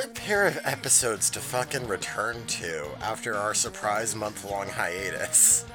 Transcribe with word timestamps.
What 0.00 0.14
pair 0.14 0.46
of 0.46 0.58
episodes 0.64 1.28
to 1.28 1.40
fucking 1.40 1.86
return 1.86 2.46
to 2.46 2.88
after 3.02 3.36
our 3.36 3.52
surprise 3.52 4.14
month 4.14 4.50
long 4.50 4.66
hiatus? 4.66 5.66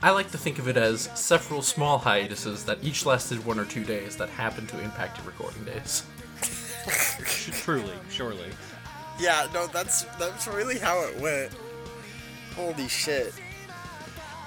I 0.00 0.10
like 0.12 0.30
to 0.30 0.38
think 0.38 0.58
of 0.58 0.68
it 0.68 0.78
as 0.78 1.10
several 1.14 1.60
small 1.60 1.98
hiatuses 1.98 2.64
that 2.64 2.82
each 2.82 3.04
lasted 3.04 3.44
one 3.44 3.58
or 3.58 3.66
two 3.66 3.84
days 3.84 4.16
that 4.16 4.30
happened 4.30 4.70
to 4.70 4.80
impact 4.80 5.18
your 5.18 5.26
recording 5.26 5.64
days. 5.64 6.02
Truly, 7.62 7.92
surely. 8.08 8.48
Yeah, 9.20 9.46
no, 9.52 9.66
that's 9.66 10.04
that's 10.16 10.46
really 10.46 10.78
how 10.78 11.06
it 11.06 11.20
went. 11.20 11.52
Holy 12.56 12.88
shit. 12.88 13.34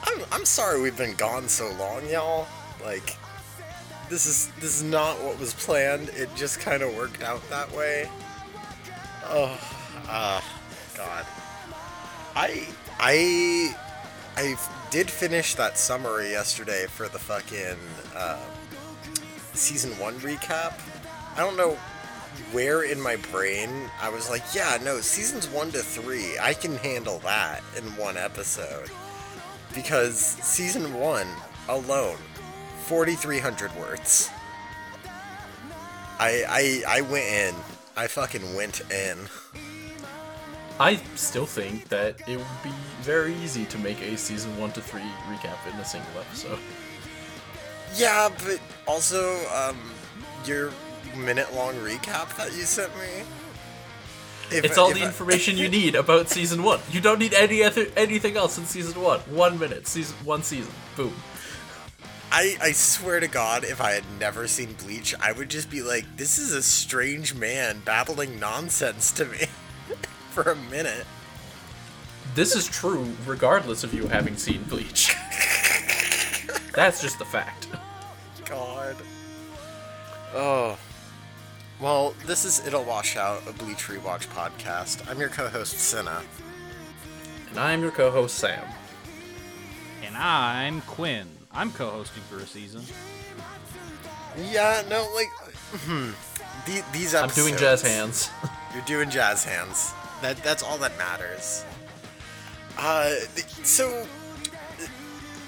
I'm 0.06 0.23
I'm 0.31 0.45
sorry 0.45 0.81
we've 0.81 0.97
been 0.97 1.13
gone 1.13 1.47
so 1.47 1.72
long, 1.73 2.09
y'all. 2.09 2.47
Like 2.83 3.17
this 4.09 4.25
is 4.25 4.52
this 4.59 4.78
is 4.78 4.83
not 4.83 5.23
what 5.23 5.39
was 5.39 5.53
planned. 5.53 6.09
It 6.09 6.30
just 6.35 6.59
kind 6.59 6.81
of 6.81 6.95
worked 6.95 7.22
out 7.22 7.47
that 7.52 7.72
way. 7.72 8.09
Oh, 9.34 9.58
ah, 10.10 10.44
god. 10.98 11.26
I 12.36 12.68
I 13.00 13.75
I 14.36 14.56
did 14.90 15.09
finish 15.09 15.56
that 15.56 15.78
summary 15.78 16.31
yesterday 16.31 16.86
for 16.88 17.08
the 17.08 17.18
fucking 17.18 17.78
uh, 18.14 18.38
season 19.53 19.91
one 20.00 20.16
recap. 20.16 20.78
I 21.38 21.40
don't 21.40 21.56
know 21.56 21.78
where 22.52 22.84
in 22.84 23.00
my 23.00 23.16
brain 23.16 23.70
I 24.02 24.09
was 24.09 24.30
like, 24.30 24.44
yeah, 24.53 24.78
no, 24.84 25.00
seasons 25.00 25.47
one 25.47 25.72
to 25.72 25.80
three, 25.80 26.38
I 26.38 26.53
can 26.53 26.75
handle 26.75 27.20
that 27.20 27.64
in 27.78 27.84
one 27.96 28.18
episode. 28.18 28.91
Because 29.74 30.18
season 30.20 30.94
one 30.94 31.28
alone, 31.70 32.18
4,300 32.84 33.74
words. 33.78 34.30
I, 36.20 36.44
I, 36.50 36.97
I 36.97 37.02
went 37.02 37.25
in. 37.25 37.56
I 37.96 38.07
fucking 38.07 38.56
went 38.56 38.81
in. 38.91 39.18
I 40.79 40.96
still 41.16 41.46
think 41.46 41.90
that 41.90 42.16
it 42.28 42.38
would 42.38 42.47
be 42.63 42.72
very 43.02 43.35
easy 43.35 43.66
to 43.66 43.78
make 43.78 44.02
a 44.02 44.18
season 44.18 44.57
1 44.57 44.72
to 44.74 44.81
3 44.81 45.02
recap 45.29 45.57
in 45.72 45.79
a 45.79 45.85
single 45.85 46.09
episode. 46.19 46.57
Yeah, 47.96 48.29
but 48.46 48.59
also, 48.88 49.38
um, 49.53 49.78
your 50.46 50.72
minute 51.16 51.53
long 51.53 51.75
recap 51.75 52.35
that 52.38 52.47
you 52.53 52.63
sent 52.63 52.96
me. 52.97 53.24
If- 54.50 54.63
It's 54.66 54.78
all 54.78 54.91
the 54.94 55.02
I- 55.03 55.06
information 55.08 55.58
you 55.58 55.69
need 55.79 55.96
about 55.96 56.29
season 56.29 56.63
1. 56.63 56.79
You 56.91 57.02
don't 57.02 57.19
need 57.19 57.34
any 57.34 57.63
other 57.63 57.88
anything 57.96 58.38
else 58.38 58.58
in 58.58 58.66
season 58.66 59.00
1. 59.02 59.19
1 59.19 59.59
minute, 59.59 59.85
season 59.88 60.16
1 60.23 60.41
season. 60.44 60.72
Boom. 60.96 61.13
I, 62.31 62.56
I 62.62 62.72
swear 62.72 63.19
to 63.19 63.28
God, 63.28 63.64
if 63.64 63.81
I 63.81 63.92
had 63.92 64.06
never 64.19 64.47
seen 64.47 64.74
Bleach, 64.74 65.14
I 65.19 65.31
would 65.31 65.50
just 65.50 65.69
be 65.69 65.81
like, 65.81 66.06
this 66.16 66.38
is 66.38 66.53
a 66.53 66.64
strange 66.64 67.36
man 67.36 67.81
babbling 67.84 68.40
nonsense 68.40 69.12
to 69.14 69.25
me 69.25 69.38
for 70.30 70.44
a 70.44 70.56
minute. 70.56 71.06
This 72.34 72.56
is 72.56 72.68
true 72.68 73.14
regardless 73.25 73.84
of 73.84 73.94
you 73.94 74.08
having 74.08 74.38
seen 74.38 74.64
Bleach. 74.64 75.14
That's 76.74 77.02
just 77.02 77.20
the 77.20 77.25
fact. 77.25 77.68
God. 78.46 78.96
Oh. 80.34 80.78
Well, 81.81 82.16
this 82.25 82.46
is 82.46 82.66
It'll 82.66 82.86
Wash 82.86 83.18
Out, 83.18 83.41
a 83.47 83.52
Bleach 83.52 83.88
Rewatch 83.88 84.28
podcast. 84.28 85.06
I'm 85.09 85.20
your 85.20 85.30
co 85.30 85.50
host, 85.50 85.78
Cinna. 85.78 86.22
And 87.52 87.59
I'm 87.59 87.81
your 87.81 87.91
co-host 87.91 88.36
Sam. 88.36 88.64
And 90.06 90.16
I'm 90.16 90.80
Quinn. 90.81 91.28
I'm 91.53 91.72
co-hosting 91.72 92.23
for 92.23 92.38
a 92.38 92.47
season. 92.47 92.81
Yeah, 94.51 94.84
no, 94.89 95.07
like, 95.13 95.31
these, 96.66 96.84
The, 96.84 96.84
these 96.94 97.16
I'm 97.16 97.29
doing 97.29 97.57
jazz 97.57 97.81
hands. 97.81 98.29
You're 98.73 98.84
doing 98.85 99.09
jazz 99.09 99.44
hands. 99.44 99.94
That 100.22 100.38
that's 100.44 100.63
all 100.63 100.78
that 100.78 100.97
matters. 100.97 101.66
Uh, 102.78 103.11
so 103.63 104.06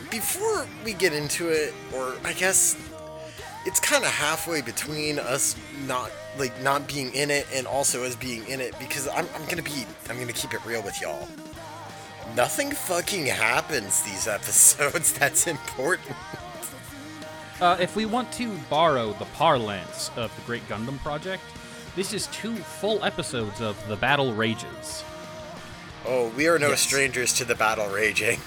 before 0.09 0.67
we 0.83 0.93
get 0.93 1.13
into 1.13 1.49
it, 1.49 1.73
or 1.95 2.15
I 2.25 2.33
guess 2.33 2.75
it's 3.65 3.79
kind 3.79 4.03
of 4.03 4.09
halfway 4.09 4.61
between 4.61 5.19
us 5.19 5.55
not 5.87 6.11
like 6.37 6.59
not 6.61 6.87
being 6.87 7.13
in 7.13 7.31
it 7.31 7.47
and 7.53 7.65
also 7.67 8.03
us 8.03 8.15
being 8.15 8.45
in 8.47 8.59
it 8.59 8.77
because 8.79 9.07
I'm 9.07 9.27
I'm 9.35 9.45
gonna 9.47 9.61
be 9.61 9.85
I'm 10.09 10.19
gonna 10.19 10.33
keep 10.33 10.53
it 10.53 10.65
real 10.65 10.81
with 10.81 10.99
y'all. 11.01 11.27
Nothing 12.35 12.71
fucking 12.71 13.25
happens 13.27 14.01
these 14.03 14.27
episodes. 14.37 15.13
That's 15.13 15.47
important. 15.47 16.15
Uh, 17.61 17.77
if 17.79 17.95
we 17.95 18.05
want 18.05 18.31
to 18.33 18.57
borrow 18.69 19.13
the 19.13 19.25
parlance 19.25 20.09
of 20.15 20.35
the 20.35 20.41
Great 20.41 20.67
Gundam 20.67 20.97
Project, 20.99 21.43
this 21.95 22.11
is 22.13 22.27
two 22.27 22.55
full 22.55 23.03
episodes 23.03 23.61
of 23.61 23.77
The 23.87 23.95
Battle 23.95 24.33
Rages. 24.33 25.03
Oh, 26.05 26.29
we 26.29 26.47
are 26.47 26.57
no 26.59 26.69
Yes. 26.69 26.81
strangers 26.81 27.33
to 27.35 27.45
the 27.45 27.55
battle 27.55 27.87
raging. 27.87 28.39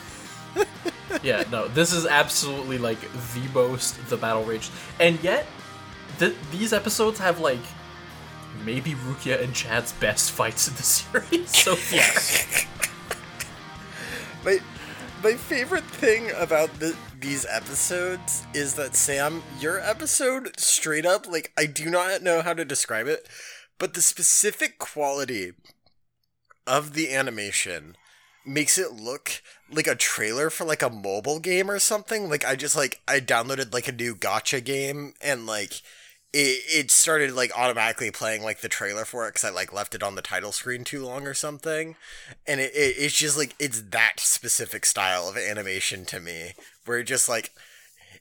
yeah, 1.23 1.45
no, 1.51 1.69
this 1.69 1.93
is 1.93 2.05
absolutely 2.07 2.77
like 2.77 3.01
the 3.01 3.49
most 3.55 4.09
the 4.11 4.17
battle 4.17 4.45
rage, 4.45 4.69
and 5.01 5.23
yet 5.23 5.47
th- 6.19 6.35
these 6.51 6.73
episodes 6.75 7.19
have 7.19 7.39
like 7.41 7.61
maybe 8.65 8.93
Rukia 8.95 9.41
and 9.43 9.55
Chad's 9.55 9.93
best 9.93 10.33
fights 10.33 10.69
in 10.69 10.75
the 10.75 10.83
series 10.83 11.51
so 11.57 11.77
far. 11.77 12.86
My 14.47 14.61
my 15.25 15.33
favorite 15.33 15.83
thing 15.83 16.31
about 16.37 16.79
the, 16.79 16.95
these 17.19 17.45
episodes 17.51 18.47
is 18.55 18.75
that 18.75 18.95
Sam, 18.95 19.43
your 19.59 19.81
episode 19.81 20.57
straight 20.57 21.05
up 21.05 21.27
like 21.27 21.51
I 21.59 21.67
do 21.67 21.91
not 21.91 22.23
know 22.23 22.43
how 22.43 22.55
to 22.55 22.65
describe 22.65 23.09
it, 23.09 23.29
but 23.77 23.95
the 23.95 24.01
specific 24.01 24.79
quality 24.79 25.55
of 26.65 26.93
the 26.93 27.13
animation 27.13 27.97
makes 28.47 28.79
it 28.79 28.93
look 28.93 29.43
like 29.69 29.89
a 29.89 29.97
trailer 29.97 30.49
for 30.49 30.65
like 30.65 30.83
a 30.83 30.91
mobile 30.91 31.41
game 31.41 31.69
or 31.69 31.81
something. 31.81 32.31
Like 32.31 32.45
I 32.45 32.55
just 32.55 32.77
like 32.77 33.01
I 33.09 33.19
downloaded 33.19 33.75
like 33.75 33.89
a 33.89 33.93
new 33.93 34.15
gacha 34.15 34.65
game 34.65 35.15
and 35.21 35.45
like 35.45 35.83
it, 36.37 36.63
it 36.69 36.91
started 36.91 37.33
like 37.33 37.51
automatically 37.57 38.11
playing 38.11 38.43
like 38.43 38.61
the 38.61 38.69
trailer 38.69 39.07
for 39.07 39.27
it 39.27 39.31
because 39.31 39.45
I 39.45 39.51
like 39.51 39.73
left 39.73 39.95
it 39.95 40.03
on 40.03 40.17
the 40.17 40.23
title 40.23 40.53
screen 40.53 40.85
too 40.85 41.03
long 41.03 41.27
or 41.27 41.33
something, 41.33 41.97
and 42.47 42.61
it, 42.61 42.73
it 42.75 42.97
it's 42.99 43.17
just 43.17 43.39
like 43.39 43.55
it's 43.59 43.81
that 43.81 44.21
specific 44.21 44.85
style 44.85 45.31
of 45.31 45.39
animation 45.39 46.05
to 46.07 46.21
me 46.21 46.53
where 46.85 46.99
it 46.99 47.05
just 47.05 47.27
like 47.27 47.53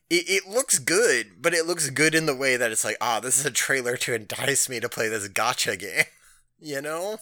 it, 0.10 0.24
it 0.30 0.48
looks 0.48 0.80
good, 0.80 1.42
but 1.42 1.54
it 1.54 1.66
looks 1.66 1.90
good 1.90 2.16
in 2.16 2.26
the 2.26 2.36
way 2.36 2.56
that 2.56 2.72
it's 2.72 2.86
like 2.86 2.96
ah 3.02 3.20
this 3.20 3.38
is 3.38 3.46
a 3.46 3.52
trailer 3.52 3.98
to 3.98 4.14
entice 4.14 4.70
me 4.70 4.80
to 4.80 4.88
play 4.88 5.10
this 5.10 5.28
gacha 5.28 5.78
game, 5.78 6.06
you 6.60 6.82
know? 6.82 7.18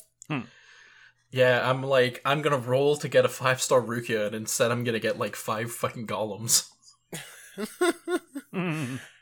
yeah, 1.32 1.68
I'm 1.68 1.82
like 1.82 2.22
I'm 2.24 2.44
gonna 2.44 2.58
roll 2.58 2.98
to 2.98 3.08
get 3.08 3.26
a 3.26 3.30
five 3.30 3.64
star 3.64 3.82
Rukia, 3.82 4.28
and 4.28 4.36
instead 4.36 4.70
I'm 4.70 4.84
gonna 4.84 5.00
get 5.00 5.18
like 5.18 5.36
five 5.36 5.72
fucking 5.72 6.06
golems. 6.06 6.70
Mm. 8.54 9.00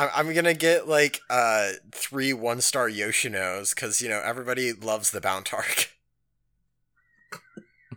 I- 0.00 0.10
I'm 0.20 0.32
gonna 0.34 0.54
get 0.54 0.88
like 0.88 1.20
uh 1.28 1.72
three 1.92 2.32
one 2.32 2.60
star 2.60 2.88
Yoshinos 2.88 3.74
because 3.74 4.00
you 4.00 4.08
know 4.08 4.20
everybody 4.24 4.72
loves 4.72 5.10
the 5.10 5.20
Bount 5.20 5.52
arc. 5.54 5.90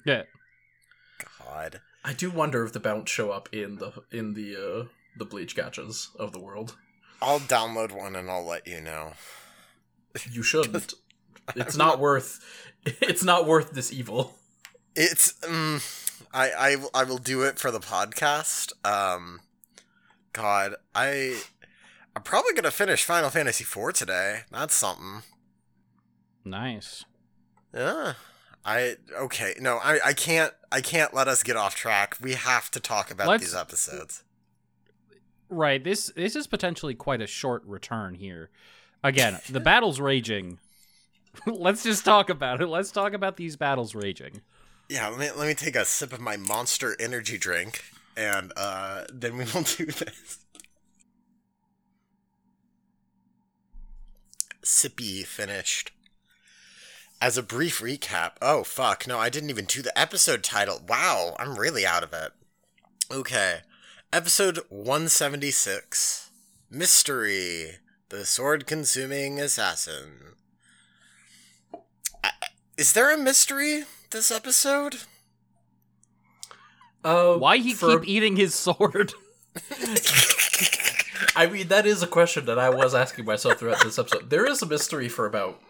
Yeah. 0.05 0.23
God. 1.39 1.79
I 2.03 2.11
do 2.11 2.29
wonder 2.29 2.65
if 2.65 2.73
the 2.73 2.79
Bounts 2.81 3.09
show 3.09 3.31
up 3.31 3.47
in 3.53 3.77
the 3.77 3.94
in 4.11 4.33
the 4.33 4.55
uh 4.55 4.88
the 5.17 5.23
bleach 5.23 5.55
gachas 5.55 6.13
of 6.17 6.33
the 6.33 6.39
world. 6.39 6.75
I'll 7.21 7.39
download 7.39 7.94
one 7.94 8.15
and 8.17 8.29
I'll 8.29 8.45
let 8.45 8.67
you 8.67 8.81
know. 8.81 9.13
You 10.29 10.44
shouldn't. 10.44 10.94
It's 11.56 11.75
not 11.77 11.99
worth. 11.99 12.39
It's 13.01 13.23
not 13.23 13.45
worth 13.47 13.71
this 13.71 13.94
evil. 13.94 14.35
It's 14.95 15.33
um, 15.47 15.79
I 16.33 16.51
I 16.51 17.01
I 17.01 17.03
will 17.06 17.17
do 17.17 17.44
it 17.44 17.57
for 17.59 17.71
the 17.71 17.79
podcast. 17.79 18.73
Um, 18.85 19.39
God, 20.33 20.75
I 20.94 21.41
I'm 22.15 22.21
probably 22.21 22.54
gonna 22.54 22.71
finish 22.71 23.04
Final 23.04 23.30
Fantasy 23.30 23.63
IV 23.63 23.94
today. 23.94 24.42
That's 24.51 24.75
something. 24.75 25.24
Nice. 26.45 27.06
Yeah. 27.74 28.13
I 28.65 28.95
okay. 29.18 29.56
No, 29.60 29.77
I 29.83 30.00
I 30.06 30.13
can't 30.13 30.54
I 30.71 30.81
can't 30.81 31.13
let 31.13 31.27
us 31.27 31.44
get 31.44 31.56
off 31.57 31.75
track. 31.75 32.18
We 32.21 32.33
have 32.33 32.69
to 32.71 32.80
talk 32.80 33.12
about 33.12 33.27
Let's- 33.27 33.44
these 33.44 33.56
episodes. 33.56 34.24
Right. 35.50 35.83
This 35.83 36.12
this 36.15 36.36
is 36.36 36.48
potentially 36.48 36.95
quite 36.95 37.21
a 37.21 37.27
short 37.27 37.63
return 37.65 38.16
here. 38.16 38.50
Again, 39.04 39.39
the 39.50 39.59
battle's 39.71 40.00
raging. 40.00 40.59
Let's 41.48 41.83
just 41.83 42.06
talk 42.06 42.30
about 42.30 42.62
it. 42.62 42.68
Let's 42.68 42.92
talk 42.92 43.13
about 43.13 43.38
these 43.38 43.56
battles 43.56 43.95
raging. 43.95 44.42
Yeah, 44.89 45.07
let 45.09 45.19
me 45.19 45.30
let 45.36 45.48
me 45.48 45.54
take 45.56 45.75
a 45.75 45.86
sip 45.86 46.13
of 46.13 46.19
my 46.21 46.38
Monster 46.38 46.95
Energy 47.00 47.38
drink, 47.38 47.83
and 48.16 48.54
uh, 48.56 49.06
then 49.12 49.38
we 49.38 49.45
will 49.45 49.62
do 49.77 49.86
this. 49.88 50.43
Sippy 54.63 55.25
finished. 55.25 55.92
As 57.21 57.38
a 57.38 57.44
brief 57.44 57.80
recap, 57.80 58.33
oh 58.42 58.63
fuck, 58.63 59.07
no, 59.07 59.18
I 59.19 59.30
didn't 59.30 59.50
even 59.50 59.65
do 59.65 59.81
the 59.81 59.98
episode 59.98 60.44
title. 60.44 60.81
Wow, 60.88 61.36
I'm 61.39 61.56
really 61.56 61.86
out 61.86 62.04
of 62.04 62.13
it. 62.13 62.31
Okay, 63.12 63.60
episode 64.12 64.60
176 64.69 66.30
Mystery, 66.69 67.77
the 68.10 68.25
sword 68.25 68.65
consuming 68.65 69.39
assassin. 69.39 70.36
Is 72.77 72.94
there 72.94 73.13
a 73.13 73.18
mystery 73.18 73.83
this 74.09 74.31
episode? 74.31 74.98
Uh, 77.04 77.36
Why 77.36 77.57
he 77.57 77.74
for- 77.74 78.00
keep 78.00 78.09
eating 78.09 78.36
his 78.38 78.56
sword? 78.56 79.13
I 81.36 81.48
mean, 81.48 81.68
that 81.68 81.86
is 81.86 82.01
a 82.04 82.07
question 82.07 82.45
that 82.45 82.57
I 82.60 82.69
was 82.69 82.94
asking 82.95 83.25
myself 83.25 83.60
throughout 83.60 83.83
this 83.83 83.98
episode. 84.00 84.30
There 84.30 84.45
is 84.45 84.62
a 84.62 84.65
mystery 84.65 85.10
for 85.10 85.25
about 85.25 85.62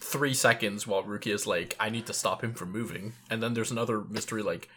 three 0.00 0.34
seconds 0.34 0.86
while 0.86 1.02
Rukia 1.02 1.32
is 1.34 1.46
like, 1.46 1.76
I 1.80 1.88
need 1.90 2.06
to 2.06 2.12
stop 2.12 2.42
him 2.42 2.52
from 2.54 2.70
moving. 2.72 3.12
And 3.30 3.42
then 3.42 3.54
there's 3.54 3.70
another 3.70 4.00
mystery, 4.02 4.42
like, 4.42 4.68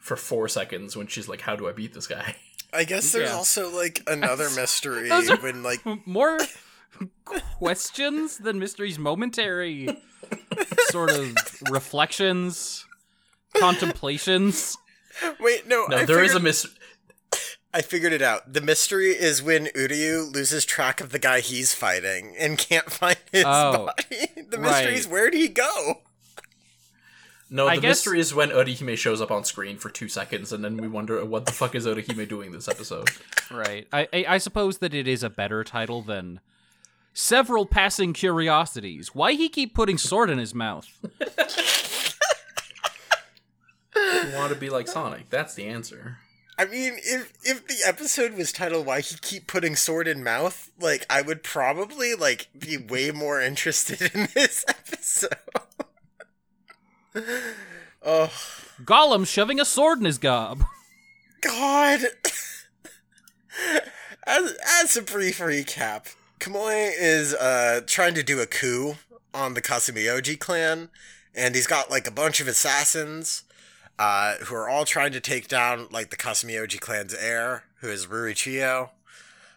for 0.00 0.16
four 0.16 0.48
seconds 0.48 0.96
when 0.96 1.06
she's 1.06 1.28
like, 1.28 1.42
How 1.42 1.56
do 1.56 1.68
I 1.68 1.72
beat 1.72 1.92
this 1.92 2.06
guy? 2.06 2.36
I 2.72 2.84
guess 2.84 3.12
there's 3.12 3.28
Yeah. 3.30 3.36
also 3.36 3.68
like 3.74 4.00
another 4.06 4.48
mystery 4.56 5.08
Those 5.08 5.28
when 5.42 5.62
like 5.62 5.80
More 6.06 6.38
questions 7.58 8.38
than 8.38 8.58
mysteries. 8.58 8.98
Momentary 8.98 9.88
sort 10.90 11.10
of 11.10 11.34
reflections, 11.70 12.86
contemplations. 13.56 14.76
wait 15.40 15.66
no 15.66 15.86
No, 15.86 15.98
I 15.98 16.04
there 16.04 16.22
is 16.24 16.34
a 16.34 16.40
mystery. 16.40 16.70
I 17.72 17.82
figured 17.82 18.12
it 18.12 18.22
out. 18.22 18.52
The 18.52 18.60
mystery 18.60 19.10
is 19.10 19.42
when 19.42 19.66
Uryu 19.66 20.32
loses 20.34 20.64
track 20.64 21.00
of 21.00 21.10
the 21.12 21.18
guy 21.20 21.40
he's 21.40 21.72
fighting 21.74 22.34
and 22.38 22.58
can't 22.58 22.90
find 22.92 23.16
his 23.30 23.44
Oh, 23.46 23.86
body. 23.86 24.26
The 24.48 24.58
mystery 24.58 24.96
is 24.96 25.06
where'd 25.06 25.34
he 25.34 25.48
go? 25.48 26.00
No, 27.52 27.66
I 27.68 27.76
the 27.76 27.82
guess- 27.82 27.90
mystery 27.90 28.20
is 28.20 28.34
when 28.34 28.50
Orihime 28.50 28.96
shows 28.96 29.20
up 29.20 29.30
on 29.30 29.44
screen 29.44 29.76
for 29.76 29.88
two 29.88 30.08
seconds, 30.08 30.52
and 30.52 30.64
then 30.64 30.76
we 30.76 30.86
wonder 30.88 31.24
what 31.24 31.46
the 31.46 31.52
fuck 31.52 31.74
is 31.74 31.86
Orihime 31.86 32.28
doing 32.28 32.52
this 32.52 32.68
episode. 32.68 33.08
Right. 33.50 33.86
I, 33.92 34.08
I 34.12 34.24
I 34.28 34.38
suppose 34.38 34.78
that 34.78 34.94
it 34.94 35.08
is 35.08 35.22
a 35.24 35.30
better 35.30 35.64
title 35.64 36.02
than 36.02 36.38
several 37.12 37.66
passing 37.66 38.12
curiosities. 38.12 39.14
Why 39.16 39.32
he 39.32 39.48
keep 39.48 39.74
putting 39.74 39.98
sword 39.98 40.30
in 40.30 40.38
his 40.38 40.54
mouth? 40.54 40.86
You 43.96 44.36
want 44.36 44.52
to 44.52 44.58
be 44.58 44.70
like 44.70 44.86
Sonic? 44.88 45.28
That's 45.30 45.54
the 45.54 45.66
answer. 45.66 46.18
I 46.60 46.66
mean, 46.66 46.98
if 46.98 47.32
if 47.42 47.66
the 47.66 47.78
episode 47.86 48.34
was 48.34 48.52
titled 48.52 48.84
"Why 48.84 49.00
He 49.00 49.16
Keep 49.16 49.46
Putting 49.46 49.76
Sword 49.76 50.06
in 50.06 50.22
Mouth," 50.22 50.70
like 50.78 51.06
I 51.08 51.22
would 51.22 51.42
probably 51.42 52.14
like 52.14 52.48
be 52.58 52.76
way 52.76 53.10
more 53.12 53.40
interested 53.50 54.02
in 54.14 54.28
this 54.34 54.66
episode. 54.68 55.30
oh 58.02 58.30
Gollum 58.84 59.26
shoving 59.26 59.58
a 59.58 59.64
sword 59.64 60.00
in 60.00 60.04
his 60.04 60.18
gob. 60.18 60.62
God. 61.40 62.00
as 64.26 64.54
as 64.82 64.98
a 64.98 65.02
brief 65.02 65.38
recap, 65.38 66.14
Kamui 66.40 66.92
is 66.94 67.32
uh 67.32 67.80
trying 67.86 68.12
to 68.12 68.22
do 68.22 68.38
a 68.38 68.46
coup 68.46 68.96
on 69.32 69.54
the 69.54 69.62
Kasumioji 69.62 70.38
clan, 70.38 70.90
and 71.34 71.54
he's 71.54 71.66
got 71.66 71.90
like 71.90 72.06
a 72.06 72.10
bunch 72.12 72.38
of 72.38 72.48
assassins 72.48 73.44
uh 74.00 74.36
who 74.46 74.54
are 74.54 74.68
all 74.68 74.84
trying 74.84 75.12
to 75.12 75.20
take 75.20 75.46
down 75.46 75.86
like 75.90 76.10
the 76.10 76.16
Kasumioji 76.16 76.80
clan's 76.80 77.14
heir, 77.14 77.64
who 77.80 77.88
is 77.88 78.06
Rurichiyo. 78.06 78.90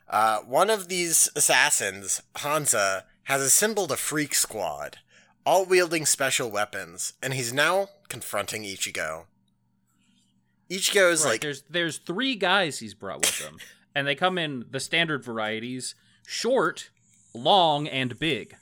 Uh, 0.09 0.39
one 0.39 0.69
of 0.69 0.89
these 0.89 1.29
assassins, 1.35 2.21
Hansa, 2.35 3.05
has 3.23 3.41
assembled 3.41 3.91
a 3.91 3.97
freak 3.97 4.35
squad, 4.35 4.97
all 5.45 5.65
wielding 5.65 6.05
special 6.05 6.51
weapons, 6.51 7.13
and 7.23 7.33
he's 7.33 7.53
now 7.53 7.87
confronting 8.09 8.63
Ichigo. 8.63 9.25
Ichigo 10.69 11.11
is 11.11 11.23
Right, 11.23 11.31
like, 11.31 11.41
there's 11.41 11.63
there's 11.69 11.97
three 11.99 12.35
guys 12.35 12.79
he's 12.79 12.93
brought 12.93 13.19
with 13.21 13.39
him, 13.39 13.57
and 13.95 14.05
they 14.05 14.15
come 14.15 14.37
in 14.37 14.65
the 14.69 14.79
standard 14.81 15.23
varieties: 15.23 15.95
short, 16.27 16.89
long, 17.33 17.87
and 17.87 18.19
big. 18.19 18.55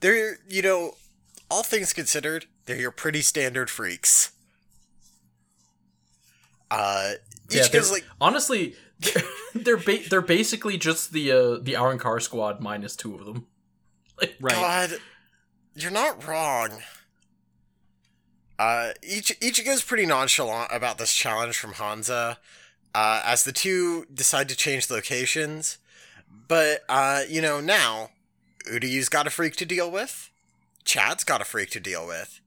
they're 0.00 0.38
you 0.48 0.60
know 0.62 0.92
all 1.50 1.62
things 1.62 1.92
considered 1.92 2.46
they're 2.66 2.76
your 2.76 2.90
pretty 2.90 3.22
standard 3.22 3.70
freaks. 3.70 4.32
Uh 6.70 7.12
Yeah, 7.48 7.62
each 7.64 7.70
they're- 7.70 7.80
goes 7.80 7.90
like 7.92 8.04
honestly, 8.20 8.74
they're 9.00 9.22
they're, 9.54 9.76
ba- 9.76 10.08
they're 10.10 10.20
basically 10.20 10.76
just 10.76 11.12
the 11.12 11.30
uh, 11.32 11.58
the 11.62 11.74
Arrancar 11.74 12.20
squad 12.20 12.60
minus 12.60 12.96
two 12.96 13.14
of 13.14 13.24
them. 13.24 13.46
Like, 14.20 14.34
Right. 14.40 14.54
god 14.54 14.98
you're 15.74 15.90
not 15.90 16.26
wrong. 16.26 16.78
Uh 18.58 18.92
each 19.02 19.36
each 19.42 19.62
goes 19.62 19.82
pretty 19.84 20.06
nonchalant 20.06 20.70
about 20.72 20.96
this 20.96 21.12
challenge 21.12 21.58
from 21.58 21.74
hansa 21.74 22.38
uh 22.94 23.20
as 23.26 23.44
the 23.44 23.52
two 23.52 24.06
decide 24.06 24.48
to 24.48 24.56
change 24.56 24.90
locations. 24.90 25.76
But 26.48 26.80
uh 26.88 27.24
you 27.28 27.42
know 27.42 27.60
now 27.60 28.08
uryu's 28.66 29.10
got 29.10 29.26
a 29.26 29.30
freak 29.30 29.54
to 29.56 29.66
deal 29.66 29.90
with. 29.90 30.30
Chad's 30.84 31.22
got 31.22 31.42
a 31.42 31.44
freak 31.44 31.68
to 31.72 31.80
deal 31.80 32.06
with 32.06 32.40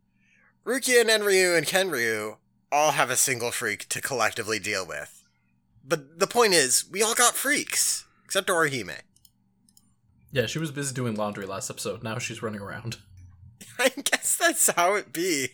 rukia 0.65 1.01
and 1.01 1.09
enryu 1.09 1.57
and 1.57 1.65
kenryu 1.67 2.37
all 2.71 2.91
have 2.91 3.09
a 3.09 3.15
single 3.15 3.51
freak 3.51 3.87
to 3.89 4.01
collectively 4.01 4.59
deal 4.59 4.85
with 4.85 5.23
but 5.83 6.19
the 6.19 6.27
point 6.27 6.53
is 6.53 6.85
we 6.91 7.01
all 7.01 7.15
got 7.15 7.33
freaks 7.35 8.05
except 8.25 8.47
orihime 8.49 8.99
Yeah, 10.31 10.45
she 10.45 10.59
was 10.59 10.71
busy 10.71 10.93
doing 10.93 11.15
laundry 11.15 11.47
last 11.47 11.71
episode. 11.71 12.03
Now 12.03 12.19
she's 12.19 12.43
running 12.43 12.61
around. 12.61 12.97
I 13.79 13.89
guess 13.89 14.37
that's 14.37 14.69
how 14.69 14.93
it 14.93 15.11
be. 15.11 15.49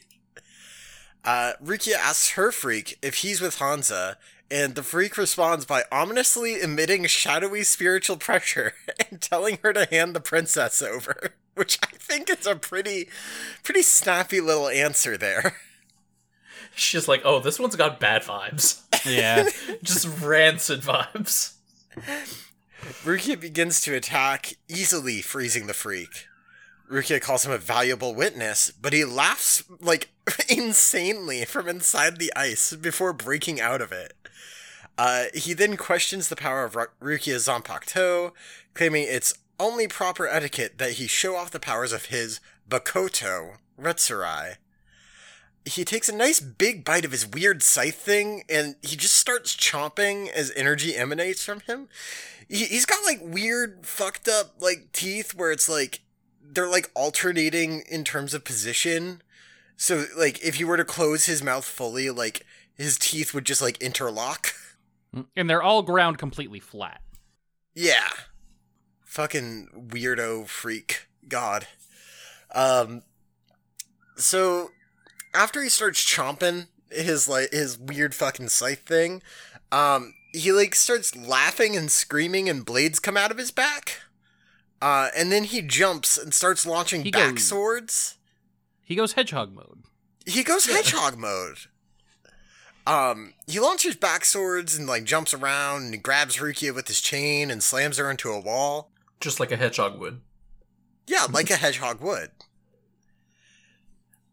Uh, 1.24 1.54
Rukia 1.64 1.96
asks 1.96 2.32
her 2.32 2.52
freak 2.52 2.98
if 3.02 3.16
he's 3.18 3.40
with 3.40 3.60
Hansa, 3.60 4.18
and 4.52 4.76
the 4.76 4.84
freak 4.84 5.18
responds 5.18 5.66
by 5.66 5.84
ominously 5.92 6.62
emitting 6.62 7.06
shadowy 7.06 7.64
spiritual 7.64 8.18
pressure 8.28 8.74
and 9.10 9.22
telling 9.22 9.60
her 9.64 9.72
to 9.72 9.86
hand 9.86 10.14
the 10.16 10.20
princess 10.20 10.82
over, 10.82 11.36
which 11.56 11.80
I 11.84 11.96
think 11.98 12.30
is 12.30 12.46
a 12.46 12.56
pretty, 12.56 13.10
pretty 13.64 13.82
snappy 13.82 14.42
little 14.42 14.68
answer 14.70 15.18
there. 15.18 15.58
She's 16.76 17.08
like, 17.08 17.22
"Oh, 17.24 17.40
this 17.40 17.60
one's 17.60 17.76
got 17.76 18.00
bad 18.00 18.24
vibes. 18.24 18.82
Yeah. 19.06 19.48
Just 19.84 20.22
rancid 20.22 20.82
vibes." 20.82 21.54
Rukia 23.04 23.40
begins 23.40 23.82
to 23.82 23.96
attack, 23.96 24.56
easily 24.68 25.22
freezing 25.22 25.68
the 25.68 25.74
freak. 25.74 26.28
Rukia 26.92 27.20
calls 27.20 27.46
him 27.46 27.52
a 27.52 27.58
valuable 27.58 28.14
witness, 28.14 28.70
but 28.70 28.94
he 28.94 29.04
laughs, 29.06 29.64
like, 29.80 30.10
insanely 30.50 31.46
from 31.46 31.68
inside 31.68 32.18
the 32.20 32.32
ice 32.36 32.76
before 32.76 33.14
breaking 33.14 33.60
out 33.60 33.82
of 33.82 33.92
it. 33.92 34.14
Uh, 34.98 35.26
he 35.34 35.54
then 35.54 35.78
questions 35.78 36.30
the 36.30 36.36
power 36.36 36.64
of 36.64 36.76
Ru- 36.76 36.86
Rukia's 37.02 37.48
Zanpakuto, 37.48 38.32
claiming 38.74 39.06
it's 39.08 39.34
only 39.60 39.88
proper 39.88 40.28
etiquette 40.28 40.78
that 40.78 40.94
he 40.94 41.08
show 41.08 41.36
off 41.36 41.52
the 41.52 41.60
powers 41.60 41.92
of 41.92 42.06
his 42.06 42.40
Bakoto, 42.70 43.58
Retsurai. 43.80 44.56
He 45.66 45.84
takes 45.84 46.10
a 46.10 46.16
nice 46.16 46.40
big 46.40 46.86
bite 46.86 47.06
of 47.06 47.12
his 47.12 47.26
weird 47.26 47.64
scythe 47.64 47.96
thing, 47.96 48.44
and 48.48 48.76
he 48.82 48.96
just 48.96 49.16
starts 49.16 49.56
chomping 49.56 50.30
as 50.30 50.52
energy 50.56 50.96
emanates 50.96 51.44
from 51.44 51.62
him 51.62 51.88
he, 52.48 52.66
he's 52.66 52.86
got 52.86 53.04
like 53.06 53.20
weird 53.22 53.86
fucked 53.86 54.28
up 54.28 54.56
like 54.60 54.92
teeth 54.92 55.34
where 55.34 55.52
it's 55.52 55.68
like 55.70 56.02
they're 56.42 56.70
like 56.70 56.92
alternating 56.94 57.84
in 57.90 58.04
terms 58.04 58.34
of 58.34 58.44
position 58.44 59.22
so 59.76 60.06
like 60.18 60.42
if 60.44 60.60
you 60.60 60.68
were 60.68 60.78
to 60.78 60.86
close 60.86 61.26
his 61.26 61.44
mouth 61.44 61.66
fully 61.66 62.10
like 62.10 62.46
his 62.76 62.98
teeth 62.98 63.34
would 63.34 63.46
just 63.46 63.62
like 63.62 63.82
interlock 63.82 64.54
And 65.38 65.50
they're 65.50 65.64
all 65.64 65.82
ground 65.82 66.18
completely 66.18 66.60
flat. 66.60 67.02
Yeah. 67.74 68.10
Fucking 69.16 69.70
weirdo 69.94 70.46
freak 70.46 71.08
god. 71.30 71.68
Um 72.54 73.02
so 74.18 74.72
after 75.34 75.64
he 75.64 75.70
starts 75.70 76.04
chomping 76.04 76.68
his 76.92 77.30
like 77.30 77.50
his 77.54 77.78
weird 77.80 78.14
fucking 78.14 78.50
scythe 78.50 78.82
thing, 78.86 79.22
um 79.72 80.14
he 80.34 80.52
like 80.52 80.76
starts 80.76 81.16
laughing 81.16 81.78
and 81.78 81.90
screaming 81.90 82.50
and 82.50 82.66
blades 82.66 83.00
come 83.00 83.16
out 83.16 83.32
of 83.32 83.38
his 83.38 83.52
back. 83.52 84.02
Uh 84.82 85.08
and 85.16 85.32
then 85.32 85.46
he 85.46 85.62
jumps 85.62 86.18
and 86.18 86.34
starts 86.34 86.66
launching 86.66 87.06
He 87.06 87.12
back 87.12 87.36
goes- 87.36 87.48
swords. 87.48 88.18
He 88.84 88.96
goes 88.96 89.14
hedgehog 89.14 89.54
mode. 89.56 89.84
He 90.26 90.44
goes 90.44 90.66
hedgehog 90.66 91.18
mode. 91.18 91.60
Um, 92.86 93.34
he 93.48 93.62
launches 93.62 93.96
back 93.96 94.26
swords 94.26 94.78
and 94.78 94.86
like 94.88 95.06
jumps 95.06 95.34
around 95.34 95.94
and 95.94 96.04
grabs 96.04 96.36
Rukia 96.36 96.76
with 96.76 96.90
his 96.90 97.00
chain 97.00 97.50
and 97.50 97.64
slams 97.64 97.96
her 97.98 98.12
into 98.12 98.30
a 98.30 98.42
wall. 98.42 98.92
Just 99.25 99.39
like 99.39 99.51
a 99.51 99.58
hedgehog 99.58 100.00
would. 100.00 100.22
Yeah, 101.08 101.25
like 101.32 101.50
a 101.50 101.55
hedgehog 101.55 102.00
would. 102.00 102.29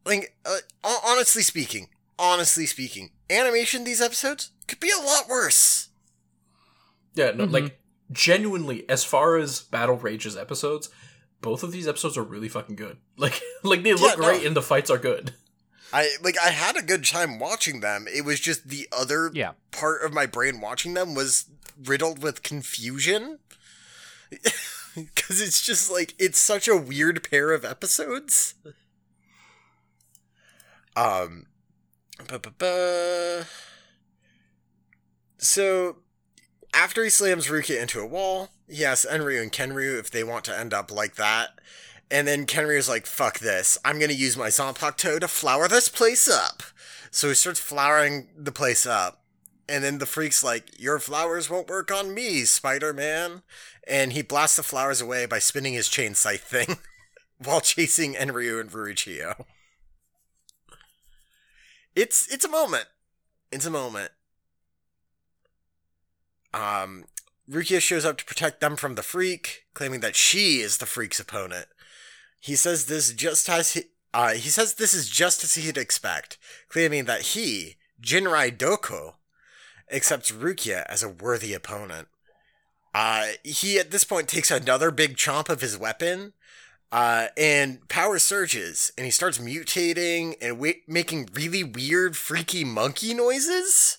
Like, 0.04 0.37
uh, 0.44 0.58
honestly 1.06 1.42
speaking, 1.42 1.88
honestly 2.18 2.66
speaking, 2.66 3.11
animation 3.30 3.84
these 3.84 4.02
episodes 4.02 4.50
could 4.66 4.80
be 4.80 4.90
a 4.90 5.02
lot 5.02 5.28
worse. 5.30 5.88
Yeah, 7.14 7.30
no, 7.30 7.46
Mhm. 7.46 7.52
like 7.52 7.80
genuinely, 8.11 8.87
as 8.90 9.02
far 9.02 9.38
as 9.38 9.61
Battle 9.61 9.96
Rage's 9.96 10.37
episodes, 10.37 10.90
both 11.40 11.62
of 11.62 11.72
these 11.72 11.88
episodes 11.88 12.18
are 12.18 12.22
really 12.22 12.50
fucking 12.50 12.76
good. 12.76 12.99
Like, 13.16 13.40
like 13.62 13.82
they 13.82 13.94
look 13.94 14.18
no. 14.18 14.25
great 14.26 14.44
and 14.44 14.54
the 14.54 14.61
fights 14.62 14.90
are 14.90 14.99
good. 14.99 15.32
I 15.94 16.16
like 16.22 16.37
I 16.38 16.50
had 16.50 16.76
a 16.76 16.82
good 16.82 17.02
time 17.04 17.38
watching 17.38 17.80
them. 17.80 18.06
It 18.12 18.26
was 18.26 18.40
just 18.40 18.68
the 18.68 18.88
other 18.92 19.30
Yeah. 19.32 19.52
part 19.70 20.02
of 20.02 20.12
my 20.12 20.26
brain 20.26 20.61
watching 20.61 20.92
them 20.92 21.14
was 21.14 21.46
riddled 21.82 22.22
with 22.22 22.42
confusion. 22.42 23.38
Cuz 25.16 25.40
it's 25.40 25.62
just 25.62 25.90
like 25.90 26.14
it's 26.18 26.38
such 26.38 26.68
a 26.68 26.76
weird 26.76 27.28
pair 27.28 27.52
of 27.52 27.64
episodes. 27.64 28.54
Um 30.94 31.46
ba-ba-ba. 32.28 33.46
So 35.38 35.96
after 36.75 37.04
he 37.04 37.11
slams 37.11 37.49
Rukia 37.49 37.80
into 37.80 38.00
a 38.00 38.06
wall, 38.06 38.50
he 38.68 38.84
asks 38.84 39.06
Enryu 39.11 39.42
and 39.42 39.52
Kenryu 39.52 39.99
if 39.99 40.11
they 40.11 40.25
want 40.25 40.44
to 40.46 40.58
end 40.58 40.72
up 40.72 40.90
like 40.90 41.16
that. 41.16 41.58
And 42.11 42.28
then 42.28 42.46
Kenryu's 42.46 42.88
like, 42.88 43.06
fuck 43.06 43.38
this. 43.38 43.78
I'm 43.84 43.99
gonna 43.99 44.12
use 44.12 44.37
my 44.37 44.49
Zanpakuto 44.49 45.18
to 45.20 45.28
flower 45.28 45.68
this 45.68 45.88
place 45.88 46.28
up. 46.28 46.62
So 47.11 47.28
he 47.28 47.34
starts 47.34 47.61
flowering 47.61 48.28
the 48.37 48.52
place 48.52 48.87
up. 48.87 49.22
And 49.69 49.85
then 49.85 49.99
the 49.99 50.07
freak's 50.07 50.42
like, 50.42 50.78
Your 50.81 50.99
flowers 50.99 51.49
won't 51.49 51.69
work 51.69 51.90
on 51.90 52.14
me, 52.14 52.45
Spider 52.45 52.92
Man. 52.92 53.42
And 53.87 54.12
he 54.12 54.23
blasts 54.23 54.57
the 54.57 54.62
flowers 54.62 55.00
away 55.00 55.26
by 55.26 55.38
spinning 55.38 55.75
his 55.75 55.88
chain 55.88 56.14
scythe 56.14 56.42
thing 56.42 56.78
while 57.38 57.61
chasing 57.61 58.14
Enryu 58.14 58.61
and 58.61 58.71
Rurichiyo. 58.71 59.45
It's 61.95 62.33
it's 62.33 62.45
a 62.45 62.49
moment. 62.49 62.87
It's 63.50 63.66
a 63.66 63.71
moment. 63.71 64.12
Um 66.54 67.04
Rukia 67.50 67.81
shows 67.81 68.04
up 68.04 68.19
to 68.19 68.25
protect 68.25 68.61
them 68.61 68.76
from 68.76 68.95
the 68.95 69.02
freak, 69.02 69.66
claiming 69.75 70.00
that 70.00 70.16
she 70.16 70.61
is 70.61 70.78
the 70.78 70.87
freak's 70.87 71.21
opponent. 71.21 71.66
He 72.40 72.57
says 72.57 72.87
this 72.87 73.12
just 73.12 73.49
as 73.49 73.75
he, 73.75 73.83
uh, 74.14 74.33
he 74.35 74.49
says 74.49 74.75
this 74.75 74.95
is 74.95 75.09
just 75.09 75.45
as 75.45 75.54
he'd 75.54 75.76
expect, 75.76 76.38
claiming 76.69 77.04
that 77.07 77.21
he, 77.21 77.76
Jinrai 78.00 78.57
Doko, 78.57 79.14
accepts 79.91 80.31
Rukia 80.31 80.85
as 80.89 81.03
a 81.03 81.09
worthy 81.09 81.55
opponent. 81.55 82.09
Uh, 82.95 83.29
he 83.43 83.79
at 83.79 83.91
this 83.91 84.05
point 84.05 84.29
takes 84.29 84.51
another 84.51 84.91
big 84.91 85.17
chomp 85.17 85.49
of 85.49 85.61
his 85.61 85.79
weapon, 85.79 86.35
uh, 86.91 87.29
and 87.39 87.89
power 87.89 88.19
surges, 88.19 88.93
and 88.99 89.07
he 89.07 89.11
starts 89.11 89.39
mutating 89.39 90.35
and 90.43 90.59
wa- 90.59 90.73
making 90.87 91.31
really 91.33 91.65
weird, 91.65 92.17
freaky 92.17 92.65
monkey 92.65 93.15
noises. 93.15 93.99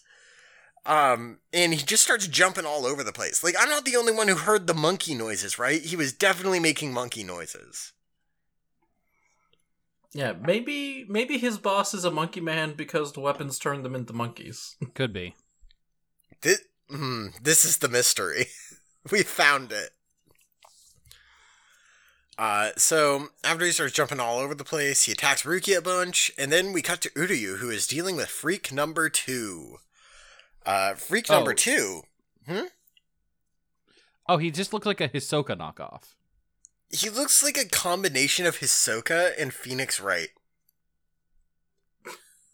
Um, 0.85 1.39
and 1.51 1.73
he 1.73 1.83
just 1.83 2.03
starts 2.03 2.27
jumping 2.27 2.65
all 2.65 2.85
over 2.85 3.03
the 3.03 3.13
place. 3.13 3.43
Like, 3.43 3.55
I'm 3.57 3.69
not 3.69 3.85
the 3.85 3.95
only 3.95 4.13
one 4.13 4.27
who 4.27 4.35
heard 4.35 4.67
the 4.67 4.73
monkey 4.73 5.15
noises, 5.15 5.57
right? 5.57 5.81
He 5.81 5.95
was 5.95 6.13
definitely 6.13 6.59
making 6.59 6.93
monkey 6.93 7.23
noises. 7.23 7.93
Yeah, 10.13 10.33
maybe 10.39 11.05
maybe 11.09 11.39
his 11.39 11.57
boss 11.57 11.95
is 11.95 12.05
a 12.05 12.11
monkey 12.11 12.41
man 12.41 12.73
because 12.73 13.13
the 13.13 13.19
weapons 13.19 13.57
turn 13.57 13.81
them 13.81 13.95
into 13.95 14.13
monkeys. 14.13 14.75
Could 14.93 15.11
be. 15.11 15.33
This, 16.43 16.59
hmm, 16.89 17.27
this 17.41 17.65
is 17.65 17.77
the 17.77 17.89
mystery. 17.89 18.47
we 19.11 19.23
found 19.23 19.71
it. 19.71 19.89
Uh, 22.37 22.71
so 22.77 23.27
after 23.43 23.65
he 23.65 23.71
starts 23.71 23.93
jumping 23.93 24.19
all 24.19 24.39
over 24.39 24.55
the 24.55 24.63
place, 24.63 25.03
he 25.03 25.11
attacks 25.11 25.43
Ruki 25.43 25.77
a 25.77 25.81
bunch, 25.81 26.31
and 26.37 26.51
then 26.51 26.73
we 26.73 26.81
cut 26.81 27.01
to 27.01 27.09
Uryu, 27.11 27.57
who 27.59 27.69
is 27.69 27.85
dealing 27.87 28.15
with 28.15 28.27
Freak 28.29 28.71
Number 28.71 29.09
Two. 29.09 29.77
Uh, 30.65 30.93
Freak 30.95 31.27
Oh. 31.29 31.35
Number 31.35 31.53
Two. 31.53 32.03
Oh, 34.27 34.37
he 34.37 34.51
just 34.51 34.73
looked 34.73 34.85
like 34.85 35.01
a 35.01 35.09
Hisoka 35.09 35.57
knockoff. 35.57 36.15
He 36.89 37.09
looks 37.09 37.43
like 37.43 37.57
a 37.57 37.67
combination 37.67 38.45
of 38.45 38.59
Hisoka 38.59 39.31
and 39.37 39.53
Phoenix 39.53 39.99
Wright. 39.99 40.29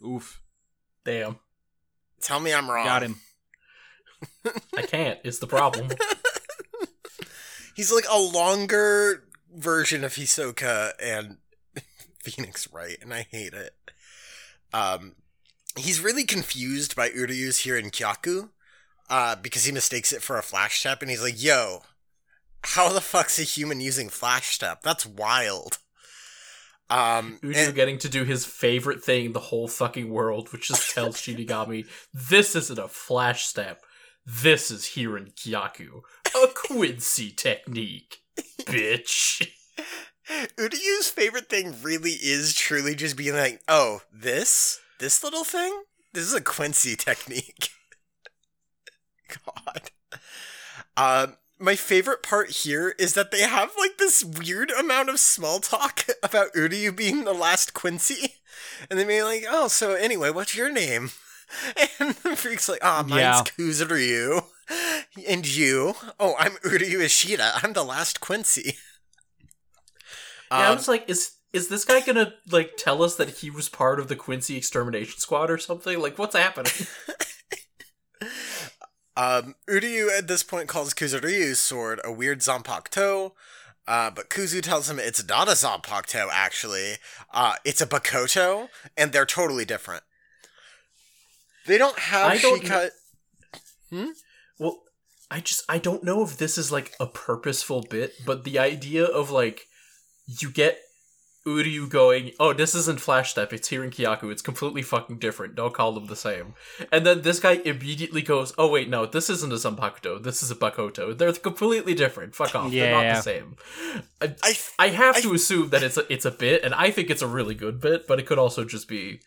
Oof. 0.06 0.42
Damn, 1.06 1.40
Tell 2.22 2.40
me 2.40 2.54
I'm 2.54 2.70
wrong. 2.70 2.86
Got 2.86 3.04
him. 3.04 3.16
I 4.76 4.82
can't. 4.84 5.20
It's 5.24 5.40
the 5.40 5.48
problem. 5.48 5.90
He's 7.76 7.92
like 7.92 8.06
a 8.12 8.20
longer 8.20 9.24
version 9.56 10.04
of 10.04 10.14
Hisoka 10.14 10.92
and 11.02 11.38
Phoenix 12.24 12.72
Wright, 12.74 12.98
and 13.02 13.14
I 13.14 13.26
hate 13.30 13.54
it. 13.54 13.74
Um, 14.74 15.16
he's 15.78 16.02
really 16.02 16.26
confused 16.26 16.96
by 16.96 17.10
Uryu's 17.10 17.60
Hirenkyaku, 17.60 18.50
uh, 19.10 19.36
because 19.38 19.64
he 19.66 19.72
mistakes 19.72 20.12
it 20.12 20.22
for 20.22 20.38
a 20.38 20.44
flash 20.44 20.80
step, 20.80 21.02
and 21.02 21.10
he's 21.10 21.24
like, 21.24 21.42
"Yo, 21.42 21.84
how 22.64 22.90
the 22.90 23.02
fuck's 23.02 23.40
a 23.40 23.44
human 23.44 23.80
using 23.80 24.10
flash 24.10 24.48
step? 24.54 24.82
That's 24.82 25.06
wild." 25.06 25.78
Um, 26.90 27.40
Uju 27.44 27.68
and- 27.68 27.76
getting 27.76 27.98
to 28.00 28.10
do 28.10 28.24
his 28.26 28.46
favorite 28.46 29.04
thing 29.04 29.26
in 29.26 29.34
the 29.34 29.40
whole 29.40 29.68
fucking 29.68 30.10
world, 30.10 30.52
which 30.52 30.70
is 30.70 30.92
tell 30.94 31.10
Shinigami, 31.14 31.86
this 32.14 32.56
isn't 32.56 32.80
a 32.80 32.88
flash 32.88 33.46
step. 33.46 33.82
This 34.32 34.70
is 34.70 34.86
here 34.86 35.18
in 35.18 35.32
Kyaku. 35.32 36.02
A 36.36 36.48
Quincy 36.54 37.32
technique. 37.36 38.20
Bitch. 38.62 39.48
Uryu's 40.56 41.10
favorite 41.10 41.50
thing 41.50 41.74
really 41.82 42.12
is 42.12 42.54
truly 42.54 42.94
just 42.94 43.18
being 43.18 43.34
like, 43.34 43.60
"Oh, 43.68 44.02
this, 44.14 44.80
this 45.00 45.24
little 45.24 45.44
thing, 45.44 45.82
this 46.14 46.26
is 46.26 46.36
a 46.36 46.42
Quincy 46.42 46.96
technique." 46.96 47.70
God. 49.46 49.90
Um, 50.96 51.38
my 51.58 51.76
favorite 51.76 52.22
part 52.22 52.52
here 52.52 52.94
is 53.00 53.16
that 53.16 53.32
they 53.32 53.42
have 53.42 53.72
like 53.80 53.98
this 53.98 54.24
weird 54.24 54.70
amount 54.70 55.10
of 55.10 55.20
small 55.20 55.60
talk 55.60 56.06
about 56.24 56.54
Uryu 56.54 56.96
being 56.96 57.24
the 57.24 57.34
last 57.34 57.74
Quincy, 57.74 58.36
and 58.92 59.00
they 59.00 59.06
being 59.06 59.24
like, 59.24 59.46
"Oh, 59.50 59.70
so 59.70 59.96
anyway, 59.96 60.30
what's 60.30 60.56
your 60.56 60.72
name?" 60.72 61.10
And 62.00 62.16
the 62.16 62.36
freak's 62.36 62.70
like, 62.70 62.80
"Ah, 62.84 63.04
mine's 63.08 63.22
Yeah. 63.22 63.44
Kuzuryu, 63.44 64.44
and 65.28 65.48
you? 65.48 65.96
Oh, 66.20 66.36
I'm 66.40 66.54
Uryu 66.64 67.02
Ishida. 67.04 67.52
I'm 67.64 67.74
the 67.74 67.84
last 67.84 68.20
Quincy." 68.22 68.78
Yeah, 70.52 70.58
I 70.58 70.66
Um, 70.68 70.78
was 70.78 70.88
like, 70.88 71.10
is 71.10 71.32
is 71.54 71.68
this 71.68 71.86
guy 71.86 72.02
gonna 72.02 72.34
like 72.52 72.78
tell 72.78 73.02
us 73.04 73.16
that 73.16 73.30
he 73.30 73.50
was 73.50 73.70
part 73.70 74.00
of 74.00 74.08
the 74.08 74.16
Quincy 74.16 74.58
extermination 74.58 75.20
squad 75.20 75.50
or 75.50 75.58
something? 75.58 76.00
Like, 76.00 76.18
what's 76.18 76.36
happening? 76.36 76.72
Um, 79.18 79.56
Uryu 79.70 80.18
at 80.18 80.28
this 80.28 80.44
point 80.44 80.70
calls 80.70 80.94
Kuzuryu's 80.94 81.60
sword 81.60 82.00
a 82.06 82.12
weird 82.12 82.40
Zanpakuto, 82.40 83.34
uh, 83.86 84.10
but 84.12 84.30
Kuzu 84.30 84.62
tells 84.62 84.90
him 84.90 84.98
it's 84.98 85.28
not 85.28 85.50
a 85.50 85.52
Zanpakuto, 85.52 86.30
actually. 86.32 86.94
Uh, 87.34 87.56
it's 87.66 87.82
a 87.82 87.88
Bakoto, 87.88 88.70
and 88.96 89.12
they're 89.12 89.26
totally 89.26 89.66
different. 89.66 90.04
They 91.70 91.78
don't 91.78 91.98
have 92.00 92.32
I 92.32 92.38
don't 92.38 92.62
Shika- 92.64 92.90
hmm? 93.92 94.08
Well, 94.58 94.82
I 95.32 95.40
just 95.40 95.62
I 95.70 95.78
don't 95.78 96.04
know 96.04 96.24
if 96.24 96.38
this 96.38 96.58
is 96.58 96.72
like 96.72 96.94
a 97.00 97.06
purposeful 97.06 97.82
bit, 97.90 98.14
but 98.26 98.44
the 98.44 98.58
idea 98.60 99.06
of 99.06 99.30
like 99.30 99.68
you 100.26 100.50
get 100.52 100.80
Uryu 101.48 101.90
going, 101.90 102.32
oh, 102.40 102.54
this 102.54 102.76
isn't 102.76 103.00
Flash 103.00 103.32
Step, 103.32 103.54
it's 103.54 103.70
Hirenkyaku, 103.70 104.32
it's 104.32 104.42
completely 104.42 104.82
fucking 104.82 105.20
different, 105.20 105.56
don't 105.56 105.74
call 105.74 105.94
them 105.94 106.08
the 106.08 106.16
same. 106.16 106.54
And 106.92 107.06
then 107.06 107.22
this 107.22 107.40
guy 107.40 107.54
immediately 107.54 108.22
goes, 108.22 108.54
oh 108.58 108.70
wait, 108.70 108.90
no, 108.90 109.06
this 109.06 109.30
isn't 109.30 109.52
a 109.52 109.56
Zanpakuto, 109.56 110.22
this 110.22 110.44
is 110.44 110.52
a 110.52 110.56
Bakoto. 110.56 111.18
They're 111.18 111.32
completely 111.34 111.94
different, 111.96 112.36
fuck 112.36 112.54
off, 112.56 112.72
they're 112.72 112.92
not 112.92 113.02
Yeah. 113.04 113.16
the 113.16 113.22
same. 113.22 113.56
I, 114.22 114.36
I, 114.44 114.54
I 114.78 114.88
have 114.90 115.16
I- 115.18 115.22
to 115.22 115.34
assume 115.34 115.70
that 115.70 115.82
it's 115.82 115.98
a, 115.98 116.12
it's 116.12 116.26
a 116.26 116.32
bit, 116.32 116.64
and 116.64 116.74
I 116.74 116.92
think 116.92 117.10
it's 117.10 117.22
a 117.22 117.28
really 117.28 117.56
good 117.56 117.80
bit, 117.80 118.06
but 118.08 118.20
it 118.20 118.26
could 118.28 118.38
also 118.40 118.66
just 118.66 118.88
be 118.88 119.22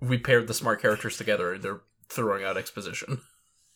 we 0.00 0.18
paired 0.18 0.46
the 0.46 0.54
smart 0.54 0.80
characters 0.80 1.16
together 1.16 1.54
and 1.54 1.62
they're 1.62 1.80
throwing 2.08 2.44
out 2.44 2.56
exposition. 2.56 3.20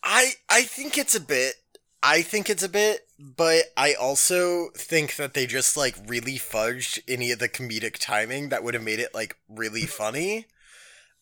I 0.03 0.33
I 0.49 0.63
think 0.63 0.97
it's 0.97 1.15
a 1.15 1.21
bit. 1.21 1.55
I 2.03 2.23
think 2.23 2.49
it's 2.49 2.63
a 2.63 2.69
bit, 2.69 3.07
but 3.19 3.65
I 3.77 3.93
also 3.93 4.71
think 4.75 5.17
that 5.17 5.35
they 5.35 5.47
just 5.47 5.77
like 5.77 5.97
really 6.07 6.37
fudged 6.39 6.99
any 7.07 7.31
of 7.31 7.39
the 7.39 7.49
comedic 7.49 7.99
timing 7.99 8.49
that 8.49 8.65
would 8.65 8.75
have 8.75 8.83
made 8.83 9.01
it 9.01 9.15
like 9.15 9.37
really 9.49 9.85
funny. 9.85 10.47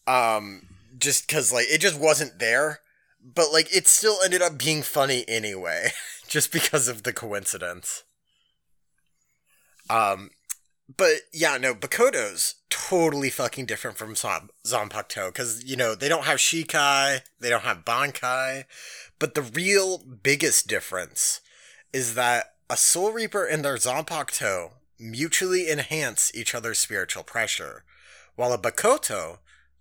Um, 0.07 0.69
just 0.99 1.27
because 1.27 1.53
like 1.53 1.67
it 1.69 1.81
just 1.81 1.99
wasn't 1.99 2.39
there, 2.39 2.81
but 3.23 3.53
like 3.53 3.75
it 3.75 3.89
still 3.89 4.19
ended 4.25 4.41
up 4.41 4.59
being 4.59 4.83
funny 4.83 5.25
anyway, 5.27 5.91
just 6.29 6.53
because 6.53 6.87
of 6.87 7.03
the 7.03 7.13
coincidence. 7.13 8.05
Um, 9.91 10.31
but 10.97 11.17
yeah, 11.33 11.57
no, 11.59 11.75
Bakoto's 11.75 12.57
totally 12.71 13.31
fucking 13.31 13.67
different 13.67 13.99
from 13.99 14.15
Zom- 14.15 14.51
Zanpakuto 14.67 15.29
because 15.29 15.65
you 15.65 15.77
know 15.77 15.95
they 15.95 16.09
don't 16.09 16.25
have 16.25 16.39
Shikai, 16.39 17.21
they 17.41 17.51
don't 17.51 17.63
have 17.65 17.85
Bankai, 17.85 18.65
but 19.19 19.35
the 19.35 19.43
real 19.43 19.99
biggest 19.99 20.67
difference 20.67 21.41
is 21.93 22.15
that 22.15 22.55
a 22.71 22.77
Soul 22.77 23.13
Reaper 23.13 23.45
and 23.45 23.65
their 23.65 23.77
Zanpakuto 23.77 24.73
mutually 24.99 25.71
enhance 25.71 26.31
each 26.35 26.55
other's 26.55 26.79
spiritual 26.79 27.23
pressure, 27.23 27.85
while 28.37 28.53
a 28.53 28.59
Bakoto 28.59 29.39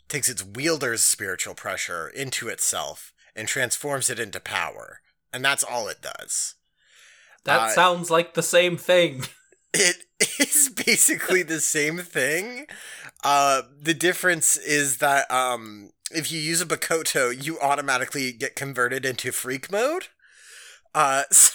takes 0.07 0.29
its 0.29 0.43
wielder's 0.43 1.03
spiritual 1.03 1.53
pressure 1.55 2.07
into 2.07 2.47
itself 2.49 3.13
and 3.35 3.47
transforms 3.47 4.09
it 4.09 4.19
into 4.19 4.39
power, 4.39 5.01
and 5.33 5.43
that's 5.43 5.63
all 5.63 5.87
it 5.87 6.01
does. 6.01 6.55
That 7.43 7.61
Uh, 7.61 7.69
sounds 7.69 8.09
like 8.09 8.33
the 8.33 8.43
same 8.43 8.77
thing. 8.77 9.23
It 9.79 10.05
is 10.39 10.69
basically 10.69 11.43
the 11.43 11.61
same 11.61 11.99
thing. 11.99 12.67
Uh, 13.23 13.63
the 13.81 13.93
difference 13.93 14.57
is 14.57 14.97
that 14.97 15.29
um, 15.31 15.91
if 16.11 16.31
you 16.31 16.39
use 16.39 16.61
a 16.61 16.65
Bakoto, 16.65 17.31
you 17.31 17.59
automatically 17.59 18.31
get 18.31 18.55
converted 18.55 19.05
into 19.05 19.31
freak 19.31 19.71
mode. 19.71 20.07
Uh, 20.93 21.23
so 21.31 21.53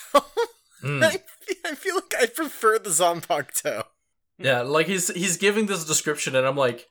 Hmm. 0.83 1.03
I, 1.03 1.21
I 1.65 1.75
feel 1.77 1.95
like 1.95 2.15
I 2.21 2.27
prefer 2.27 2.79
the 2.79 2.91
Zanpakuto. 2.91 3.85
Yeah, 4.39 4.63
like 4.63 4.87
he's 4.89 5.09
he's 5.15 5.37
giving 5.37 5.67
this 5.67 5.85
description, 5.85 6.35
and 6.35 6.45
I'm 6.45 6.57
like, 6.57 6.89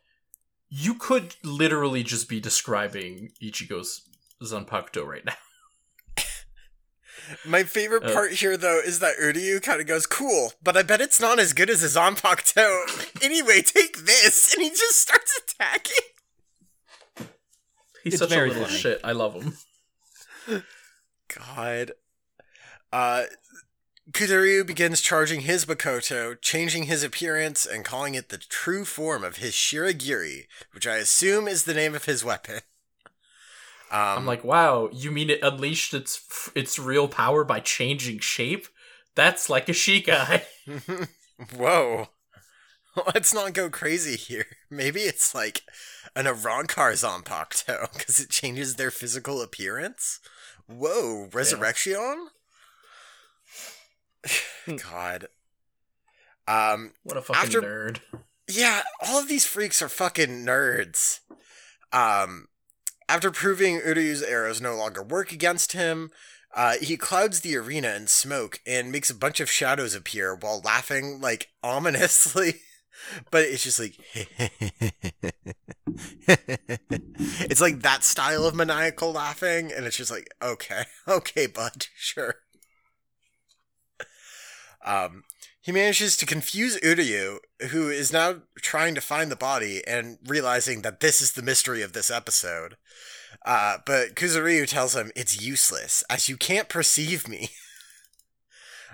you 0.70 0.94
could 0.94 1.36
literally 1.44 2.02
just 2.02 2.30
be 2.30 2.40
describing 2.40 3.32
Ichigo's 3.44 4.08
Zanpakuto 4.42 5.06
right 5.06 5.26
now. 5.26 5.34
My 7.46 7.63
favorite 7.63 8.04
Uh. 8.04 8.13
part 8.13 8.34
here, 8.34 8.58
though, 8.58 8.80
is 8.80 9.00
that 9.00 9.18
Uryu 9.18 9.62
kind 9.62 9.80
of 9.80 9.88
goes, 9.88 10.06
"Cool, 10.06 10.54
but 10.62 10.75
I 10.75 10.84
bet 10.84 11.01
it's 11.01 11.20
not 11.20 11.40
as 11.40 11.54
good 11.54 11.70
as 11.70 11.84
a 11.84 11.88
Zanpakuto." 11.88 12.86
anyway, 13.22 13.62
take 13.62 14.06
this, 14.06 14.54
and 14.54 14.62
he 14.63 14.70
just 14.70 15.00
starts 15.00 15.40
attacking. 15.44 15.96
He's 18.04 18.13
It's 18.13 18.18
such 18.20 18.32
a 18.32 18.46
little 18.46 18.66
funny. 18.66 18.78
shit. 18.78 19.00
I 19.04 19.12
love 19.12 19.36
him. 19.36 20.63
God. 21.46 21.92
Uh, 22.92 23.24
Kuzuryu 24.12 24.66
begins 24.66 25.00
charging 25.00 25.42
his 25.42 25.66
Bakoto, 25.66 26.36
changing 26.42 26.84
his 26.84 27.04
appearance 27.04 27.65
and 27.65 27.86
calling 27.86 28.15
it 28.15 28.30
the 28.30 28.38
true 28.39 28.84
form 28.84 29.24
of 29.24 29.38
his 29.38 29.54
Shiragiri, 29.54 30.48
which 30.74 30.86
I 30.88 30.98
assume 30.98 31.48
is 31.48 31.63
the 31.63 31.74
name 31.76 31.95
of 31.95 32.06
his 32.06 32.24
weapon. 32.24 32.62
Um, 33.91 34.19
I'm 34.19 34.25
like, 34.25 34.43
wow, 34.43 34.89
you 34.93 35.12
mean 35.12 35.30
it 35.30 35.43
unleashed 35.43 35.93
its 35.93 36.49
its 36.56 36.80
real 36.80 37.08
power 37.08 37.43
by 37.43 37.60
changing 37.60 38.19
shape? 38.19 38.67
That's 39.15 39.49
like 39.49 39.67
a 39.67 39.73
Shikai. 39.73 40.43
whoa. 41.56 42.08
Let's 43.13 43.34
not 43.34 43.54
go 43.54 43.69
crazy 43.69 44.15
here. 44.17 44.45
Maybe 44.69 45.01
it's 45.01 45.36
like 45.36 45.63
an 46.15 46.25
Arrancar 46.25 46.93
Zanpakuto, 46.93 47.91
because 47.93 48.19
it 48.19 48.30
changes 48.30 48.75
their 48.75 48.91
physical 48.91 49.41
appearance? 49.41 50.19
Whoa, 50.67 51.30
Resurrection? 51.34 52.27
God. 54.91 55.27
Um, 56.47 56.93
What 57.04 57.17
a 57.17 57.21
fucking 57.21 57.41
After- 57.41 57.62
nerd. 57.62 57.99
Yeah, 58.47 58.82
all 59.06 59.19
of 59.19 59.30
these 59.30 59.45
freaks 59.45 59.82
are 59.82 59.88
fucking 59.89 60.45
nerds. 60.45 61.19
Um, 61.93 62.47
after 63.12 63.30
proving 63.30 63.82
Uryu's 63.82 64.24
arrows 64.24 64.62
no 64.62 64.74
longer 64.74 65.04
work 65.04 65.34
against 65.34 65.74
him, 65.74 66.12
uh, 66.56 66.76
he 66.82 66.95
clouds 66.95 67.41
the 67.41 67.58
arena 67.58 67.89
in 67.93 68.08
smoke 68.08 68.62
and 68.65 68.89
makes 68.89 69.10
a 69.10 69.15
bunch 69.15 69.41
of 69.41 69.52
shadows 69.52 69.93
appear 69.93 70.34
while 70.34 70.62
laughing 70.63 71.19
like 71.19 71.50
ominously. 71.63 72.62
But 73.30 73.43
it's 73.43 73.63
just 73.63 73.80
like 73.80 73.97
it's 76.26 77.60
like 77.60 77.82
that 77.82 78.06
style 78.06 78.45
of 78.45 78.56
maniacal 78.56 79.12
laughing, 79.12 79.74
and 79.76 79.86
it's 79.86 79.97
just 79.97 80.12
like 80.12 80.30
okay, 80.41 80.84
okay, 81.08 81.47
bud, 81.47 81.88
sure. 81.97 82.36
Um, 84.86 85.24
he 85.62 85.71
manages 85.71 86.17
to 86.17 86.26
confuse 86.26 86.80
Uryu, 86.80 87.38
who 87.69 87.89
is 87.89 88.12
now 88.12 88.41
trying 88.58 88.95
to 88.95 89.02
find 89.02 89.32
the 89.32 89.36
body 89.36 89.82
and 89.88 90.17
realizing 90.26 90.82
that 90.82 91.00
this 91.00 91.21
is 91.21 91.34
the 91.34 91.43
mystery 91.43 91.84
of 91.84 91.93
this 91.93 92.10
episode. 92.10 92.78
Uh, 93.45 93.78
but 93.86 94.15
Kuzuryu 94.15 94.67
tells 94.67 94.95
him 94.95 95.12
it's 95.15 95.41
useless, 95.41 96.04
as 96.10 96.28
you 96.28 96.36
can't 96.36 96.69
perceive 96.69 97.28
me. 97.28 97.50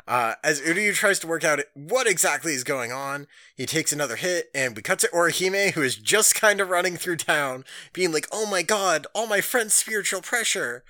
Uh, 0.07 0.35
as 0.41 0.61
Uryu 0.61 0.93
tries 0.93 1.19
to 1.19 1.27
work 1.27 1.43
out 1.43 1.59
what 1.73 2.07
exactly 2.07 2.53
is 2.53 2.63
going 2.63 2.93
on, 2.93 3.27
he 3.57 3.65
takes 3.65 3.91
another 3.91 4.15
hit, 4.15 4.49
and 4.55 4.73
we 4.73 4.81
cut 4.81 4.99
to 4.99 5.09
Orihime, 5.09 5.73
who 5.73 5.81
is 5.81 5.97
just 5.97 6.33
kind 6.33 6.61
of 6.61 6.69
running 6.69 6.95
through 6.95 7.17
town, 7.17 7.65
being 7.91 8.13
like, 8.13 8.25
oh 8.31 8.49
my 8.49 8.61
god, 8.61 9.05
all 9.13 9.27
my 9.27 9.41
friends' 9.41 9.73
spiritual 9.73 10.21
pressure. 10.21 10.85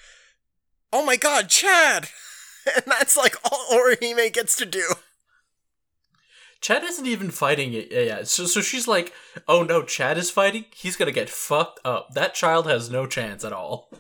Oh 0.94 1.04
my 1.04 1.16
god, 1.16 1.50
Chad! 1.50 2.10
And 2.76 2.84
that's 2.86 3.16
like 3.16 3.38
all 3.46 3.66
Orihime 3.72 4.34
gets 4.34 4.58
to 4.58 4.66
do. 4.66 4.84
Chad 6.62 6.84
isn't 6.84 7.06
even 7.06 7.32
fighting 7.32 7.74
it. 7.74 7.92
Yeah, 7.92 8.02
yeah. 8.02 8.24
So, 8.24 8.46
so 8.46 8.62
she's 8.62 8.88
like, 8.88 9.14
oh 9.48 9.64
no, 9.64 9.84
Chad 9.84 10.18
is 10.18 10.30
fighting? 10.30 10.66
He's 10.76 10.96
gonna 10.96 11.12
get 11.12 11.30
fucked 11.30 11.80
up. 11.86 12.10
That 12.14 12.34
child 12.34 12.68
has 12.68 12.90
no 12.90 13.06
chance 13.06 13.44
at 13.44 13.54
all. 13.54 13.92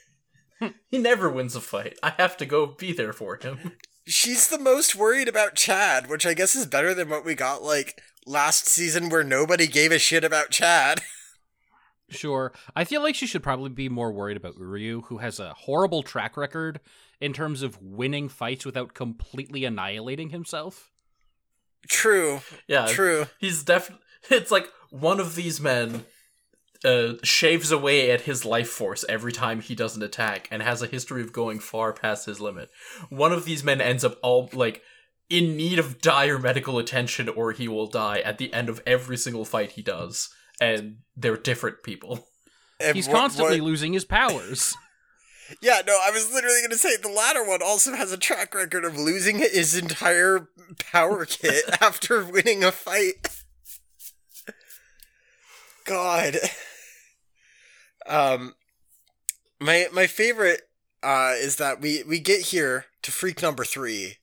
he 0.88 0.98
never 0.98 1.28
wins 1.30 1.54
a 1.54 1.60
fight. 1.60 1.98
I 2.02 2.10
have 2.18 2.36
to 2.38 2.46
go 2.46 2.66
be 2.66 2.92
there 2.92 3.12
for 3.12 3.36
him. 3.36 3.72
She's 4.06 4.48
the 4.48 4.58
most 4.58 4.96
worried 4.96 5.28
about 5.28 5.54
Chad, 5.54 6.08
which 6.08 6.26
I 6.26 6.34
guess 6.34 6.54
is 6.54 6.66
better 6.66 6.94
than 6.94 7.08
what 7.08 7.24
we 7.24 7.34
got 7.34 7.62
like 7.62 8.00
last 8.26 8.66
season 8.66 9.08
where 9.08 9.24
nobody 9.24 9.66
gave 9.66 9.92
a 9.92 9.98
shit 9.98 10.24
about 10.24 10.50
Chad. 10.50 11.00
Sure. 12.10 12.52
I 12.74 12.84
feel 12.84 13.02
like 13.02 13.14
she 13.14 13.26
should 13.26 13.42
probably 13.42 13.68
be 13.68 13.88
more 13.88 14.10
worried 14.10 14.38
about 14.38 14.56
Uryu, 14.56 15.04
who 15.04 15.18
has 15.18 15.38
a 15.38 15.52
horrible 15.52 16.02
track 16.02 16.36
record 16.36 16.80
in 17.20 17.32
terms 17.32 17.62
of 17.62 17.82
winning 17.82 18.28
fights 18.28 18.64
without 18.64 18.94
completely 18.94 19.64
annihilating 19.64 20.30
himself. 20.30 20.90
True, 21.86 22.40
Yeah, 22.66 22.86
true. 22.86 23.26
He's 23.38 23.62
def. 23.62 23.90
It's 24.30 24.50
like 24.50 24.68
one 24.90 25.20
of 25.20 25.36
these 25.36 25.58
men 25.60 26.04
uh, 26.84 27.14
shaves 27.22 27.70
away 27.72 28.10
at 28.10 28.22
his 28.22 28.44
life 28.44 28.68
force 28.68 29.04
every 29.08 29.32
time 29.32 29.60
he 29.62 29.74
does 29.74 29.96
an 29.96 30.02
attack, 30.02 30.48
and 30.50 30.60
has 30.62 30.82
a 30.82 30.86
history 30.86 31.22
of 31.22 31.32
going 31.32 31.60
far 31.60 31.92
past 31.94 32.26
his 32.26 32.40
limit. 32.40 32.68
One 33.08 33.32
of 33.32 33.44
these 33.46 33.64
men 33.64 33.80
ends 33.80 34.04
up 34.04 34.18
all 34.22 34.50
like 34.52 34.82
in 35.30 35.56
need 35.56 35.78
of 35.78 36.00
dire 36.02 36.38
medical 36.38 36.78
attention, 36.78 37.28
or 37.28 37.52
he 37.52 37.68
will 37.68 37.86
die 37.86 38.18
at 38.20 38.36
the 38.38 38.52
end 38.52 38.68
of 38.68 38.82
every 38.86 39.16
single 39.16 39.44
fight 39.46 39.72
he 39.72 39.82
does. 39.82 40.28
And 40.60 40.98
they're 41.16 41.36
different 41.36 41.82
people. 41.82 42.28
And 42.80 42.94
He's 42.96 43.08
what- 43.08 43.16
constantly 43.16 43.60
what- 43.60 43.66
losing 43.68 43.92
his 43.94 44.04
powers. 44.04 44.74
Yeah, 45.60 45.80
no, 45.86 45.98
I 46.02 46.10
was 46.10 46.32
literally 46.32 46.60
going 46.60 46.70
to 46.70 46.78
say 46.78 46.96
the 46.96 47.08
latter 47.08 47.44
one 47.44 47.60
also 47.62 47.94
has 47.94 48.12
a 48.12 48.18
track 48.18 48.54
record 48.54 48.84
of 48.84 48.96
losing 48.98 49.38
his 49.38 49.76
entire 49.76 50.48
power 50.92 51.24
kit 51.26 51.64
after 51.80 52.24
winning 52.24 52.62
a 52.64 52.72
fight. 52.72 53.28
God. 55.84 56.36
Um 58.06 58.54
my 59.60 59.86
my 59.92 60.06
favorite 60.06 60.62
uh 61.02 61.32
is 61.36 61.56
that 61.56 61.80
we 61.80 62.02
we 62.04 62.20
get 62.20 62.40
here 62.46 62.86
to 63.02 63.12
freak 63.12 63.42
number 63.42 63.64
3 63.64 64.16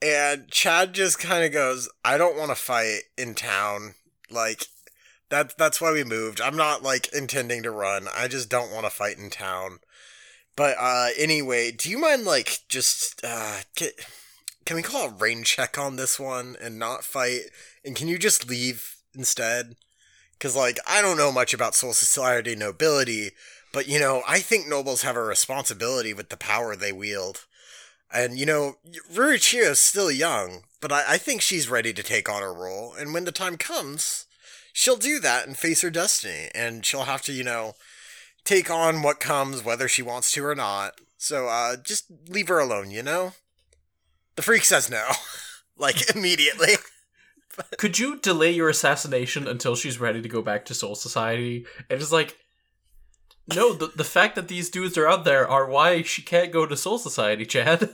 and 0.00 0.48
Chad 0.50 0.92
just 0.92 1.18
kind 1.18 1.44
of 1.44 1.52
goes, 1.52 1.88
"I 2.04 2.18
don't 2.18 2.36
want 2.36 2.50
to 2.50 2.56
fight 2.56 3.02
in 3.16 3.34
town." 3.34 3.94
Like 4.30 4.66
that 5.28 5.56
that's 5.56 5.80
why 5.80 5.92
we 5.92 6.04
moved. 6.04 6.40
I'm 6.40 6.56
not 6.56 6.82
like 6.82 7.12
intending 7.12 7.62
to 7.62 7.70
run. 7.70 8.08
I 8.14 8.28
just 8.28 8.48
don't 8.48 8.72
want 8.72 8.84
to 8.84 8.90
fight 8.90 9.16
in 9.18 9.30
town. 9.30 9.78
But 10.56 10.76
uh 10.78 11.08
anyway, 11.18 11.70
do 11.72 11.90
you 11.90 11.98
mind 11.98 12.24
like 12.24 12.60
just 12.68 13.20
uh 13.24 13.60
get 13.74 14.06
can 14.64 14.76
we 14.76 14.82
call 14.82 15.08
a 15.08 15.12
rain 15.12 15.42
check 15.42 15.78
on 15.78 15.96
this 15.96 16.20
one 16.20 16.56
and 16.60 16.78
not 16.78 17.04
fight? 17.04 17.42
And 17.84 17.96
can 17.96 18.08
you 18.08 18.18
just 18.18 18.48
leave 18.48 18.96
instead? 19.14 19.76
Cuz 20.38 20.54
like 20.54 20.78
I 20.86 21.00
don't 21.02 21.16
know 21.16 21.32
much 21.32 21.54
about 21.54 21.74
Soul 21.74 21.94
Society 21.94 22.54
nobility, 22.54 23.32
but 23.72 23.88
you 23.88 23.98
know, 23.98 24.22
I 24.28 24.40
think 24.40 24.66
nobles 24.66 25.02
have 25.02 25.16
a 25.16 25.22
responsibility 25.22 26.12
with 26.12 26.28
the 26.28 26.36
power 26.36 26.76
they 26.76 26.92
wield. 26.92 27.46
And 28.12 28.38
you 28.38 28.44
know, 28.44 28.76
Rurichiyo's 29.10 29.80
still 29.80 30.10
young, 30.10 30.64
but 30.80 30.92
I, 30.92 31.14
I 31.14 31.18
think 31.18 31.40
she's 31.40 31.70
ready 31.70 31.94
to 31.94 32.02
take 32.02 32.28
on 32.28 32.42
her 32.42 32.52
role, 32.52 32.92
and 32.92 33.14
when 33.14 33.24
the 33.24 33.32
time 33.32 33.56
comes, 33.56 34.26
she'll 34.72 34.96
do 34.96 35.18
that 35.20 35.46
and 35.46 35.56
face 35.56 35.80
her 35.80 35.90
destiny, 35.90 36.50
and 36.54 36.84
she'll 36.84 37.04
have 37.04 37.22
to, 37.22 37.32
you 37.32 37.42
know, 37.42 37.74
take 38.44 38.70
on 38.70 39.02
what 39.02 39.20
comes, 39.20 39.64
whether 39.64 39.88
she 39.88 40.02
wants 40.02 40.32
to 40.32 40.44
or 40.44 40.54
not. 40.54 40.94
So 41.16 41.48
uh, 41.48 41.76
just 41.76 42.06
leave 42.28 42.48
her 42.48 42.58
alone, 42.58 42.90
you 42.90 43.02
know? 43.02 43.32
The 44.36 44.42
freak 44.42 44.64
says 44.64 44.90
no. 44.90 45.04
like, 45.76 46.10
immediately. 46.16 46.74
Could 47.78 47.98
you 47.98 48.18
delay 48.18 48.50
your 48.50 48.68
assassination 48.68 49.46
until 49.46 49.76
she's 49.76 50.00
ready 50.00 50.22
to 50.22 50.28
go 50.28 50.42
back 50.42 50.64
to 50.66 50.74
Soul 50.74 50.94
Society? 50.94 51.66
And 51.90 52.00
it's 52.00 52.12
like, 52.12 52.36
no, 53.54 53.74
the, 53.74 53.88
the 53.94 54.04
fact 54.04 54.36
that 54.36 54.48
these 54.48 54.70
dudes 54.70 54.96
are 54.96 55.06
out 55.06 55.24
there 55.24 55.46
are 55.46 55.68
why 55.68 56.02
she 56.02 56.22
can't 56.22 56.52
go 56.52 56.64
to 56.64 56.76
Soul 56.76 56.98
Society, 56.98 57.44
Chad. 57.44 57.90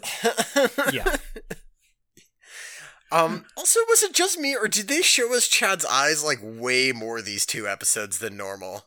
Yeah. 0.92 1.16
Um, 3.10 3.46
also, 3.56 3.80
was 3.88 4.02
it 4.02 4.12
just 4.12 4.38
me, 4.38 4.54
or 4.54 4.68
did 4.68 4.88
they 4.88 5.00
show 5.00 5.34
us 5.34 5.48
Chad's 5.48 5.84
eyes 5.86 6.22
like 6.22 6.38
way 6.42 6.92
more 6.92 7.22
these 7.22 7.46
two 7.46 7.66
episodes 7.66 8.18
than 8.18 8.36
normal? 8.36 8.84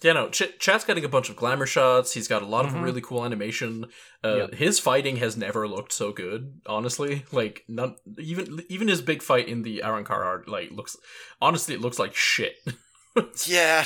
Yeah, 0.00 0.12
no, 0.12 0.28
Ch- 0.30 0.56
Chad's 0.60 0.84
getting 0.84 1.04
a 1.04 1.08
bunch 1.08 1.28
of 1.28 1.34
glamour 1.36 1.66
shots. 1.66 2.12
He's 2.12 2.28
got 2.28 2.42
a 2.42 2.46
lot 2.46 2.64
Mhm. 2.64 2.68
of 2.68 2.82
really 2.82 3.00
cool 3.00 3.24
animation. 3.24 3.86
Uh, 4.22 4.36
Yep. 4.36 4.54
His 4.54 4.78
fighting 4.78 5.16
has 5.16 5.36
never 5.36 5.66
looked 5.66 5.92
so 5.92 6.12
good, 6.12 6.60
honestly. 6.66 7.24
Like, 7.32 7.64
none, 7.66 7.96
even 8.16 8.62
even 8.68 8.86
his 8.88 9.02
big 9.02 9.22
fight 9.22 9.48
in 9.48 9.62
the 9.62 9.82
Arrancar 9.84 10.24
art, 10.24 10.48
like, 10.48 10.70
looks 10.70 10.96
honestly, 11.40 11.74
it 11.74 11.80
looks 11.80 11.98
like 11.98 12.14
shit. 12.14 12.56
Yeah. 13.46 13.84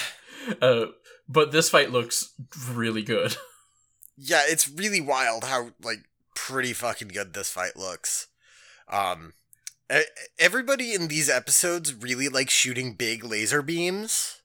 Uh, 0.60 0.86
but 1.26 1.52
this 1.52 1.70
fight 1.70 1.90
looks 1.90 2.32
really 2.70 3.02
good. 3.02 3.36
Yeah, 4.18 4.42
it's 4.46 4.68
really 4.68 5.00
wild 5.00 5.44
how, 5.44 5.70
like, 5.82 6.00
pretty 6.36 6.74
fucking 6.74 7.08
good 7.08 7.32
this 7.32 7.48
fight 7.50 7.76
looks. 7.76 8.28
Um, 8.86 9.32
everybody 10.38 10.92
in 10.92 11.08
these 11.08 11.30
episodes 11.30 11.94
really 11.94 12.28
likes 12.28 12.52
shooting 12.52 12.94
big 12.94 13.24
laser 13.24 13.62
beams. 13.62 14.42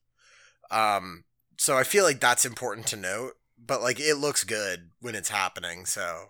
Um, 0.71 1.25
so 1.57 1.77
I 1.77 1.83
feel 1.83 2.03
like 2.03 2.19
that's 2.19 2.45
important 2.45 2.87
to 2.87 2.95
note, 2.95 3.33
but, 3.57 3.81
like, 3.81 3.99
it 3.99 4.15
looks 4.15 4.43
good 4.43 4.91
when 5.01 5.15
it's 5.15 5.29
happening, 5.29 5.85
so. 5.85 6.27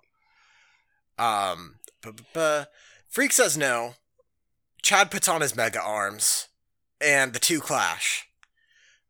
Um, 1.20 1.76
Freak 3.10 3.32
says 3.32 3.58
no. 3.58 3.96
Chad 4.82 5.12
puts 5.12 5.28
on 5.28 5.42
his 5.42 5.56
mega 5.56 5.82
arms, 5.82 6.48
and 7.02 7.34
the 7.34 7.40
two 7.40 7.60
clash. 7.60 8.28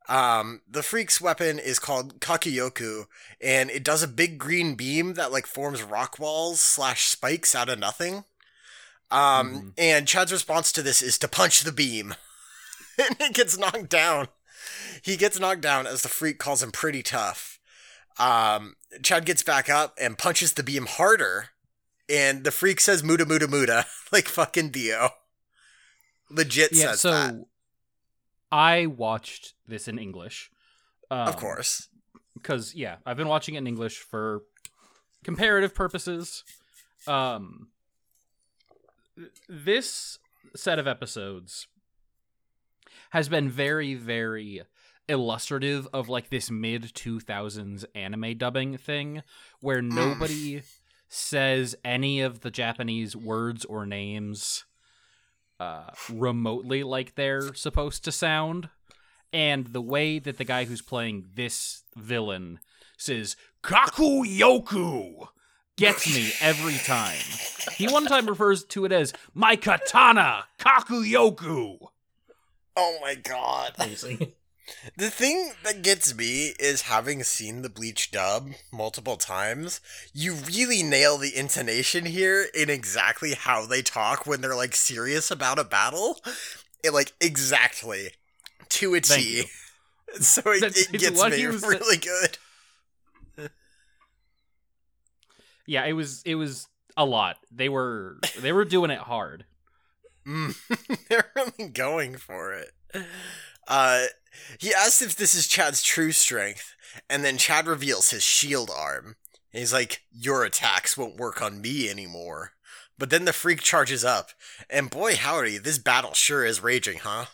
Um, 0.09 0.61
the 0.69 0.83
freak's 0.83 1.19
weapon 1.19 1.59
is 1.59 1.79
called 1.79 2.21
Kakiyoku, 2.21 3.07
and 3.41 3.69
it 3.69 3.83
does 3.83 4.01
a 4.01 4.07
big 4.07 4.37
green 4.37 4.75
beam 4.75 5.15
that 5.15 5.33
like 5.33 5.45
forms 5.45 5.83
rock 5.83 6.17
walls 6.17 6.61
slash 6.61 7.07
spikes 7.07 7.53
out 7.53 7.67
of 7.67 7.77
nothing. 7.77 8.23
Um, 9.11 9.51
Mhm. 9.53 9.73
and 9.77 10.07
Chad's 10.07 10.31
response 10.31 10.71
to 10.73 10.81
this 10.81 11.01
is 11.01 11.17
to 11.19 11.27
punch 11.27 11.61
the 11.61 11.73
beam, 11.73 12.15
and 12.97 13.17
it 13.19 13.33
gets 13.33 13.57
knocked 13.57 13.89
down. 13.89 14.29
He 15.01 15.17
gets 15.17 15.39
knocked 15.39 15.61
down 15.61 15.87
as 15.87 16.01
the 16.01 16.09
freak 16.09 16.39
calls 16.39 16.63
him 16.63 16.71
pretty 16.71 17.03
tough. 17.03 17.59
Um, 18.19 18.75
Chad 19.03 19.25
gets 19.25 19.43
back 19.43 19.69
up 19.69 19.95
and 20.01 20.17
punches 20.17 20.53
the 20.53 20.63
beam 20.63 20.85
harder, 20.87 21.49
and 22.09 22.43
the 22.43 22.51
freak 22.51 22.79
says 22.79 23.03
"muda 23.03 23.25
muda 23.25 23.47
muda" 23.47 23.85
like 24.11 24.27
fucking 24.27 24.69
Dio. 24.69 25.09
Legit 26.29 26.71
yeah. 26.73 26.91
says 26.91 27.01
So 27.01 27.11
that, 27.11 27.45
I 28.51 28.87
watched 28.87 29.53
this 29.67 29.87
in 29.87 29.99
English. 29.99 30.51
Um, 31.09 31.27
of 31.27 31.37
course. 31.37 31.87
because 32.33 32.75
yeah, 32.75 32.97
I've 33.05 33.17
been 33.17 33.29
watching 33.29 33.55
it 33.55 33.59
in 33.59 33.67
English 33.67 33.99
for 33.99 34.43
comparative 35.23 35.73
purposes. 35.73 36.43
Um, 37.05 37.69
this 39.47 40.19
set 40.55 40.79
of 40.79 40.87
episodes 40.87 41.67
has 43.11 43.29
been 43.29 43.49
very, 43.49 43.93
very 43.93 44.63
illustrative 45.07 45.87
of 45.93 46.09
like 46.09 46.29
this 46.29 46.51
mid 46.51 46.83
2000s 46.83 47.85
anime 47.95 48.37
dubbing 48.37 48.77
thing 48.77 49.23
where 49.61 49.81
nobody 49.81 50.61
says 51.09 51.75
any 51.85 52.21
of 52.21 52.41
the 52.41 52.51
Japanese 52.51 53.15
words 53.15 53.65
or 53.65 53.85
names 53.85 54.65
uh, 55.59 55.89
remotely 56.11 56.83
like 56.83 57.15
they're 57.15 57.53
supposed 57.53 58.03
to 58.05 58.11
sound. 58.11 58.69
And 59.33 59.67
the 59.67 59.81
way 59.81 60.19
that 60.19 60.37
the 60.37 60.45
guy 60.45 60.65
who's 60.65 60.81
playing 60.81 61.25
this 61.35 61.83
villain 61.95 62.59
says 62.97 63.35
kaku 63.61 64.23
yoku 64.25 65.27
gets 65.77 66.13
me 66.13 66.31
every 66.41 66.77
time. 66.77 67.17
He 67.75 67.87
one 67.87 68.05
time 68.05 68.27
refers 68.27 68.63
to 68.65 68.85
it 68.85 68.91
as 68.91 69.13
my 69.33 69.55
katana 69.55 70.45
kaku 70.59 71.09
yoku 71.09 71.77
Oh 72.77 72.97
my 73.01 73.15
god. 73.15 73.73
Amazing. 73.79 74.33
The 74.97 75.09
thing 75.09 75.53
that 75.63 75.81
gets 75.81 76.13
me 76.13 76.53
is 76.59 76.81
having 76.81 77.23
seen 77.23 77.61
the 77.61 77.69
Bleach 77.69 78.11
dub 78.11 78.49
multiple 78.69 79.15
times, 79.15 79.79
you 80.13 80.33
really 80.33 80.83
nail 80.83 81.17
the 81.17 81.33
intonation 81.37 82.03
here 82.05 82.47
in 82.53 82.69
exactly 82.69 83.33
how 83.33 83.65
they 83.65 83.81
talk 83.81 84.25
when 84.27 84.41
they're 84.41 84.57
like 84.57 84.75
serious 84.75 85.31
about 85.31 85.57
a 85.57 85.63
battle. 85.63 86.19
It 86.83 86.91
like 86.93 87.13
exactly 87.21 88.09
to 88.69 88.93
a 88.95 88.99
T. 88.99 89.45
So 90.19 90.41
it, 90.47 90.59
That's- 90.61 90.89
it 90.93 90.99
gets 90.99 91.23
me 91.23 91.45
really 91.45 91.97
good. 91.97 92.37
yeah 95.65 95.85
it 95.85 95.93
was 95.93 96.23
it 96.25 96.35
was 96.35 96.67
a 96.97 97.05
lot 97.05 97.37
they 97.51 97.69
were 97.69 98.17
they 98.39 98.51
were 98.51 98.65
doing 98.65 98.91
it 98.91 98.99
hard 98.99 99.45
Mm, 100.27 100.55
they're 101.09 101.31
really 101.35 101.69
going 101.69 102.17
for 102.17 102.53
it. 102.53 102.71
Uh, 103.67 104.05
he 104.59 104.73
asks 104.73 105.01
if 105.01 105.15
this 105.15 105.33
is 105.33 105.47
Chad's 105.47 105.81
true 105.81 106.11
strength, 106.11 106.75
and 107.09 107.23
then 107.23 107.37
Chad 107.37 107.67
reveals 107.67 108.09
his 108.09 108.23
shield 108.23 108.69
arm. 108.75 109.15
And 109.53 109.59
he's 109.59 109.73
like, 109.73 110.01
Your 110.11 110.43
attacks 110.43 110.97
won't 110.97 111.17
work 111.17 111.41
on 111.41 111.61
me 111.61 111.89
anymore. 111.89 112.51
But 112.97 113.09
then 113.09 113.25
the 113.25 113.33
freak 113.33 113.61
charges 113.61 114.03
up, 114.03 114.31
and 114.69 114.89
boy 114.89 115.15
howdy, 115.15 115.59
this 115.59 115.77
battle 115.77 116.13
sure 116.13 116.43
is 116.43 116.63
raging, 116.63 116.99
huh? 116.99 117.25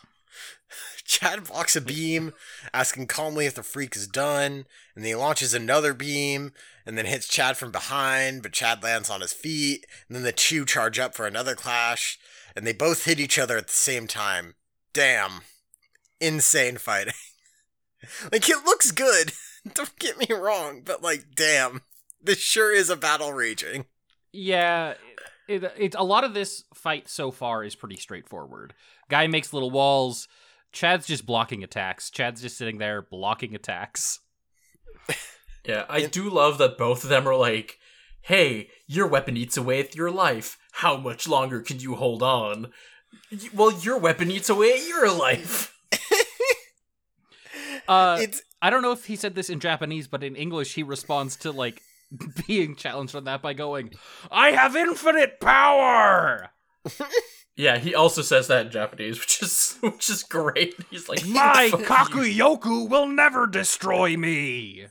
Chad 1.04 1.44
blocks 1.44 1.74
a 1.74 1.80
beam, 1.80 2.34
asking 2.72 3.06
calmly 3.06 3.46
if 3.46 3.54
the 3.54 3.62
freak 3.62 3.96
is 3.96 4.06
done, 4.06 4.66
and 4.94 5.04
then 5.04 5.04
he 5.04 5.14
launches 5.14 5.54
another 5.54 5.94
beam, 5.94 6.52
and 6.84 6.98
then 6.98 7.06
hits 7.06 7.26
Chad 7.26 7.56
from 7.56 7.70
behind, 7.70 8.42
but 8.42 8.52
Chad 8.52 8.82
lands 8.82 9.08
on 9.08 9.22
his 9.22 9.32
feet, 9.32 9.86
and 10.08 10.16
then 10.16 10.22
the 10.22 10.32
two 10.32 10.66
charge 10.66 10.98
up 10.98 11.14
for 11.14 11.26
another 11.26 11.54
clash, 11.54 12.18
and 12.56 12.66
they 12.66 12.72
both 12.72 13.04
hit 13.04 13.20
each 13.20 13.38
other 13.38 13.56
at 13.56 13.66
the 13.66 13.72
same 13.72 14.06
time. 14.06 14.54
Damn. 14.92 15.42
Insane 16.20 16.78
fighting. 16.78 17.14
like, 18.32 18.48
it 18.48 18.64
looks 18.64 18.90
good, 18.90 19.32
don't 19.74 19.98
get 19.98 20.18
me 20.18 20.34
wrong, 20.34 20.82
but 20.84 21.02
like, 21.02 21.26
damn. 21.34 21.82
This 22.22 22.38
sure 22.38 22.72
is 22.72 22.88
a 22.88 22.96
battle 22.96 23.32
raging. 23.32 23.84
Yeah, 24.32 24.94
it, 25.46 25.62
it, 25.76 25.94
a 25.94 26.04
lot 26.04 26.24
of 26.24 26.32
this 26.32 26.64
fight 26.72 27.08
so 27.08 27.30
far 27.30 27.62
is 27.62 27.74
pretty 27.74 27.96
straightforward. 27.96 28.72
Guy 29.10 29.26
makes 29.26 29.52
little 29.52 29.70
walls. 29.70 30.26
Chad's 30.72 31.06
just 31.06 31.26
blocking 31.26 31.62
attacks. 31.62 32.10
Chad's 32.10 32.40
just 32.40 32.56
sitting 32.56 32.78
there 32.78 33.02
blocking 33.02 33.54
attacks. 33.54 34.20
Yeah, 35.64 35.84
I 35.88 36.06
do 36.06 36.28
love 36.28 36.58
that 36.58 36.76
both 36.76 37.04
of 37.04 37.10
them 37.10 37.26
are 37.26 37.36
like, 37.36 37.78
hey, 38.20 38.68
your 38.86 39.06
weapon 39.06 39.36
eats 39.36 39.56
away 39.56 39.80
at 39.80 39.94
your 39.94 40.10
life. 40.10 40.58
How 40.78 40.96
much 40.96 41.28
longer 41.28 41.60
can 41.60 41.78
you 41.80 41.94
hold 41.94 42.22
on? 42.22 42.72
Well, 43.52 43.72
your 43.72 43.98
weapon 43.98 44.30
eats 44.30 44.48
away 44.50 44.72
at 44.74 44.86
your 44.88 45.10
life. 45.10 45.70
Uh, 47.86 48.16
It's 48.20 48.40
I 48.62 48.70
don't 48.70 48.80
know 48.80 48.92
if 48.92 49.04
he 49.04 49.14
said 49.14 49.34
this 49.34 49.50
in 49.50 49.60
Japanese, 49.60 50.08
but 50.08 50.24
in 50.24 50.36
English 50.36 50.74
he 50.74 50.82
responds 50.82 51.36
to 51.36 51.50
like 51.52 51.82
being 52.46 52.76
challenged 52.76 53.14
on 53.14 53.24
that 53.24 53.42
by 53.42 53.52
going, 53.52 53.92
"I 54.30 54.52
have 54.52 54.74
infinite 54.76 55.38
power." 55.40 56.50
Yeah, 57.56 57.78
he 57.78 57.94
also 57.94 58.20
says 58.22 58.48
that 58.48 58.66
in 58.66 58.72
Japanese, 58.72 59.20
which 59.20 59.40
is 59.40 59.76
which 59.80 60.10
is 60.10 60.24
great. 60.24 60.74
He's 60.90 61.08
like, 61.08 61.24
My 61.24 61.68
"Fuck. 61.70 61.82
Kakuyoku 62.10 62.88
will 62.90 63.06
never 63.06 63.46
destroy 63.46 64.16
me. 64.16 64.86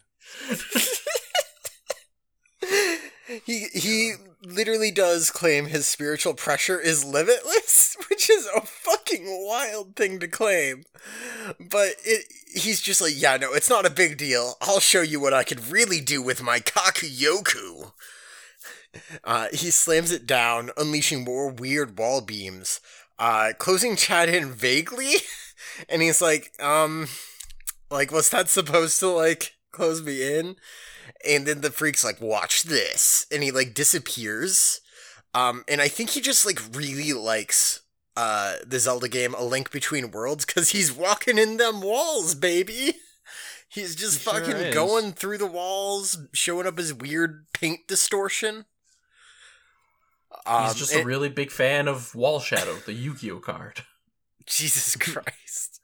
he 3.45 3.67
he 3.73 4.13
literally 4.45 4.91
does 4.91 5.31
claim 5.31 5.65
his 5.65 5.87
spiritual 5.87 6.33
pressure 6.33 6.79
is 6.79 7.05
limitless, 7.05 7.95
which 8.09 8.29
is 8.29 8.47
a 8.55 8.61
fucking 8.61 9.25
wild 9.47 9.95
thing 9.95 10.19
to 10.19 10.27
claim. 10.27 10.83
But 11.59 11.95
it 12.03 12.25
he's 12.53 12.81
just 12.81 13.01
like, 13.01 13.13
yeah, 13.15 13.37
no, 13.37 13.53
it's 13.53 13.69
not 13.69 13.85
a 13.85 13.91
big 13.91 14.17
deal. 14.17 14.55
I'll 14.61 14.79
show 14.79 15.01
you 15.01 15.19
what 15.19 15.33
I 15.33 15.43
could 15.43 15.71
really 15.71 16.01
do 16.01 16.21
with 16.21 16.43
my 16.43 16.59
Kakuyoku. 16.59 17.91
Uh, 19.23 19.47
he 19.51 19.71
slams 19.71 20.11
it 20.11 20.27
down, 20.27 20.69
unleashing 20.77 21.23
more 21.23 21.49
weird 21.49 21.97
wall 21.97 22.21
beams, 22.21 22.79
uh, 23.17 23.51
closing 23.57 23.95
Chad 23.95 24.29
in 24.29 24.51
vaguely, 24.51 25.15
and 25.89 26.03
he's 26.03 26.21
like, 26.21 26.51
um, 26.61 27.07
like, 27.89 28.11
was 28.11 28.29
that 28.29 28.49
supposed 28.49 28.99
to 28.99 29.07
like 29.07 29.55
close 29.71 30.03
me 30.03 30.37
in? 30.37 30.57
And 31.27 31.45
then 31.45 31.61
the 31.61 31.71
freak's 31.71 32.03
like 32.03 32.19
watch 32.21 32.63
this 32.63 33.25
and 33.31 33.43
he 33.43 33.51
like 33.51 33.73
disappears 33.73 34.81
um 35.33 35.63
and 35.67 35.81
i 35.81 35.87
think 35.87 36.11
he 36.11 36.21
just 36.21 36.45
like 36.45 36.59
really 36.73 37.13
likes 37.13 37.81
uh 38.17 38.55
the 38.65 38.79
zelda 38.79 39.07
game 39.07 39.33
a 39.35 39.43
link 39.43 39.71
between 39.71 40.11
worlds 40.11 40.45
because 40.45 40.69
he's 40.71 40.91
walking 40.91 41.37
in 41.37 41.57
them 41.57 41.81
walls 41.81 42.35
baby 42.35 42.95
He's 43.69 43.95
just 43.95 44.19
He 44.19 44.25
fucking 44.29 44.55
is. 44.55 44.73
going 44.75 45.13
through 45.13 45.39
the 45.39 45.47
walls, 45.47 46.19
showing 46.31 46.67
up 46.67 46.77
his 46.77 46.93
weird 46.93 47.47
paint 47.53 47.87
distortion. 47.87 48.65
Um, 50.45 50.65
He's 50.65 50.75
just 50.75 50.93
a 50.93 51.03
really 51.03 51.29
big 51.29 51.49
fan 51.49 51.87
of 51.87 52.13
Wall 52.13 52.39
Shadow, 52.39 52.75
the 52.85 52.93
Yu-Gi-Oh 52.93 53.39
card. 53.39 53.81
Jesus 54.45 54.95
Christ. 54.99 55.81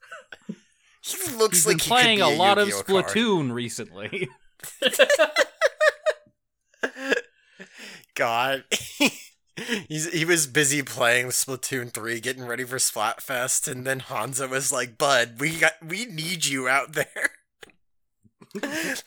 He 1.00 1.16
looks 1.34 1.64
He's 1.64 1.66
like 1.66 1.78
been 1.78 1.84
he 1.84 1.88
playing 1.88 2.18
could 2.18 2.28
a 2.28 2.30
be 2.30 2.36
lot 2.36 2.58
of 2.58 2.68
Yu-Gi-Oh 2.68 3.02
card. 3.02 3.06
Splatoon 3.06 3.52
recently. 3.52 4.28
God. 8.14 8.64
He's, 9.88 10.10
he 10.12 10.24
was 10.24 10.46
busy 10.46 10.82
playing 10.82 11.28
Splatoon 11.28 11.92
3, 11.92 12.20
getting 12.20 12.46
ready 12.46 12.64
for 12.64 12.76
Splatfest, 12.76 13.70
and 13.70 13.86
then 13.86 14.00
Hanzo 14.00 14.48
was 14.48 14.72
like, 14.72 14.96
Bud, 14.96 15.34
we 15.38 15.58
got 15.58 15.72
we 15.86 16.06
need 16.06 16.46
you 16.46 16.66
out 16.66 16.94
there. 16.94 17.30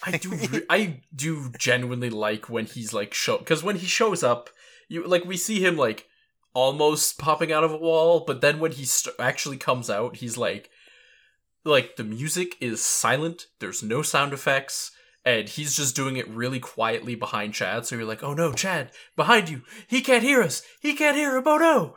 I 0.04 0.18
do, 0.18 0.30
re- 0.30 0.66
I 0.70 1.02
do 1.13 1.52
genuinely 1.58 2.10
like 2.10 2.50
when 2.50 2.66
he's 2.66 2.94
like 2.94 3.13
show 3.13 3.39
because 3.39 3.63
when 3.63 3.78
he 3.78 3.88
shows 3.88 4.24
up, 4.24 4.50
you 4.88 5.06
like 5.06 5.26
we 5.26 5.38
see 5.38 5.60
him 5.60 5.76
like 5.76 6.08
almost 6.54 7.18
popping 7.18 7.52
out 7.52 7.63
of 7.63 7.72
a 7.72 7.78
wall, 7.78 8.24
but 8.26 8.42
then 8.42 8.60
when 8.60 8.72
he 8.72 8.86
st- 8.86 9.16
actually 9.20 9.58
comes 9.58 9.89
out, 9.89 10.18
he's 10.18 10.38
like, 10.38 10.70
like 11.66 11.96
the 11.96 12.04
music 12.04 12.56
is 12.62 12.82
silent. 12.82 13.48
There's 13.60 13.84
no 13.84 14.02
sound 14.02 14.34
effects, 14.34 14.92
and 15.26 15.48
he's 15.48 15.76
just 15.76 15.96
doing 15.96 16.18
it 16.18 16.28
really 16.28 16.60
quietly 16.60 17.16
behind 17.16 17.54
Chad. 17.54 17.86
So 17.86 17.96
you're 17.96 18.06
like, 18.06 18.24
oh 18.24 18.34
no, 18.34 18.52
Chad, 18.54 18.92
behind 19.16 19.50
you! 19.50 19.62
He 19.88 20.02
can't 20.02 20.24
hear 20.24 20.42
us. 20.42 20.62
He 20.82 20.94
can't 20.94 21.18
hear 21.18 21.38
him. 21.38 21.44
Oh 21.46 21.58
no! 21.58 21.96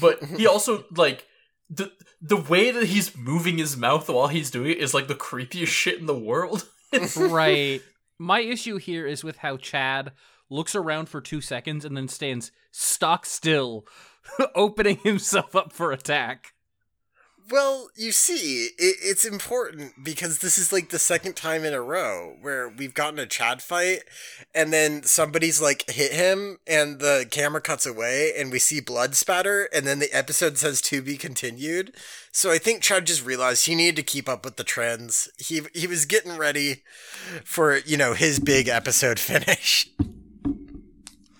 But 0.00 0.22
he 0.22 0.46
also 0.46 0.84
like 0.94 1.26
the 1.70 1.92
the 2.20 2.36
way 2.36 2.70
that 2.70 2.84
he's 2.84 3.16
moving 3.16 3.58
his 3.58 3.76
mouth 3.76 4.08
while 4.08 4.28
he's 4.28 4.50
doing 4.50 4.72
it 4.72 4.78
is 4.78 4.94
like 4.94 5.08
the 5.08 5.14
creepiest 5.14 5.68
shit 5.68 5.98
in 5.98 6.06
the 6.06 6.18
world. 6.18 6.68
right. 7.16 7.82
My 8.18 8.40
issue 8.40 8.78
here 8.78 9.06
is 9.06 9.22
with 9.22 9.38
how 9.38 9.56
Chad 9.56 10.12
looks 10.50 10.74
around 10.74 11.08
for 11.08 11.20
two 11.20 11.40
seconds 11.40 11.84
and 11.84 11.96
then 11.96 12.08
stands 12.08 12.50
stock 12.72 13.26
still, 13.26 13.86
opening 14.54 14.96
himself 14.98 15.54
up 15.54 15.72
for 15.72 15.92
attack. 15.92 16.54
Well, 17.50 17.88
you 17.96 18.12
see, 18.12 18.66
it, 18.78 18.96
it's 19.02 19.24
important 19.24 20.04
because 20.04 20.40
this 20.40 20.58
is 20.58 20.70
like 20.70 20.90
the 20.90 20.98
second 20.98 21.34
time 21.34 21.64
in 21.64 21.72
a 21.72 21.80
row 21.80 22.36
where 22.42 22.68
we've 22.68 22.92
gotten 22.92 23.18
a 23.18 23.24
Chad 23.26 23.62
fight, 23.62 24.02
and 24.54 24.70
then 24.70 25.02
somebody's 25.04 25.60
like 25.60 25.88
hit 25.88 26.12
him, 26.12 26.58
and 26.66 26.98
the 26.98 27.26
camera 27.30 27.62
cuts 27.62 27.86
away, 27.86 28.32
and 28.36 28.52
we 28.52 28.58
see 28.58 28.80
blood 28.80 29.14
spatter, 29.14 29.64
and 29.72 29.86
then 29.86 29.98
the 29.98 30.12
episode 30.12 30.58
says 30.58 30.82
to 30.82 31.00
be 31.00 31.16
continued. 31.16 31.94
So 32.32 32.50
I 32.50 32.58
think 32.58 32.82
Chad 32.82 33.06
just 33.06 33.24
realized 33.24 33.64
he 33.64 33.74
needed 33.74 33.96
to 33.96 34.02
keep 34.02 34.28
up 34.28 34.44
with 34.44 34.56
the 34.56 34.64
trends. 34.64 35.30
He 35.38 35.62
he 35.74 35.86
was 35.86 36.04
getting 36.04 36.36
ready 36.36 36.82
for 37.44 37.78
you 37.78 37.96
know 37.96 38.12
his 38.12 38.40
big 38.40 38.68
episode 38.68 39.18
finish. 39.18 39.88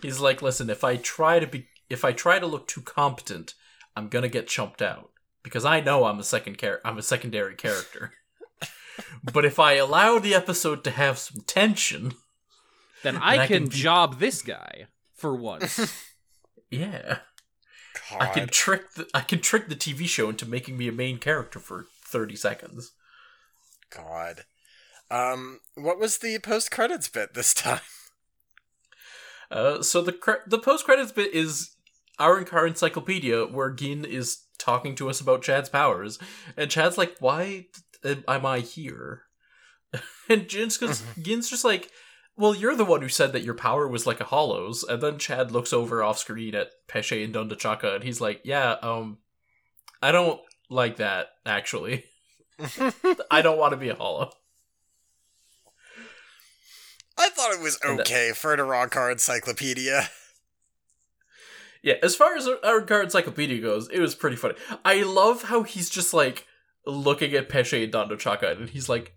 He's 0.01 0.21
like, 0.21 0.41
listen, 0.41 0.71
if 0.71 0.85
I 0.85 0.97
try 0.97 1.39
to 1.39 1.47
be, 1.47 1.69
if 1.91 2.03
I 2.03 2.13
try 2.13 2.39
to 2.39 2.47
look 2.47 2.67
too 2.67 2.81
competent, 2.81 3.53
I'm 3.95 4.09
gonna 4.09 4.29
get 4.29 4.49
chumped 4.49 4.81
out 4.81 5.11
because 5.49 5.65
I 5.65 5.81
know 5.81 6.05
I'm 6.05 6.19
a 6.19 6.25
second 6.25 6.59
char- 6.59 6.81
I'm 6.85 6.99
a 6.99 7.03
secondary 7.03 7.55
character. 7.55 8.13
but 9.33 9.45
if 9.45 9.59
I 9.59 9.75
allow 9.75 10.19
the 10.19 10.35
episode 10.35 10.85
to 10.85 10.91
have 10.91 11.19
some 11.19 11.43
tension, 11.47 12.13
Then 13.03 13.17
I 13.17 13.39
I 13.39 13.47
can, 13.47 13.63
can 13.63 13.65
be- 13.69 13.77
job 13.77 14.19
this 14.19 14.43
guy 14.43 14.87
for 15.15 15.35
once. 15.35 15.79
yeah, 16.71 17.19
God. 18.11 18.23
I 18.23 18.27
can 18.33 18.49
trick 18.49 18.93
the 18.95 19.07
I 19.15 19.21
can 19.21 19.41
trick 19.41 19.69
the 19.69 19.77
TV 19.77 20.07
show 20.07 20.29
into 20.29 20.47
making 20.47 20.77
me 20.77 20.89
a 20.89 20.93
main 20.93 21.19
character 21.19 21.59
for 21.61 21.87
thirty 22.07 22.37
seconds. 22.37 22.93
God. 23.95 24.45
Um, 25.11 25.61
what 25.75 25.99
was 25.99 26.19
the 26.19 26.39
post 26.41 26.71
credits 26.71 27.09
bit 27.09 27.35
this 27.35 27.55
time? 27.55 27.81
Uh, 29.51 29.81
so 29.83 30.03
the 30.03 30.13
cre- 30.13 30.45
the 30.47 30.59
post 30.59 30.85
credits 30.85 31.11
bit 31.11 31.33
is 31.35 31.71
Arrancar 32.21 32.67
encyclopedia 32.69 33.47
where 33.47 33.71
Gin 33.71 34.05
is 34.05 34.43
talking 34.59 34.95
to 34.97 35.09
us 35.09 35.21
about 35.21 35.43
Chad's 35.43 35.69
powers, 35.69 36.19
and 36.57 36.71
Chad's 36.71 36.99
like, 36.99 37.17
"Why 37.21 37.67
am 38.05 38.45
I 38.47 38.61
here?" 38.61 39.23
and 40.29 40.49
Gin's 40.49 40.79
just, 40.79 41.05
Gin's 41.23 41.49
just 41.49 41.65
like, 41.65 41.91
"Well, 42.37 42.55
you're 42.55 42.77
the 42.77 42.85
one 42.85 43.01
who 43.03 43.09
said 43.09 43.33
that 43.33 43.43
your 43.43 43.55
power 43.55 43.89
was 43.89 44.07
like 44.07 44.21
a 44.21 44.25
hollow's," 44.25 44.85
and 44.85 45.01
then 45.03 45.19
Chad 45.19 45.51
looks 45.53 45.73
over 45.73 46.03
off 46.03 46.19
screen 46.19 46.55
at 46.55 46.71
Pesche 46.89 47.25
and 47.25 47.35
Dondochakka, 47.35 47.95
and 47.97 48.05
he's 48.05 48.21
like, 48.21 48.41
"Yeah, 48.45 48.77
um, 48.83 49.19
I 50.03 50.13
don't 50.13 50.41
like 50.69 50.97
that 50.97 51.29
actually. 51.47 52.05
I 53.31 53.41
don't 53.43 53.59
want 53.59 53.71
to 53.73 53.77
be 53.79 53.89
a 53.89 53.95
hollow." 53.95 54.31
I 57.21 57.31
thought 57.31 57.53
it 57.53 57.61
was 57.61 57.79
And 57.83 57.99
that- 57.99 58.07
okay 58.07 58.33
for 58.33 58.53
an 58.55 58.61
Arrancar 58.61 59.11
encyclopedia. 59.11 60.09
Yeah, 61.83 61.95
as 62.03 62.17
far 62.17 62.37
as 62.37 62.47
our- 62.49 62.91
our 62.91 63.03
encyclopedia 63.03 63.61
goes, 63.61 63.89
it 63.91 64.01
was 64.01 64.15
pretty 64.15 64.37
funny. 64.37 64.55
I 64.85 65.03
love 65.03 65.45
how 65.45 65.63
he's 65.63 65.89
just 65.91 66.13
like 66.13 66.47
looking 66.87 67.35
at 67.35 67.49
Pesche 67.49 67.83
and 67.85 67.93
Dondochakka, 67.93 68.59
and 68.59 68.71
he's 68.71 68.89
like, 68.89 69.15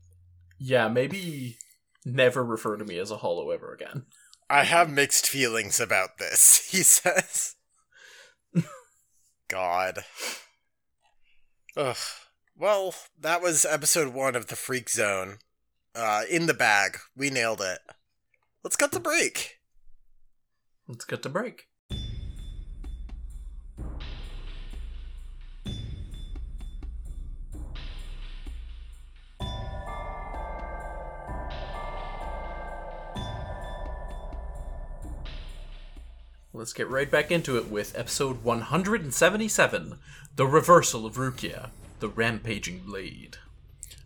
"Yeah, 0.60 0.88
maybe 0.88 1.58
never 2.06 2.44
refer 2.44 2.78
to 2.78 2.86
me 2.86 2.98
as 3.00 3.12
a 3.12 3.18
hollow 3.18 3.50
ever 3.52 3.74
again." 3.74 4.06
I 4.50 4.66
have 4.66 4.90
mixed 4.90 5.28
feelings 5.28 5.80
about 5.80 6.18
this, 6.18 6.68
he 6.72 6.84
says. 6.84 7.56
God. 9.48 10.04
Ugh. 11.78 11.98
Well, 12.56 12.94
that 13.20 13.42
was 13.42 13.66
episode 13.66 14.14
one 14.14 14.36
of 14.36 14.48
the 14.48 14.56
Freak 14.56 14.90
Zone. 14.90 15.40
Uh, 15.96 16.24
in 16.30 16.46
the 16.46 16.54
bag. 16.54 16.98
We 17.18 17.30
nailed 17.30 17.60
it. 17.62 17.80
Let's 18.64 18.76
cut 18.78 18.92
the 18.92 19.00
break. 19.00 19.58
Let's 20.88 21.06
get 21.06 21.24
to 21.24 21.30
break. 21.30 21.68
Let's 36.54 36.74
get 36.74 36.90
right 36.90 37.10
back 37.10 37.32
into 37.32 37.56
it 37.56 37.72
with 37.72 37.98
episode 37.98 38.44
177 38.44 39.98
The 40.36 40.46
Reversal 40.46 41.06
of 41.06 41.16
Rukia, 41.16 41.70
the 42.02 42.10
Rampaging 42.10 42.80
Blade. 42.80 43.38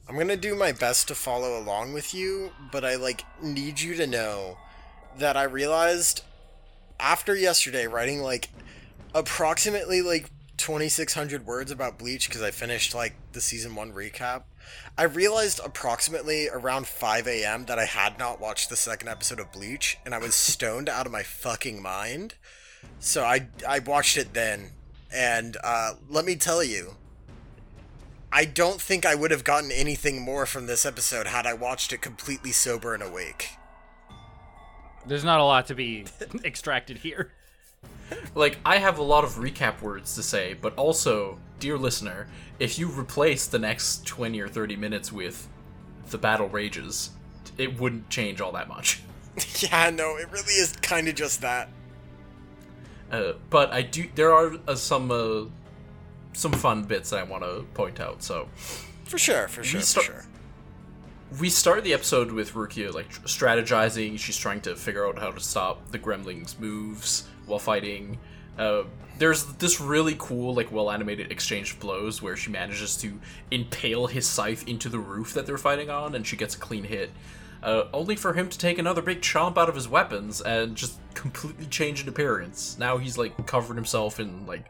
I'm 0.07 0.15
gonna 0.15 0.37
do 0.37 0.53
my 0.53 0.71
best 0.71 1.07
to 1.07 1.15
follow 1.15 1.57
along 1.57 1.93
with 1.93 2.13
you, 2.13 2.51
but 2.71 2.85
I 2.85 2.97
like 2.97 3.25
need 3.41 3.79
you 3.81 3.95
to 3.95 4.05
know 4.05 4.59
that 5.17 5.35
I 5.35 5.43
realized 5.45 6.21
after 6.99 7.35
yesterday 7.35 7.87
writing 7.87 8.21
like 8.21 8.49
approximately 9.15 10.03
like 10.03 10.29
2600 10.57 11.47
words 11.47 11.71
about 11.71 11.97
Bleach 11.97 12.29
because 12.29 12.43
I 12.43 12.51
finished 12.51 12.93
like 12.93 13.15
the 13.31 13.41
season 13.41 13.73
1 13.73 13.91
recap. 13.91 14.43
I 14.97 15.03
realized 15.03 15.59
approximately 15.63 16.49
around 16.49 16.87
5 16.87 17.27
a.m. 17.27 17.65
that 17.65 17.79
I 17.79 17.85
had 17.85 18.17
not 18.17 18.39
watched 18.39 18.69
the 18.69 18.75
second 18.75 19.09
episode 19.09 19.39
of 19.39 19.51
Bleach 19.51 19.97
and 20.05 20.13
I 20.13 20.19
was 20.19 20.35
stoned 20.35 20.89
out 20.89 21.05
of 21.05 21.11
my 21.11 21.23
fucking 21.23 21.81
mind. 21.81 22.35
So 22.99 23.23
I 23.23 23.47
I 23.67 23.79
watched 23.79 24.17
it 24.17 24.33
then 24.33 24.71
and 25.13 25.57
uh, 25.63 25.93
let 26.09 26.25
me 26.25 26.35
tell 26.35 26.63
you, 26.63 26.95
I 28.31 28.45
don't 28.45 28.81
think 28.81 29.05
I 29.05 29.15
would 29.15 29.31
have 29.31 29.43
gotten 29.43 29.71
anything 29.71 30.21
more 30.21 30.45
from 30.45 30.67
this 30.67 30.85
episode 30.85 31.27
had 31.27 31.45
I 31.45 31.53
watched 31.53 31.93
it 31.93 32.01
completely 32.01 32.51
sober 32.51 32.93
and 32.93 33.01
awake. 33.01 33.51
There's 35.05 35.23
not 35.23 35.39
a 35.39 35.43
lot 35.43 35.67
to 35.67 35.75
be 35.75 36.05
extracted 36.43 36.97
here. 36.97 37.31
Like, 38.33 38.57
I 38.65 38.77
have 38.77 38.97
a 38.97 39.03
lot 39.03 39.23
of 39.23 39.35
recap 39.35 39.81
words 39.81 40.15
to 40.15 40.23
say, 40.23 40.53
but 40.53 40.75
also, 40.75 41.39
dear 41.59 41.77
listener, 41.77 42.27
if 42.59 42.77
you 42.77 42.87
replace 42.87 43.47
the 43.47 43.59
next 43.59 44.05
20 44.05 44.39
or 44.41 44.47
30 44.47 44.75
minutes 44.75 45.11
with 45.11 45.47
The 46.09 46.17
Battle 46.17 46.49
Rages, 46.49 47.11
it 47.57 47.79
wouldn't 47.79 48.09
change 48.09 48.41
all 48.41 48.51
that 48.51 48.67
much. 48.67 49.01
yeah, 49.59 49.89
no, 49.89 50.17
it 50.17 50.31
really 50.31 50.53
is 50.53 50.73
kind 50.81 51.07
of 51.07 51.15
just 51.15 51.41
that. 51.41 51.69
Uh, 53.11 53.33
but 53.49 53.71
I 53.71 53.81
do, 53.81 54.05
there 54.15 54.33
are 54.33 54.53
uh, 54.67 54.75
some, 54.75 55.11
uh, 55.11 55.45
some 56.33 56.51
fun 56.51 56.83
bits 56.83 57.11
that 57.11 57.19
I 57.19 57.23
want 57.23 57.43
to 57.43 57.65
point 57.73 57.99
out, 57.99 58.23
so. 58.23 58.49
For 59.05 59.17
sure, 59.17 59.47
for 59.47 59.63
sure, 59.63 59.81
for 59.81 60.01
sure. 60.01 60.25
We 61.39 61.49
start 61.49 61.83
the 61.83 61.93
episode 61.93 62.31
with 62.31 62.53
Rukia, 62.53 62.93
like, 62.93 63.11
strategizing, 63.23 64.19
she's 64.19 64.37
trying 64.37 64.61
to 64.61 64.75
figure 64.75 65.07
out 65.07 65.19
how 65.19 65.31
to 65.31 65.39
stop 65.39 65.91
the 65.91 65.99
Gremlings' 65.99 66.59
moves 66.59 67.27
while 67.45 67.59
fighting. 67.59 68.17
Uh, 68.57 68.83
there's 69.17 69.45
this 69.55 69.79
really 69.79 70.15
cool, 70.17 70.53
like, 70.53 70.71
well 70.71 70.91
animated 70.91 71.31
exchange 71.31 71.73
of 71.73 71.79
blows 71.79 72.21
where 72.21 72.35
she 72.35 72.49
manages 72.51 72.97
to 72.97 73.19
impale 73.51 74.07
his 74.07 74.27
scythe 74.27 74.67
into 74.67 74.89
the 74.89 74.99
roof 74.99 75.33
that 75.33 75.45
they're 75.45 75.57
fighting 75.57 75.89
on, 75.89 76.15
and 76.15 76.25
she 76.27 76.35
gets 76.35 76.55
a 76.55 76.59
clean 76.59 76.83
hit. 76.83 77.11
Uh, 77.63 77.85
only 77.93 78.15
for 78.15 78.33
him 78.33 78.49
to 78.49 78.57
take 78.57 78.77
another 78.77 79.01
big 79.01 79.21
chomp 79.21 79.57
out 79.57 79.69
of 79.69 79.75
his 79.75 79.87
weapons 79.87 80.41
and 80.41 80.75
just 80.75 80.99
completely 81.15 81.65
change 81.65 82.01
in 82.03 82.09
appearance. 82.09 82.77
Now 82.77 82.97
he's, 82.97 83.17
like, 83.17 83.47
covered 83.47 83.75
himself 83.75 84.19
in, 84.19 84.45
like, 84.45 84.65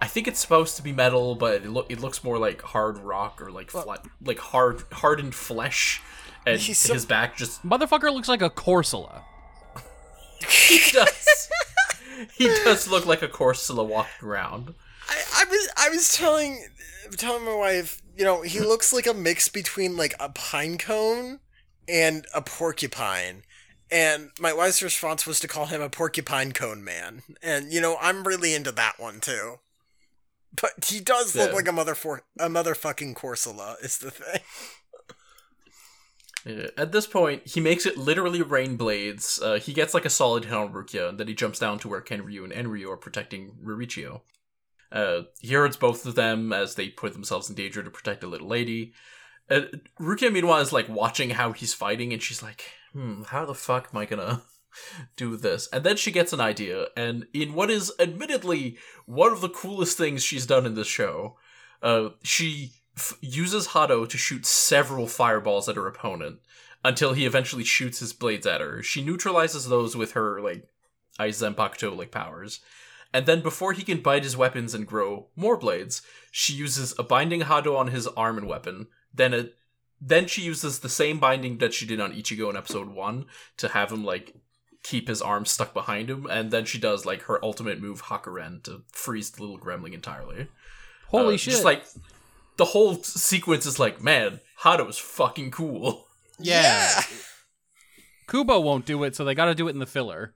I 0.00 0.06
think 0.06 0.28
it's 0.28 0.40
supposed 0.40 0.76
to 0.76 0.82
be 0.82 0.92
metal, 0.92 1.34
but 1.34 1.62
it, 1.64 1.70
look 1.70 1.90
it 1.90 2.00
looks 2.00 2.22
more 2.22 2.38
like 2.38 2.60
hard 2.60 2.98
rock 2.98 3.40
or 3.40 3.50
like 3.50 3.70
flat, 3.70 4.04
like 4.22 4.38
hard 4.38 4.82
hardened 4.92 5.34
flesh, 5.34 6.02
and 6.46 6.60
He's 6.60 6.76
so- 6.78 6.92
his 6.92 7.06
back 7.06 7.36
just 7.38 7.66
Motherfucker 7.66 8.12
looks 8.12 8.28
like 8.28 8.42
a 8.42 8.50
Corsola. 8.50 9.22
he 10.48 10.78
does. 10.92 11.48
he 12.34 12.46
does 12.64 12.88
look 12.88 13.06
like 13.06 13.22
a 13.22 13.28
Corsola 13.28 13.86
walking 13.86 14.28
around. 14.28 14.74
I, 15.08 15.22
I 15.42 15.44
was 15.50 15.68
I 15.76 15.88
was 15.90 16.14
telling 16.14 16.66
telling 17.16 17.44
my 17.44 17.54
wife, 17.54 18.02
you 18.16 18.24
know, 18.24 18.42
he 18.42 18.60
looks 18.60 18.92
like 18.92 19.06
a 19.06 19.14
mix 19.14 19.48
between 19.48 19.96
like 19.96 20.14
a 20.18 20.28
pine 20.30 20.78
cone 20.78 21.40
and 21.88 22.26
a 22.34 22.40
porcupine. 22.42 23.42
And 23.90 24.30
my 24.40 24.52
wife's 24.52 24.82
response 24.82 25.26
was 25.26 25.38
to 25.40 25.48
call 25.48 25.66
him 25.66 25.82
a 25.82 25.90
porcupine 25.90 26.52
cone 26.52 26.82
man. 26.82 27.22
And 27.42 27.72
you 27.72 27.80
know, 27.80 27.96
I'm 28.00 28.26
really 28.26 28.54
into 28.54 28.72
that 28.72 28.98
one 28.98 29.20
too. 29.20 29.56
But 30.60 30.84
he 30.86 31.00
does 31.00 31.34
look 31.34 31.50
Yeah. 31.50 31.56
like 31.56 31.68
a 31.68 31.72
mother 31.72 31.94
for 31.94 32.22
a 32.38 32.48
motherfucking 32.48 33.14
Corsola 33.14 33.74
is 33.84 33.98
the 33.98 34.10
thing. 34.10 34.40
At 36.46 36.92
this 36.92 37.06
point, 37.06 37.46
he 37.46 37.60
makes 37.60 37.86
it 37.86 37.96
literally 37.96 38.42
rain 38.42 38.76
blades. 38.76 39.40
Uh, 39.42 39.54
he 39.54 39.72
gets 39.72 39.94
like 39.94 40.04
a 40.04 40.10
solid 40.10 40.44
hit 40.44 40.52
on 40.52 40.72
Rukia, 40.74 41.08
and 41.08 41.18
then 41.18 41.26
he 41.26 41.34
jumps 41.34 41.58
down 41.58 41.78
to 41.78 41.88
where 41.88 42.02
Kenryu 42.02 42.44
and 42.44 42.52
Enryu 42.52 42.90
are 42.90 42.98
protecting 42.98 43.52
Rurichiyo. 43.64 44.20
Uh, 44.92 45.22
he 45.40 45.54
hurts 45.54 45.76
both 45.76 46.04
of 46.04 46.14
them 46.14 46.52
as 46.52 46.74
they 46.74 46.88
put 46.88 47.14
themselves 47.14 47.48
in 47.48 47.56
danger 47.56 47.82
to 47.82 47.90
protect 47.90 48.22
a 48.22 48.26
little 48.26 48.46
lady. 48.46 48.92
Uh, 49.50 49.62
Rukia, 49.98 50.30
meanwhile, 50.30 50.60
is 50.60 50.72
like 50.72 50.88
watching 50.88 51.30
how 51.30 51.52
he's 51.52 51.72
fighting, 51.72 52.12
and 52.12 52.22
she's 52.22 52.42
like, 52.42 52.64
"Hmm, 52.92 53.22
how 53.22 53.46
the 53.46 53.54
fuck 53.54 53.88
am 53.92 53.98
I 53.98 54.04
gonna 54.04 54.42
do 55.16 55.36
this?" 55.36 55.66
And 55.72 55.82
then 55.82 55.96
she 55.96 56.10
gets 56.10 56.32
an 56.32 56.40
idea, 56.40 56.88
and 56.96 57.26
in 57.32 57.54
what 57.54 57.70
is 57.70 57.90
admittedly 57.98 58.76
one 59.06 59.32
of 59.32 59.40
the 59.40 59.48
coolest 59.48 59.96
things 59.96 60.22
she's 60.22 60.46
done 60.46 60.66
in 60.66 60.74
this 60.74 60.86
show, 60.86 61.36
uh, 61.82 62.10
she 62.22 62.72
f- 62.96 63.16
uses 63.20 63.68
Hado 63.68 64.08
to 64.08 64.18
shoot 64.18 64.46
several 64.46 65.06
fireballs 65.06 65.68
at 65.68 65.76
her 65.76 65.86
opponent 65.86 66.38
until 66.84 67.12
he 67.14 67.26
eventually 67.26 67.64
shoots 67.64 68.00
his 68.00 68.12
blades 68.12 68.46
at 68.46 68.60
her. 68.60 68.82
She 68.82 69.02
neutralizes 69.04 69.68
those 69.68 69.96
with 69.96 70.12
her 70.12 70.40
like 70.40 70.68
a 71.18 71.24
Zanpakuto 71.28 71.96
like 71.96 72.10
powers. 72.10 72.60
And 73.12 73.26
then 73.26 73.42
before 73.42 73.72
he 73.72 73.84
can 73.84 74.00
bite 74.00 74.24
his 74.24 74.36
weapons 74.36 74.74
and 74.74 74.86
grow 74.86 75.28
more 75.36 75.56
blades, 75.56 76.02
she 76.32 76.52
uses 76.52 76.94
a 76.98 77.04
binding 77.04 77.42
Hado 77.42 77.76
on 77.76 77.88
his 77.88 78.06
arm 78.08 78.36
and 78.36 78.48
weapon. 78.48 78.88
Then 79.12 79.32
a 79.32 79.48
then 80.00 80.26
she 80.26 80.42
uses 80.42 80.80
the 80.80 80.88
same 80.88 81.18
binding 81.18 81.58
that 81.58 81.72
she 81.72 81.86
did 81.86 82.00
on 82.00 82.12
Ichigo 82.12 82.50
in 82.50 82.56
episode 82.56 82.88
1 82.88 83.24
to 83.56 83.68
have 83.68 83.90
him 83.90 84.04
like 84.04 84.34
keep 84.82 85.08
his 85.08 85.22
arm 85.22 85.46
stuck 85.46 85.72
behind 85.72 86.10
him 86.10 86.26
and 86.28 86.50
then 86.50 86.66
she 86.66 86.78
does 86.78 87.06
like 87.06 87.22
her 87.22 87.42
ultimate 87.42 87.80
move 87.80 88.02
Hakuren 88.02 88.62
to 88.64 88.82
freeze 88.90 89.30
the 89.30 89.40
little 89.40 89.58
gremlin 89.58 89.94
entirely. 89.94 90.48
Holy 91.08 91.36
Uh, 91.36 91.38
shit! 91.38 91.52
Just 91.52 91.64
like 91.64 91.84
the 92.56 92.66
whole 92.66 93.02
sequence 93.02 93.66
is 93.66 93.78
like, 93.78 94.02
man, 94.02 94.40
Hado 94.60 94.86
was 94.86 94.98
fucking 94.98 95.50
cool. 95.50 96.06
yeah. 96.38 97.02
Kubo 98.28 98.60
won't 98.60 98.86
do 98.86 99.02
it, 99.04 99.14
so 99.14 99.24
they 99.24 99.34
got 99.34 99.46
to 99.46 99.54
do 99.54 99.68
it 99.68 99.72
in 99.72 99.78
the 99.78 99.86
filler. 99.86 100.34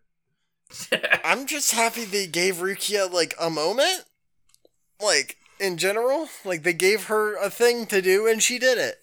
I'm 1.24 1.46
just 1.46 1.72
happy 1.72 2.04
they 2.04 2.26
gave 2.26 2.57
Rukia 2.57 3.11
like 3.11 3.35
a 3.40 3.50
moment. 3.50 4.04
Like 5.02 5.37
in 5.61 5.76
general, 5.76 6.28
like 6.44 6.62
they 6.62 6.72
gave 6.72 7.04
her 7.04 7.37
a 7.37 7.50
thing 7.50 7.87
to 7.87 8.02
do 8.02 8.26
and 8.26 8.42
she 8.42 8.59
did 8.59 8.78
it. 8.78 8.96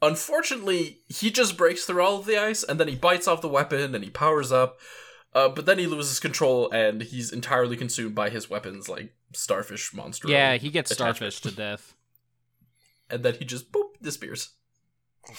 Unfortunately, 0.00 0.98
he 1.08 1.30
just 1.30 1.56
breaks 1.56 1.84
through 1.84 2.02
all 2.02 2.18
of 2.18 2.26
the 2.26 2.38
ice 2.38 2.62
and 2.62 2.78
then 2.78 2.88
he 2.88 2.94
bites 2.94 3.26
off 3.26 3.42
the 3.42 3.48
weapon 3.48 3.94
and 3.94 4.04
he 4.04 4.10
powers 4.10 4.52
up. 4.52 4.78
Uh, 5.34 5.48
but 5.48 5.66
then 5.66 5.78
he 5.78 5.86
loses 5.86 6.20
control 6.20 6.70
and 6.70 7.02
he's 7.02 7.32
entirely 7.32 7.76
consumed 7.76 8.14
by 8.14 8.30
his 8.30 8.48
weapons, 8.48 8.88
like 8.88 9.14
starfish 9.32 9.92
monster. 9.94 10.28
Yeah, 10.28 10.56
he 10.56 10.70
gets 10.70 10.90
attachment. 10.90 11.32
starfish 11.32 11.40
to 11.42 11.56
death. 11.56 11.94
And 13.10 13.22
then 13.22 13.36
he 13.38 13.46
just 13.46 13.72
boop 13.72 13.92
disappears. 14.02 14.50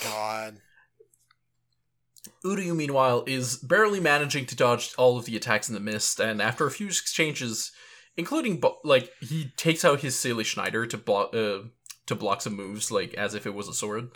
God. 0.04 0.58
Uryu, 2.44 2.76
meanwhile, 2.76 3.24
is 3.28 3.58
barely 3.58 4.00
managing 4.00 4.48
to 4.48 4.56
dodge 4.56 4.94
all 4.98 5.20
of 5.20 5.26
the 5.26 5.36
attacks 5.36 5.70
in 5.70 5.76
the 5.76 5.80
mist, 5.80 6.20
and 6.20 6.42
after 6.42 6.66
a 6.66 6.72
few 6.72 6.88
exchanges, 6.88 7.72
including 8.18 8.60
bo- 8.60 8.80
like 8.84 9.12
he 9.22 9.52
takes 9.56 9.86
out 9.86 10.00
his 10.00 10.18
Seele 10.18 10.42
Schneider 10.42 10.88
to 10.88 10.98
block 10.98 11.34
uh, 11.36 11.60
to 12.08 12.16
block 12.16 12.42
some 12.42 12.56
moves, 12.56 12.90
like 12.90 13.14
as 13.14 13.36
if 13.36 13.46
it 13.46 13.54
was 13.54 13.68
a 13.68 13.74
sword. 13.74 14.10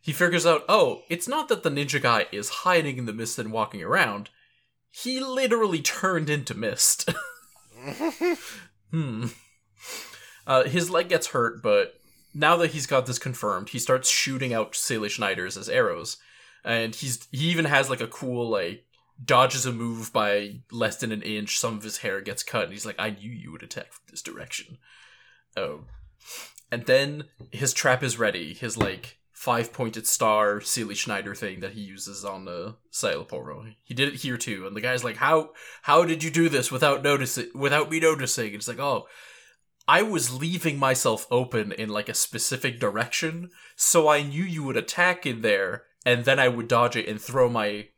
He 0.00 0.12
figures 0.12 0.46
out, 0.46 0.64
oh, 0.68 1.02
it's 1.08 1.26
not 1.28 1.48
that 1.48 1.62
the 1.62 1.70
ninja 1.70 2.00
guy 2.00 2.26
is 2.32 2.48
hiding 2.48 2.98
in 2.98 3.06
the 3.06 3.12
mist 3.12 3.38
and 3.38 3.52
walking 3.52 3.82
around. 3.82 4.30
He 4.90 5.20
literally 5.20 5.80
turned 5.80 6.28
into 6.28 6.54
mist. 6.54 7.10
hmm. 8.92 9.26
Uh, 10.46 10.64
his 10.64 10.90
leg 10.90 11.08
gets 11.08 11.28
hurt, 11.28 11.62
but 11.62 11.94
now 12.34 12.56
that 12.56 12.72
he's 12.72 12.86
got 12.86 13.06
this 13.06 13.18
confirmed, 13.18 13.70
he 13.70 13.78
starts 13.78 14.08
shooting 14.08 14.52
out 14.52 14.74
Seele 14.74 15.02
Schneiders 15.02 15.56
as 15.56 15.68
arrows. 15.68 16.16
And 16.64 16.94
he's 16.94 17.26
he 17.32 17.46
even 17.50 17.64
has 17.64 17.90
like 17.90 18.00
a 18.00 18.06
cool 18.06 18.48
like 18.48 18.84
dodges 19.24 19.66
a 19.66 19.72
move 19.72 20.12
by 20.12 20.60
less 20.70 20.96
than 20.96 21.12
an 21.12 21.22
inch 21.22 21.58
some 21.58 21.76
of 21.76 21.82
his 21.82 21.98
hair 21.98 22.20
gets 22.20 22.42
cut 22.42 22.64
and 22.64 22.72
he's 22.72 22.86
like 22.86 22.96
i 22.98 23.10
knew 23.10 23.30
you 23.30 23.52
would 23.52 23.62
attack 23.62 23.92
from 23.92 24.02
this 24.10 24.22
direction. 24.22 24.78
Oh 25.56 25.80
and 26.72 26.86
then 26.86 27.24
his 27.50 27.74
trap 27.74 28.02
is 28.02 28.18
ready. 28.18 28.54
His 28.54 28.78
like 28.78 29.18
five 29.42 29.72
pointed 29.72 30.06
star 30.06 30.60
Seele 30.60 30.94
Schneider 30.94 31.34
thing 31.34 31.58
that 31.60 31.72
he 31.72 31.80
uses 31.80 32.24
on 32.24 32.44
the 32.44 32.76
Szayelaporro. 32.92 33.74
He 33.82 33.92
did 33.92 34.14
it 34.14 34.20
here 34.20 34.36
too, 34.36 34.68
and 34.68 34.76
the 34.76 34.80
guy's 34.80 35.02
like, 35.02 35.16
"How 35.16 35.50
how 35.82 36.04
did 36.04 36.22
you 36.22 36.30
do 36.30 36.48
this 36.48 36.70
without 36.70 37.02
noticing 37.02 37.48
without 37.52 37.90
me 37.90 37.98
noticing?" 37.98 38.54
It's 38.54 38.68
like, 38.68 38.78
"Oh, 38.78 39.08
I 39.88 40.02
was 40.02 40.38
leaving 40.40 40.78
myself 40.78 41.26
open 41.28 41.72
in 41.72 41.88
like 41.88 42.08
a 42.08 42.14
specific 42.14 42.78
direction, 42.78 43.50
so 43.74 44.06
I 44.06 44.22
knew 44.22 44.44
you 44.44 44.62
would 44.62 44.76
attack 44.76 45.26
in 45.26 45.40
there, 45.40 45.86
and 46.06 46.24
then 46.24 46.38
I 46.38 46.46
would 46.46 46.68
dodge 46.68 46.94
it 46.94 47.08
and 47.08 47.20
throw 47.20 47.48
my 47.48 47.88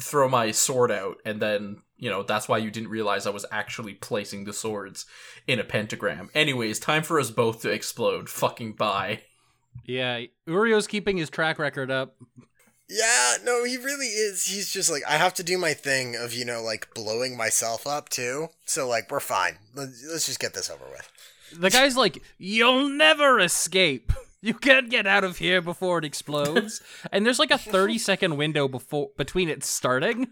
throw 0.00 0.28
my 0.28 0.52
sword 0.52 0.92
out, 0.92 1.16
and 1.24 1.42
then 1.42 1.82
you 1.96 2.08
know 2.08 2.22
that's 2.22 2.48
why 2.48 2.58
you 2.58 2.70
didn't 2.70 2.90
realize 2.90 3.26
I 3.26 3.30
was 3.30 3.46
actually 3.50 3.94
placing 3.94 4.44
the 4.44 4.52
swords 4.52 5.06
in 5.44 5.58
a 5.58 5.64
pentagram. 5.64 6.30
Anyways, 6.36 6.78
time 6.78 7.02
for 7.02 7.18
us 7.18 7.32
both 7.32 7.62
to 7.62 7.70
explode. 7.70 8.28
Fucking 8.30 8.74
bye. 8.74 9.22
Yeah, 9.84 10.22
Uryu's 10.46 10.86
keeping 10.86 11.16
his 11.16 11.30
track 11.30 11.58
record 11.58 11.90
up. 11.90 12.16
Yeah, 12.88 13.34
no, 13.44 13.64
he 13.64 13.76
really 13.76 14.06
is. 14.06 14.46
He's 14.46 14.72
just 14.72 14.90
like, 14.90 15.02
I 15.06 15.12
have 15.12 15.34
to 15.34 15.42
do 15.42 15.58
my 15.58 15.74
thing 15.74 16.16
of, 16.16 16.32
you 16.32 16.44
know, 16.44 16.62
like 16.62 16.94
blowing 16.94 17.36
myself 17.36 17.86
up 17.86 18.08
too. 18.08 18.48
So, 18.64 18.88
like, 18.88 19.10
we're 19.10 19.20
fine. 19.20 19.58
Let's, 19.74 20.06
let's 20.10 20.26
just 20.26 20.40
get 20.40 20.54
this 20.54 20.70
over 20.70 20.84
with. 20.90 21.10
The 21.58 21.70
guy's 21.70 21.96
like, 21.96 22.22
"You'll 22.38 22.88
never 22.88 23.40
escape. 23.40 24.12
You 24.40 24.54
can't 24.54 24.88
get 24.90 25.06
out 25.06 25.24
of 25.24 25.38
here 25.38 25.60
before 25.60 25.98
it 25.98 26.04
explodes." 26.04 26.80
and 27.12 27.26
there's 27.26 27.38
like 27.38 27.50
a 27.50 27.58
30 27.58 27.98
second 27.98 28.36
window 28.36 28.68
before 28.68 29.10
between 29.16 29.48
it 29.48 29.64
starting 29.64 30.28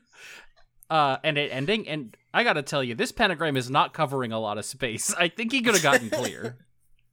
uh 0.88 1.16
and 1.24 1.36
it 1.36 1.50
ending 1.50 1.88
and 1.88 2.16
I 2.32 2.44
got 2.44 2.52
to 2.52 2.62
tell 2.62 2.84
you 2.84 2.94
this 2.94 3.10
pentagram 3.10 3.56
is 3.56 3.68
not 3.68 3.92
covering 3.92 4.30
a 4.30 4.38
lot 4.38 4.58
of 4.58 4.64
space. 4.64 5.12
I 5.14 5.28
think 5.28 5.50
he 5.52 5.62
could 5.62 5.74
have 5.74 5.82
gotten 5.82 6.10
clear. 6.10 6.58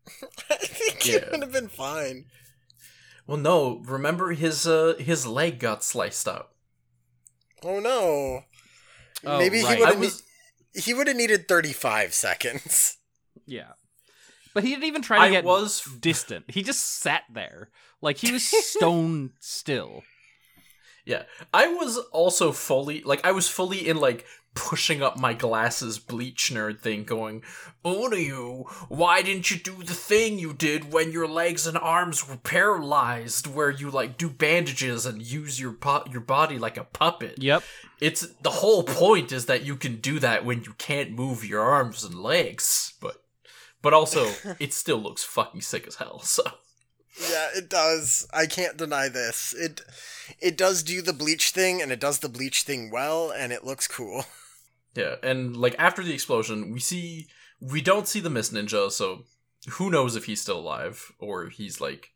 I 1.09 1.11
think 1.11 1.21
Yeah. 1.21 1.27
it 1.27 1.31
would 1.31 1.41
have 1.43 1.51
been 1.51 1.69
fine. 1.69 2.25
Well, 3.27 3.37
no. 3.37 3.81
Remember 3.85 4.31
his 4.33 4.67
uh 4.67 4.95
his 4.99 5.25
leg 5.25 5.60
got 5.60 5.83
sliced 5.83 6.27
up. 6.27 6.56
Oh 7.63 7.79
no. 7.79 8.43
Oh, 9.25 9.37
Maybe 9.37 9.63
right. 9.63 9.77
he 9.77 9.83
would 9.83 9.89
I 9.89 9.93
have 10.06 10.21
he 10.75 10.93
would 10.93 11.08
have 11.08 11.15
needed 11.15 11.47
35 11.47 12.13
seconds. 12.13 12.97
yeah. 13.45 13.73
But 14.54 14.63
he 14.63 14.71
didn't 14.71 14.83
even 14.85 15.01
try 15.01 15.17
to 15.17 15.23
I 15.23 15.29
get 15.31 15.43
was 15.45 15.81
distant. 15.99 16.45
He 16.51 16.62
just 16.63 16.83
sat 16.99 17.23
there. 17.31 17.69
Like 18.01 18.17
he 18.17 18.31
was 18.31 18.43
stone 18.67 19.31
still. 19.39 20.04
Yeah. 21.06 21.23
I 21.54 21.67
was 21.67 21.97
also 22.12 22.51
fully 22.51 23.01
like 23.04 23.25
I 23.25 23.31
was 23.31 23.47
fully 23.47 23.87
in 23.87 23.97
like 23.97 24.25
pushing 24.56 25.01
up 25.01 25.17
my 25.17 25.33
glasses 25.33 25.99
bleach 25.99 26.51
nerd 26.54 26.79
thing 26.79 27.04
going, 27.04 27.41
Onyu, 27.83 28.69
why 28.89 29.21
didn't 29.21 29.51
you 29.51 29.58
do 29.58 29.83
the 29.83 29.93
thing 29.93 30.39
you 30.39 30.54
did 30.54 30.91
when 30.91 31.12
your 31.12 31.27
legs 31.27 31.65
and 31.67 31.77
arms 31.77 32.27
were 32.27 32.37
paralyzed 32.37 33.47
where 33.47 33.69
you 33.71 33.89
like 33.89 34.17
do 34.17 34.29
bandages 34.29 35.06
and 35.06 35.21
use 35.21 35.60
your 35.60 35.73
po- 35.73 36.06
your 36.12 36.21
body 36.21 36.58
like 36.58 36.77
a 36.77 36.83
puppet? 36.83 37.41
Yep. 37.41 37.63
It's 37.99 38.27
the 38.41 38.49
whole 38.49 38.83
point 38.83 39.31
is 39.31 39.45
that 39.47 39.63
you 39.63 39.75
can 39.75 39.97
do 39.97 40.19
that 40.19 40.45
when 40.45 40.63
you 40.63 40.73
can't 40.77 41.12
move 41.12 41.45
your 41.45 41.62
arms 41.62 42.04
and 42.04 42.15
legs, 42.15 42.93
but 42.99 43.23
but 43.81 43.93
also 43.93 44.31
it 44.60 44.73
still 44.73 44.97
looks 44.99 45.23
fucking 45.23 45.62
sick 45.62 45.87
as 45.87 45.95
hell. 45.95 46.19
So 46.19 46.43
Yeah, 47.29 47.49
it 47.56 47.69
does. 47.69 48.27
I 48.33 48.45
can't 48.45 48.77
deny 48.77 49.10
this. 49.10 49.54
It 49.54 49.81
it 50.39 50.58
does 50.58 50.83
do 50.83 51.01
the 51.01 51.13
bleach 51.13 51.51
thing 51.51 51.81
and 51.81 51.91
it 51.91 51.99
does 51.99 52.19
the 52.19 52.29
bleach 52.29 52.63
thing 52.63 52.91
well 52.91 53.31
and 53.31 53.51
it 53.51 53.63
looks 53.63 53.87
cool. 53.87 54.25
Yeah, 54.96 55.15
and 55.23 55.58
like 55.58 55.75
after 55.79 56.04
the 56.04 56.13
explosion, 56.13 56.71
we 56.71 56.79
see 56.79 57.27
we 57.60 57.81
don't 57.81 58.08
see 58.08 58.19
the 58.19 58.29
Mist 58.29 58.54
Ninja, 58.54 58.91
so 58.91 59.23
who 59.71 59.89
knows 59.89 60.15
if 60.15 60.25
he's 60.25 60.41
still 60.41 60.60
alive 60.60 61.12
or 61.19 61.48
he's 61.48 61.79
like 61.79 62.12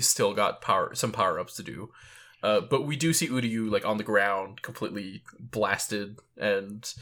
still 0.00 0.34
got 0.34 0.60
power 0.60 0.94
some 0.94 1.12
power 1.12 1.38
ups 1.38 1.54
to 1.56 1.62
do. 1.62 1.90
Uh, 2.42 2.60
but 2.60 2.82
we 2.86 2.96
do 2.96 3.12
see 3.12 3.28
Uryu 3.28 3.70
like 3.70 3.84
on 3.84 3.98
the 3.98 4.04
ground, 4.04 4.62
completely 4.62 5.22
blasted, 5.38 6.18
and 6.36 6.92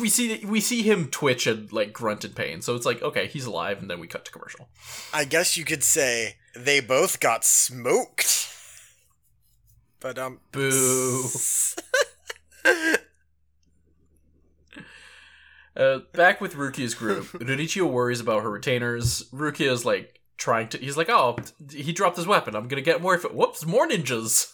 we 0.00 0.08
see 0.08 0.44
we 0.44 0.60
see 0.60 0.82
him 0.82 1.08
twitch 1.08 1.46
and 1.46 1.72
like 1.72 1.92
grunt 1.92 2.24
in 2.24 2.32
pain. 2.32 2.62
So 2.62 2.74
it's 2.74 2.86
like 2.86 3.02
okay, 3.02 3.26
he's 3.26 3.46
alive, 3.46 3.80
and 3.80 3.90
then 3.90 4.00
we 4.00 4.06
cut 4.06 4.24
to 4.26 4.32
commercial. 4.32 4.68
I 5.12 5.24
guess 5.24 5.56
you 5.56 5.64
could 5.64 5.82
say 5.82 6.36
they 6.54 6.80
both 6.80 7.20
got 7.20 7.44
smoked. 7.44 8.48
But 10.00 10.18
um, 10.18 10.40
Boo. 10.50 11.28
Uh, 15.74 16.00
back 16.12 16.38
with 16.38 16.54
Rukia's 16.54 16.92
group, 16.92 17.24
Rurichiyo 17.32 17.90
worries 17.90 18.20
about 18.20 18.42
her 18.42 18.50
retainers. 18.50 19.22
Rukia's 19.32 19.86
like 19.86 20.20
trying 20.36 20.68
to. 20.68 20.76
He's 20.76 20.98
like, 20.98 21.08
"Oh, 21.08 21.38
he 21.72 21.94
dropped 21.94 22.18
his 22.18 22.26
weapon. 22.26 22.54
I'm 22.54 22.68
gonna 22.68 22.82
get 22.82 23.00
more. 23.00 23.14
If 23.14 23.22
Whoops, 23.22 23.64
more 23.64 23.88
ninjas. 23.88 24.52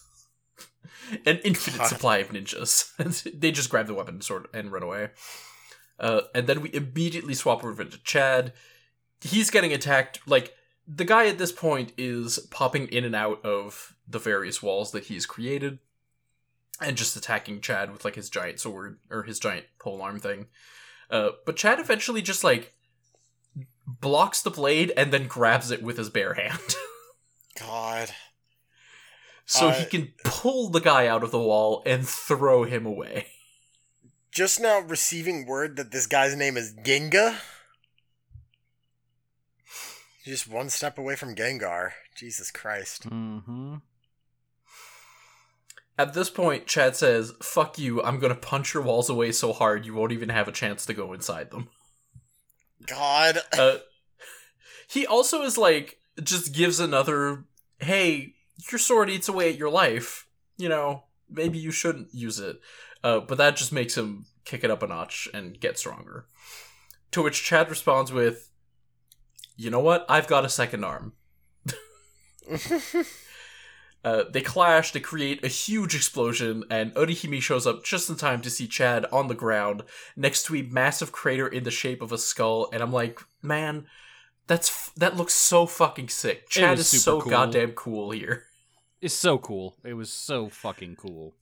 An 1.27 1.39
infinite 1.39 1.79
God. 1.79 1.87
supply 1.89 2.19
of 2.19 2.29
ninjas. 2.29 2.93
And 3.01 3.13
they 3.35 3.51
just 3.51 3.69
grab 3.69 3.89
the 3.89 3.95
weapon 3.95 4.21
sort 4.21 4.49
and 4.55 4.71
run 4.71 4.85
away. 4.85 5.09
Uh, 5.99 6.21
and 6.35 6.47
then 6.47 6.61
we 6.61 6.73
immediately 6.73 7.35
swap 7.35 7.65
over 7.65 7.85
to 7.85 8.05
Chad. 8.05 8.53
He's 9.21 9.51
getting 9.51 9.73
attacked. 9.73 10.21
Like 10.27 10.55
the 10.87 11.05
guy 11.05 11.27
at 11.27 11.39
this 11.39 11.53
point 11.53 11.93
is 11.99 12.39
popping 12.51 12.87
in 12.89 13.05
and 13.05 13.17
out 13.17 13.45
of 13.45 13.97
the 14.07 14.19
various 14.19 14.63
walls 14.63 14.93
that 14.93 15.05
he's 15.05 15.27
created, 15.27 15.81
and 16.81 16.97
just 16.97 17.17
attacking 17.17 17.61
Chad 17.61 17.93
with 17.93 18.05
like 18.05 18.15
his 18.15 18.31
giant 18.31 18.61
sword 18.61 18.99
or 19.11 19.25
his 19.25 19.39
giant 19.39 19.67
pole 19.79 20.01
arm 20.03 20.21
thing. 20.21 20.47
Uh, 21.11 21.31
but 21.47 21.57
Chad 21.57 21.81
eventually 21.81 22.23
just 22.23 22.45
like 22.45 22.75
blocks 23.87 24.43
the 24.43 24.51
blade 24.51 24.93
and 24.97 25.13
then 25.13 25.27
grabs 25.27 25.71
it 25.71 25.83
with 25.83 25.97
his 25.97 26.11
bare 26.11 26.35
hand. 26.35 26.77
God. 27.59 28.11
so 29.47 29.69
Uh, 29.69 29.75
he 29.75 29.87
can 29.87 30.13
pull 30.25 30.69
the 30.69 30.81
guy 30.81 31.07
out 31.07 31.23
of 31.25 31.31
the 31.31 31.39
wall 31.41 31.83
and 31.87 32.07
throw 32.07 32.65
him 32.65 32.87
away. 32.87 33.29
Just 34.31 34.61
now 34.61 34.79
receiving 34.81 35.47
word 35.47 35.77
that 35.77 35.91
this 35.91 36.07
guy's 36.07 36.37
name 36.37 36.57
is 36.57 36.75
Genga. 36.85 37.39
Just 40.25 40.47
one 40.47 40.69
step 40.69 40.99
away 40.99 41.17
from 41.17 41.35
Gengar. 41.35 41.93
Jesus 42.15 42.51
Christ. 42.51 43.09
Mm-hmm. 43.09 43.77
At 45.99 46.15
this 46.15 46.31
point, 46.31 46.67
Chad 46.67 46.95
says, 46.95 47.33
Fuck 47.43 47.79
you, 47.79 48.01
I'm 48.03 48.21
gonna 48.21 48.37
punch 48.37 48.73
your 48.73 48.85
walls 48.85 49.11
away 49.11 49.33
so 49.33 49.53
hard 49.53 49.85
you 49.85 49.95
won't 49.95 50.13
even 50.13 50.29
have 50.29 50.47
a 50.47 50.53
chance 50.53 50.87
to 50.87 50.95
go 50.95 51.13
inside 51.13 51.51
them. 51.51 51.69
God. 52.87 53.39
Uh, 53.59 53.79
he 54.89 55.07
also 55.07 55.43
is 55.43 55.59
like, 55.59 55.99
just 56.23 56.55
gives 56.55 56.81
another, 56.81 57.45
Hey, 57.81 58.35
your 58.71 58.79
sword 58.79 59.11
eats 59.11 59.29
away 59.29 59.51
at 59.51 59.59
your 59.59 59.71
life. 59.71 60.27
You 60.57 60.69
know, 60.69 61.05
maybe 61.29 61.59
you 61.59 61.71
shouldn't 61.71 62.15
use 62.15 62.39
it. 62.39 62.61
Uh, 63.03 63.21
but 63.21 63.37
that 63.39 63.57
just 63.57 63.73
makes 63.73 63.97
him 63.97 64.27
kick 64.45 64.65
it 64.65 64.71
up 64.71 64.83
a 64.83 64.87
notch 64.87 65.29
and 65.35 65.59
get 65.61 65.79
stronger. 65.79 66.27
To 67.13 67.23
which 67.23 67.45
Chad 67.45 67.69
responds 67.69 68.13
with, 68.13 68.51
You 69.57 69.71
know 69.71 69.81
what? 69.81 70.07
I've 70.09 70.29
got 70.29 70.45
a 70.45 70.49
second 70.49 70.85
arm. 70.85 71.13
Uh, 74.05 74.25
they 74.31 74.41
clash, 74.41 74.93
they 74.93 75.01
create 75.01 75.45
a 75.45 75.49
huge 75.49 75.95
explosion, 75.95 76.65
and 76.71 76.95
Orihime 76.95 77.43
shows 77.43 77.67
up 77.67 77.85
just 77.85 78.09
in 78.09 78.17
time 78.17 78.41
to 78.43 78.51
see 78.51 78.67
Chad 78.69 79.05
on 79.13 79.27
the 79.29 79.35
ground 79.35 79.83
next 80.17 80.45
to 80.45 80.57
a 80.57 80.63
massive 80.63 81.11
crater 81.11 81.49
in 81.49 81.65
the 81.65 81.71
shape 81.71 82.01
of 82.01 82.13
a 82.13 82.19
skull. 82.19 82.69
And 82.73 82.83
I'm 82.83 82.93
like, 82.93 83.21
man, 83.43 83.87
that's 84.47 84.69
f- 84.69 84.93
that 84.97 85.17
looks 85.17 85.35
so 85.35 85.67
fucking 85.67 86.09
sick. 86.09 86.49
Chad 86.49 86.79
was 86.79 86.93
is 86.93 87.03
so 87.03 87.21
cool. 87.21 87.31
goddamn 87.31 87.73
cool 87.73 88.13
here. 88.13 88.45
It's 89.01 89.15
so 89.15 89.37
cool. 89.39 89.77
It 89.85 89.95
was 89.95 90.13
so 90.13 90.49
fucking 90.49 90.97
cool. 90.97 91.35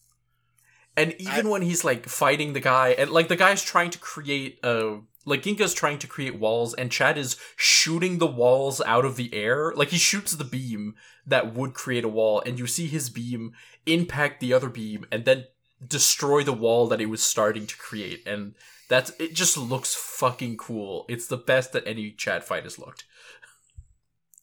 And 0.96 1.14
even 1.18 1.46
I- 1.46 1.50
when 1.50 1.62
he's 1.62 1.84
like 1.84 2.08
fighting 2.08 2.52
the 2.52 2.60
guy, 2.60 2.90
and 2.90 3.10
like 3.10 3.28
the 3.28 3.36
guy's 3.36 3.62
trying 3.62 3.90
to 3.90 3.98
create 3.98 4.58
uh 4.64 4.96
like 5.28 5.42
Genga's 5.42 5.74
trying 5.74 5.98
to 5.98 6.06
create 6.06 6.38
walls, 6.38 6.72
and 6.74 6.90
Chad 6.90 7.18
is 7.18 7.36
shooting 7.56 8.18
the 8.18 8.28
walls 8.28 8.80
out 8.86 9.04
of 9.04 9.16
the 9.16 9.34
air. 9.34 9.72
Like 9.74 9.88
he 9.88 9.98
shoots 9.98 10.32
the 10.32 10.44
beam 10.44 10.94
that 11.26 11.52
would 11.52 11.74
create 11.74 12.04
a 12.04 12.08
wall, 12.08 12.40
and 12.46 12.58
you 12.58 12.66
see 12.68 12.86
his 12.86 13.10
beam 13.10 13.52
impact 13.86 14.40
the 14.40 14.52
other 14.52 14.68
beam, 14.68 15.04
and 15.10 15.24
then 15.24 15.46
destroy 15.84 16.42
the 16.44 16.52
wall 16.52 16.86
that 16.86 17.00
it 17.00 17.06
was 17.06 17.22
starting 17.22 17.66
to 17.66 17.76
create. 17.76 18.26
And 18.26 18.54
that's 18.88 19.10
it. 19.18 19.34
Just 19.34 19.58
looks 19.58 19.94
fucking 19.96 20.56
cool. 20.58 21.04
It's 21.08 21.26
the 21.26 21.36
best 21.36 21.72
that 21.72 21.86
any 21.86 22.12
Chad 22.12 22.44
fight 22.44 22.62
has 22.62 22.78
looked. 22.78 23.04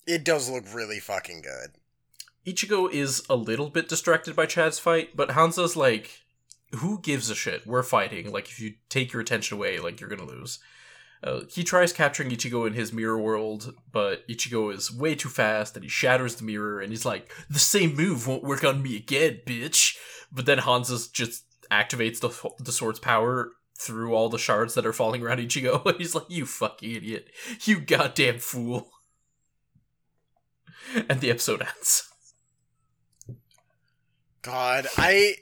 It 0.06 0.26
does 0.26 0.50
look 0.50 0.66
really 0.74 1.00
fucking 1.00 1.42
good. 1.42 1.72
Ichigo 2.46 2.92
is 2.92 3.24
a 3.30 3.38
little 3.38 3.70
bit 3.70 3.88
distracted 3.88 4.36
by 4.36 4.46
Chad's 4.48 4.80
fight, 4.80 5.16
but 5.16 5.30
Hansa's 5.30 5.78
like, 5.78 6.23
who 6.78 7.00
gives 7.02 7.30
a 7.30 7.36
shit? 7.36 7.66
We're 7.66 7.84
fighting. 7.84 8.32
Like, 8.32 8.50
if 8.50 8.60
you 8.60 8.74
take 8.90 9.14
your 9.14 9.22
attention 9.22 9.58
away, 9.58 9.80
like, 9.80 10.00
you're 10.00 10.10
gonna 10.10 10.26
lose. 10.26 10.60
Uh, 11.24 11.42
he 11.50 11.64
tries 11.64 11.94
capturing 11.94 12.30
Ichigo 12.30 12.68
in 12.68 12.74
his 12.74 12.92
mirror 12.92 13.18
world, 13.18 13.74
but 13.92 14.28
Ichigo 14.28 14.74
is 14.74 14.94
way 14.94 15.16
too 15.16 15.30
fast 15.30 15.76
and 15.76 15.84
he 15.84 15.90
shatters 15.90 16.36
the 16.36 16.44
mirror 16.44 16.82
and 16.82 16.92
he's 16.92 17.06
like, 17.06 17.32
the 17.50 17.60
same 17.60 17.96
move 17.96 18.28
won't 18.28 18.44
work 18.44 18.66
on 18.66 18.84
me 18.84 18.98
again, 18.98 19.40
bitch. 19.46 19.96
But 20.34 20.46
then 20.46 20.58
Hansa 20.58 20.98
just 21.14 21.46
activates 21.72 22.20
the, 22.20 22.64
the 22.64 22.74
sword's 22.74 23.00
power 23.00 23.52
through 23.80 24.14
all 24.14 24.28
the 24.28 24.38
shards 24.38 24.74
that 24.74 24.86
are 24.86 24.94
falling 24.94 25.24
around 25.24 25.38
Ichigo. 25.38 25.86
And 25.86 25.98
he's 25.98 26.14
like, 26.14 26.30
you 26.30 26.46
fucking 26.46 26.92
idiot. 26.92 27.30
You 27.64 27.80
goddamn 27.80 28.40
fool. 28.40 28.90
And 31.10 31.22
the 31.22 31.30
episode 31.30 31.62
ends. 31.62 32.13
God, 34.44 34.88
I 34.98 35.38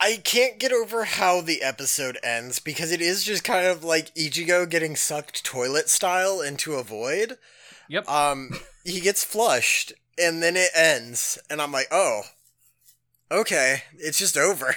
I 0.00 0.16
can't 0.16 0.58
get 0.58 0.72
over 0.72 1.04
how 1.04 1.40
the 1.40 1.62
episode 1.62 2.18
ends 2.24 2.58
because 2.58 2.90
it 2.90 3.00
is 3.00 3.22
just 3.22 3.44
kind 3.44 3.66
of 3.68 3.84
like 3.84 4.12
Ichigo 4.16 4.68
getting 4.68 4.96
sucked 4.96 5.44
toilet 5.44 5.88
style 5.88 6.40
into 6.40 6.74
a 6.74 6.82
void. 6.82 7.38
Yep. 7.88 8.08
Um 8.08 8.50
he 8.84 9.00
gets 9.00 9.22
flushed 9.22 9.92
and 10.18 10.42
then 10.42 10.56
it 10.56 10.70
ends 10.74 11.38
and 11.48 11.62
I'm 11.62 11.70
like, 11.70 11.86
"Oh. 11.92 12.22
Okay, 13.30 13.84
it's 13.96 14.18
just 14.18 14.36
over." 14.36 14.74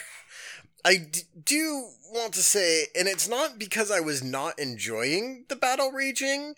I 0.86 0.98
d- 0.98 1.22
do 1.44 1.88
want 2.14 2.36
to 2.36 2.44
say 2.44 2.86
and 2.96 3.08
it's 3.08 3.28
not 3.28 3.58
because 3.58 3.90
I 3.90 4.00
was 4.00 4.24
not 4.24 4.60
enjoying 4.60 5.46
the 5.50 5.56
battle 5.56 5.92
raging 5.92 6.54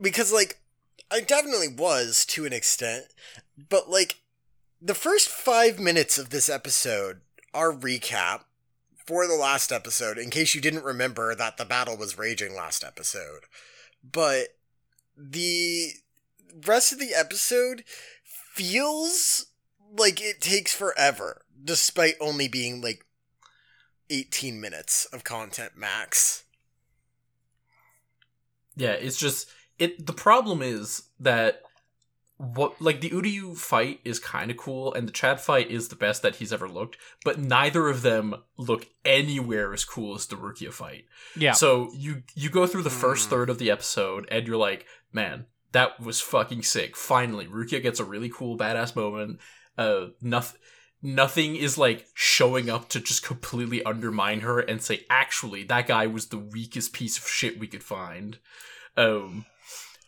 because 0.00 0.32
like 0.32 0.58
I 1.12 1.20
definitely 1.20 1.68
was 1.68 2.26
to 2.30 2.44
an 2.44 2.52
extent, 2.52 3.04
but 3.68 3.88
like 3.88 4.16
the 4.82 4.94
first 4.94 5.28
five 5.28 5.78
minutes 5.78 6.18
of 6.18 6.30
this 6.30 6.48
episode 6.48 7.20
are 7.54 7.72
recap 7.72 8.40
for 9.06 9.26
the 9.26 9.34
last 9.34 9.70
episode, 9.70 10.18
in 10.18 10.28
case 10.28 10.54
you 10.54 10.60
didn't 10.60 10.84
remember 10.84 11.34
that 11.34 11.56
the 11.56 11.64
battle 11.64 11.96
was 11.96 12.18
raging 12.18 12.54
last 12.54 12.82
episode. 12.82 13.44
But 14.02 14.48
the 15.16 15.90
rest 16.66 16.92
of 16.92 16.98
the 16.98 17.14
episode 17.14 17.84
feels 18.24 19.46
like 19.96 20.20
it 20.20 20.40
takes 20.40 20.74
forever, 20.74 21.42
despite 21.62 22.14
only 22.20 22.48
being 22.48 22.80
like 22.80 23.04
18 24.10 24.60
minutes 24.60 25.04
of 25.06 25.22
content 25.22 25.72
max. 25.76 26.44
Yeah, 28.74 28.92
it's 28.92 29.18
just 29.18 29.48
it. 29.78 30.06
The 30.06 30.12
problem 30.12 30.62
is 30.62 31.02
that 31.20 31.62
what 32.36 32.80
like 32.80 33.00
the 33.00 33.10
Uryu 33.10 33.56
fight 33.56 34.00
is 34.04 34.18
kind 34.18 34.50
of 34.50 34.56
cool, 34.56 34.92
and 34.94 35.06
the 35.06 35.12
Chad 35.12 35.40
fight 35.40 35.70
is 35.70 35.88
the 35.88 35.96
best 35.96 36.22
that 36.22 36.36
he's 36.36 36.52
ever 36.52 36.68
looked. 36.68 36.96
But 37.24 37.38
neither 37.38 37.88
of 37.88 38.02
them 38.02 38.34
look 38.56 38.88
anywhere 39.04 39.72
as 39.72 39.84
cool 39.84 40.14
as 40.14 40.26
the 40.26 40.36
Rukia 40.36 40.72
fight. 40.72 41.04
Yeah. 41.36 41.52
So 41.52 41.90
you 41.94 42.22
you 42.34 42.50
go 42.50 42.66
through 42.66 42.82
the 42.82 42.90
first 42.90 43.26
Hmm. 43.26 43.30
third 43.30 43.50
of 43.50 43.58
the 43.58 43.70
episode, 43.70 44.26
and 44.30 44.46
you're 44.46 44.56
like, 44.56 44.86
man, 45.12 45.46
that 45.72 46.00
was 46.00 46.20
fucking 46.20 46.62
sick. 46.62 46.96
Finally, 46.96 47.46
Rukia 47.46 47.82
gets 47.82 48.00
a 48.00 48.04
really 48.04 48.28
cool 48.28 48.58
badass 48.58 48.96
moment. 48.96 49.38
Uh, 49.78 50.06
nothing. 50.20 50.58
Nothing 51.04 51.56
is 51.56 51.76
like 51.76 52.06
showing 52.14 52.70
up 52.70 52.88
to 52.90 53.00
just 53.00 53.24
completely 53.24 53.82
undermine 53.84 54.40
her 54.42 54.60
and 54.60 54.80
say, 54.80 55.04
actually, 55.10 55.64
that 55.64 55.88
guy 55.88 56.06
was 56.06 56.26
the 56.26 56.38
weakest 56.38 56.92
piece 56.92 57.18
of 57.18 57.26
shit 57.28 57.58
we 57.58 57.66
could 57.66 57.82
find. 57.82 58.38
Um, 58.96 59.46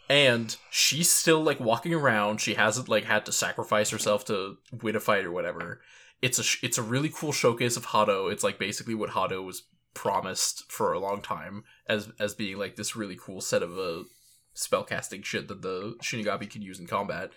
and 0.09 0.57
she's 0.71 1.11
still 1.11 1.41
like 1.41 1.61
walking 1.61 1.95
around. 1.95 2.41
She 2.41 2.55
hasn't 2.55 2.89
like 2.89 3.05
had 3.05 3.27
to 3.27 3.33
sacrifice 3.33 3.91
herself 3.91 4.25
to 4.27 4.59
win 4.83 4.97
a 4.97 5.01
fight 5.01 5.25
or 5.25 5.33
whatever. 5.33 5.81
It's 6.21 6.39
a 6.39 6.43
sh- 6.43 6.63
it's 6.63 6.79
a 6.79 6.83
really 6.83 7.09
cool 7.09 7.33
showcase 7.33 7.77
of 7.77 7.87
Hado. 7.87 8.33
It's 8.33 8.45
like 8.45 8.59
basically 8.59 8.95
what 8.95 9.11
Hado 9.11 9.45
was 9.45 9.65
promised 9.95 10.71
for 10.71 10.93
a 10.93 10.99
long 10.99 11.23
time 11.23 11.65
as 11.89 12.11
as 12.19 12.35
being 12.35 12.59
like 12.59 12.77
this 12.77 12.97
really 12.97 13.17
cool 13.19 13.41
set 13.41 13.63
of 13.63 13.79
uh 13.79 14.05
spellcasting 14.55 15.25
shit 15.25 15.49
that 15.49 15.63
the 15.63 15.97
Shinigami 16.03 16.49
can 16.49 16.63
use 16.63 16.79
in 16.79 16.87
combat. 16.87 17.31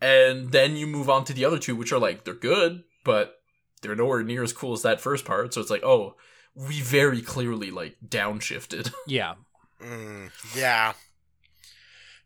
And 0.00 0.52
then 0.52 0.76
you 0.76 0.86
move 0.86 1.08
on 1.08 1.24
to 1.24 1.32
the 1.32 1.44
other 1.44 1.58
two, 1.58 1.76
which 1.76 1.92
are 1.92 1.98
like 1.98 2.24
they're 2.24 2.34
good, 2.34 2.84
but 3.04 3.40
they're 3.82 3.96
nowhere 3.96 4.22
near 4.22 4.42
as 4.42 4.52
cool 4.52 4.72
as 4.72 4.82
that 4.82 5.00
first 5.00 5.24
part. 5.24 5.54
So 5.54 5.60
it's 5.60 5.70
like, 5.70 5.84
oh, 5.84 6.16
we 6.54 6.80
very 6.80 7.22
clearly 7.22 7.70
like 7.70 7.96
downshifted. 8.06 8.92
yeah. 9.06 9.34
Mm, 9.80 10.30
yeah. 10.56 10.94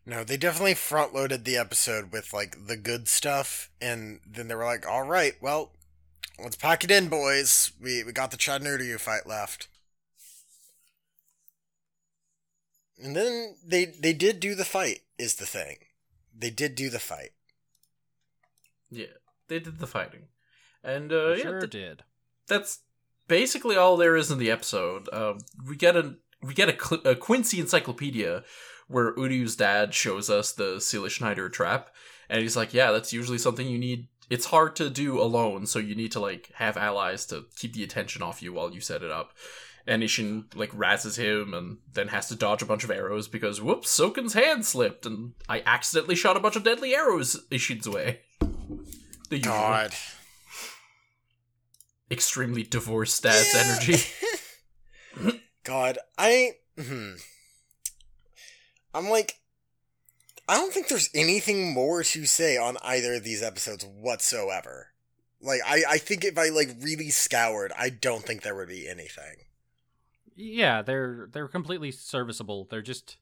No, 0.05 0.23
they 0.23 0.37
definitely 0.37 0.73
front 0.73 1.13
loaded 1.13 1.45
the 1.45 1.57
episode 1.57 2.11
with 2.11 2.33
like 2.33 2.67
the 2.67 2.77
good 2.77 3.07
stuff, 3.07 3.69
and 3.79 4.19
then 4.25 4.47
they 4.47 4.55
were 4.55 4.65
like, 4.65 4.87
"All 4.87 5.03
right, 5.03 5.35
well, 5.41 5.73
let's 6.41 6.55
pack 6.55 6.83
it 6.83 6.91
in, 6.91 7.07
boys. 7.07 7.71
We 7.79 8.03
we 8.03 8.11
got 8.11 8.31
the 8.31 8.37
Chad 8.37 8.61
Nerdu 8.63 8.99
fight 8.99 9.27
left." 9.27 9.67
And 12.97 13.15
then 13.15 13.55
they 13.63 13.85
they 13.85 14.13
did 14.13 14.39
do 14.39 14.55
the 14.55 14.65
fight 14.65 15.01
is 15.17 15.35
the 15.35 15.45
thing. 15.45 15.77
They 16.35 16.49
did 16.49 16.75
do 16.75 16.89
the 16.89 16.99
fight. 16.99 17.31
Yeah, 18.89 19.05
they 19.47 19.59
did 19.59 19.79
the 19.79 19.87
fighting, 19.87 20.27
and 20.83 21.13
uh, 21.13 21.33
yeah, 21.33 21.59
th- 21.59 21.69
did. 21.69 22.03
that's 22.47 22.79
basically 23.27 23.75
all 23.75 23.97
there 23.97 24.15
is 24.15 24.31
in 24.31 24.39
the 24.39 24.51
episode. 24.51 25.07
Um, 25.13 25.39
we 25.67 25.75
get 25.75 25.95
a 25.95 26.15
we 26.41 26.53
get 26.53 26.69
a, 26.69 26.77
Cl- 26.77 27.01
a 27.05 27.15
Quincy 27.15 27.59
encyclopedia 27.59 28.43
where 28.91 29.13
Uryu's 29.15 29.55
dad 29.55 29.93
shows 29.93 30.29
us 30.29 30.51
the 30.51 30.79
Seele 30.79 31.07
Schneider 31.09 31.49
trap, 31.49 31.89
and 32.29 32.41
he's 32.41 32.55
like, 32.57 32.73
"Yeah, 32.73 32.91
that's 32.91 33.13
usually 33.13 33.37
something 33.37 33.67
you 33.67 33.77
need. 33.77 34.07
It's 34.29 34.45
hard 34.47 34.75
to 34.77 34.89
do 34.89 35.19
alone, 35.19 35.65
so 35.65 35.79
you 35.79 35.95
need 35.95 36.11
to 36.13 36.19
like 36.19 36.51
have 36.55 36.77
allies 36.77 37.25
to 37.27 37.45
keep 37.55 37.73
the 37.73 37.83
attention 37.83 38.21
off 38.21 38.41
you 38.41 38.53
while 38.53 38.71
you 38.73 38.81
set 38.81 39.03
it 39.03 39.11
up." 39.11 39.33
And 39.87 40.03
Isshin 40.03 40.55
like 40.55 40.71
razzes 40.71 41.17
him, 41.17 41.53
and 41.53 41.77
then 41.93 42.09
has 42.09 42.27
to 42.27 42.35
dodge 42.35 42.61
a 42.61 42.65
bunch 42.67 42.83
of 42.83 42.91
arrows 42.91 43.27
because 43.27 43.61
whoops, 43.61 43.89
Soken's 43.89 44.33
hand 44.33 44.65
slipped, 44.65 45.05
and 45.07 45.33
I 45.49 45.63
accidentally 45.65 46.15
shot 46.15 46.37
a 46.37 46.39
bunch 46.39 46.55
of 46.55 46.63
deadly 46.63 46.93
arrows 46.93 47.45
Isshin's 47.49 47.89
way. 47.89 48.19
The 49.29 49.37
usual 49.37 49.53
God. 49.53 49.93
extremely 52.09 52.63
divorced 52.63 53.23
dad's 53.23 53.53
Yeah. 53.53 53.63
energy. 53.65 55.41
God, 55.63 55.97
I 56.17 56.51
hmm. 56.77 57.13
I'm 58.93 59.09
like 59.09 59.39
I 60.47 60.55
don't 60.55 60.73
think 60.73 60.87
there's 60.87 61.09
anything 61.13 61.73
more 61.73 62.03
to 62.03 62.25
say 62.25 62.57
on 62.57 62.77
either 62.83 63.13
of 63.13 63.23
these 63.23 63.41
episodes 63.43 63.85
whatsoever. 63.85 64.87
Like 65.41 65.61
I 65.65 65.83
I 65.89 65.97
think 65.97 66.23
if 66.25 66.37
I 66.37 66.49
like 66.49 66.69
really 66.81 67.09
scoured, 67.09 67.71
I 67.77 67.89
don't 67.89 68.23
think 68.23 68.41
there 68.41 68.55
would 68.55 68.69
be 68.69 68.87
anything. 68.87 69.45
Yeah, 70.35 70.81
they're 70.81 71.29
they're 71.31 71.47
completely 71.47 71.91
serviceable. 71.91 72.67
They're 72.69 72.81
just 72.81 73.17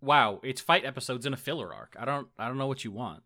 wow. 0.00 0.40
It's 0.42 0.60
fight 0.60 0.84
episodes 0.84 1.26
in 1.26 1.32
a 1.32 1.36
filler 1.36 1.74
arc. 1.74 1.96
I 1.98 2.04
don't 2.04 2.28
I 2.38 2.48
don't 2.48 2.58
know 2.58 2.66
what 2.66 2.84
you 2.84 2.90
want. 2.90 3.22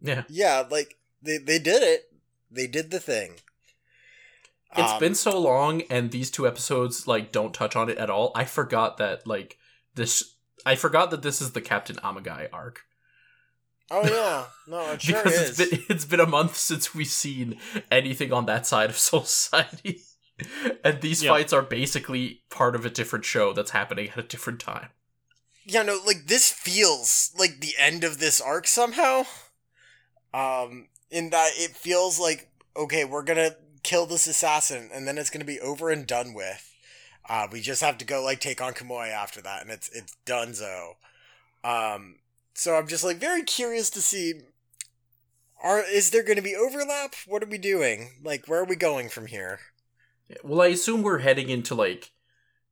Yeah. 0.00 0.22
Yeah, 0.28 0.64
like 0.70 0.96
they 1.22 1.38
they 1.38 1.58
did 1.58 1.82
it. 1.82 2.12
They 2.50 2.66
did 2.66 2.90
the 2.90 3.00
thing. 3.00 3.34
It's 4.76 4.92
Um, 4.92 5.00
been 5.00 5.14
so 5.14 5.38
long 5.38 5.82
and 5.90 6.10
these 6.10 6.30
two 6.30 6.46
episodes 6.46 7.06
like 7.06 7.32
don't 7.32 7.54
touch 7.54 7.74
on 7.76 7.88
it 7.88 7.98
at 7.98 8.10
all. 8.10 8.32
I 8.34 8.44
forgot 8.44 8.96
that 8.98 9.26
like 9.26 9.57
this 9.98 10.36
I 10.64 10.74
forgot 10.74 11.10
that 11.10 11.22
this 11.22 11.40
is 11.42 11.52
the 11.52 11.60
Captain 11.60 11.96
Amagai 11.96 12.48
arc. 12.52 12.80
Oh 13.90 14.04
yeah, 14.06 14.44
no, 14.66 14.92
it 14.92 15.02
sure 15.02 15.22
because 15.22 15.34
is. 15.40 15.60
it's 15.60 15.70
been 15.70 15.84
it's 15.88 16.04
been 16.04 16.20
a 16.20 16.26
month 16.26 16.56
since 16.56 16.94
we've 16.94 17.06
seen 17.06 17.58
anything 17.90 18.32
on 18.32 18.46
that 18.46 18.66
side 18.66 18.90
of 18.90 18.98
Soul 18.98 19.22
Society. 19.24 20.00
and 20.84 21.00
these 21.00 21.22
Yeah. 21.22 21.30
fights 21.30 21.52
are 21.52 21.62
basically 21.62 22.42
part 22.50 22.74
of 22.76 22.86
a 22.86 22.90
different 22.90 23.24
show 23.24 23.52
that's 23.52 23.72
happening 23.72 24.08
at 24.10 24.18
a 24.18 24.22
different 24.22 24.60
time. 24.60 24.88
yeah, 25.66 25.82
no, 25.82 25.98
like 26.06 26.26
this 26.26 26.50
feels 26.50 27.32
like 27.38 27.60
the 27.60 27.74
end 27.78 28.04
of 28.04 28.18
this 28.18 28.40
arc 28.40 28.66
somehow. 28.66 29.24
Um, 30.34 30.88
in 31.10 31.30
that 31.30 31.52
it 31.56 31.70
feels 31.76 32.20
like 32.20 32.50
okay, 32.76 33.04
we're 33.04 33.22
gonna 33.24 33.56
kill 33.82 34.04
this 34.06 34.26
assassin, 34.26 34.90
and 34.92 35.08
then 35.08 35.16
it's 35.18 35.30
gonna 35.30 35.44
be 35.46 35.60
over 35.60 35.88
and 35.90 36.06
done 36.06 36.34
with. 36.34 36.67
Uh, 37.28 37.46
we 37.52 37.60
just 37.60 37.82
have 37.82 37.98
to 37.98 38.04
go 38.04 38.22
like 38.22 38.40
take 38.40 38.62
on 38.62 38.72
Kamui 38.72 39.10
after 39.10 39.40
that, 39.42 39.62
and 39.62 39.70
it's 39.70 39.88
it's 39.90 40.16
donezo. 40.24 40.94
Um, 41.62 42.16
so 42.54 42.74
I'm 42.76 42.88
just 42.88 43.04
like 43.04 43.18
very 43.18 43.42
curious 43.42 43.90
to 43.90 44.00
see. 44.00 44.34
Are 45.62 45.80
is 45.80 46.10
there 46.10 46.22
going 46.22 46.36
to 46.36 46.42
be 46.42 46.56
overlap? 46.56 47.14
What 47.26 47.42
are 47.42 47.48
we 47.48 47.58
doing? 47.58 48.10
Like, 48.22 48.46
where 48.46 48.60
are 48.60 48.64
we 48.64 48.76
going 48.76 49.08
from 49.08 49.26
here? 49.26 49.58
Well, 50.44 50.62
I 50.62 50.68
assume 50.68 51.02
we're 51.02 51.18
heading 51.18 51.48
into 51.48 51.74
like, 51.74 52.12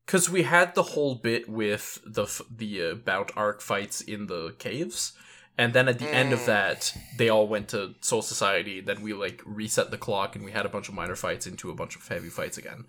because 0.05 0.29
we 0.29 0.43
had 0.43 0.73
the 0.73 0.83
whole 0.83 1.15
bit 1.15 1.49
with 1.49 1.99
the 2.05 2.25
the 2.49 2.91
uh, 2.91 2.95
Bount 2.95 3.31
arc 3.35 3.61
fights 3.61 3.99
in 4.01 4.27
the 4.27 4.55
caves, 4.57 5.13
and 5.57 5.73
then 5.73 5.87
at 5.89 5.99
the 5.99 6.09
end 6.09 6.31
of 6.33 6.39
Mm. 6.39 6.45
that, 6.45 6.97
they 7.17 7.29
all 7.29 7.47
went 7.47 7.67
to 7.69 7.95
Soul 8.01 8.21
Society. 8.21 8.79
Then 8.79 9.01
we 9.01 9.13
like 9.13 9.41
reset 9.45 9.91
the 9.91 9.97
clock, 9.97 10.35
and 10.35 10.45
we 10.45 10.51
had 10.51 10.65
a 10.65 10.69
bunch 10.69 10.87
of 10.87 10.95
minor 10.95 11.15
fights 11.15 11.45
into 11.45 11.69
a 11.69 11.75
bunch 11.75 11.95
of 11.95 12.07
heavy 12.07 12.29
fights 12.29 12.57
again. 12.57 12.85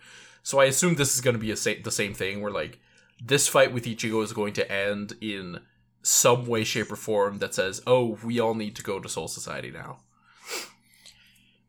So 0.49 0.61
I 0.61 0.65
assume 0.65 0.95
this 0.95 1.15
is 1.15 1.21
going 1.21 1.35
to 1.35 1.39
be 1.39 1.55
sa- 1.57 1.73
the 1.85 1.93
same 1.93 2.15
thing, 2.15 2.41
where 2.41 2.51
like 2.51 2.79
this 3.23 3.49
fight 3.49 3.71
with 3.71 3.85
Ichigo 3.85 4.25
is 4.25 4.33
going 4.33 4.55
to 4.55 4.73
end 4.73 5.13
in 5.21 5.61
some 6.01 6.47
way, 6.47 6.65
shape, 6.65 6.91
or 6.91 6.97
form 6.97 7.37
that 7.41 7.53
says, 7.53 7.83
"Oh, 7.87 8.19
we 8.25 8.41
all 8.41 8.55
need 8.55 8.75
to 8.77 8.83
go 8.83 8.99
to 8.99 9.11
Soul 9.11 9.29
Society 9.29 9.71
now." 9.71 9.99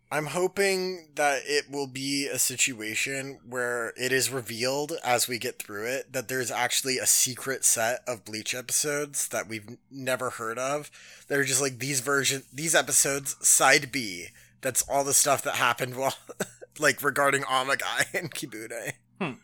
I'm 0.10 0.28
hoping 0.28 1.10
that 1.16 1.42
it 1.46 1.70
will 1.70 1.88
be 1.88 2.28
a 2.28 2.40
situation 2.40 3.40
where 3.46 3.92
it 3.98 4.14
is 4.14 4.30
revealed 4.30 4.94
as 5.04 5.28
we 5.28 5.40
get 5.40 5.62
through 5.62 5.86
it 5.86 6.14
that 6.14 6.30
there's 6.30 6.50
actually 6.50 7.00
a 7.00 7.06
secret 7.06 7.66
set 7.66 8.00
of 8.08 8.24
Bleach 8.24 8.56
episodes 8.56 9.28
that 9.28 9.50
we've 9.50 9.78
never 9.92 10.30
heard 10.30 10.58
of. 10.58 10.90
They're 11.28 11.44
just 11.44 11.62
like 11.62 11.80
these 11.80 12.00
version 12.00 12.44
these 12.54 12.76
episodes 12.76 13.36
side 13.46 13.92
B. 13.92 14.28
That's 14.62 14.84
all 14.84 15.04
the 15.04 15.14
stuff 15.14 15.42
that 15.42 15.56
happened 15.56 15.98
while 15.98 16.16
like 16.80 17.04
regarding 17.04 17.44
Amagai 17.44 18.14
and 18.20 18.34
Kibune. 18.34 18.94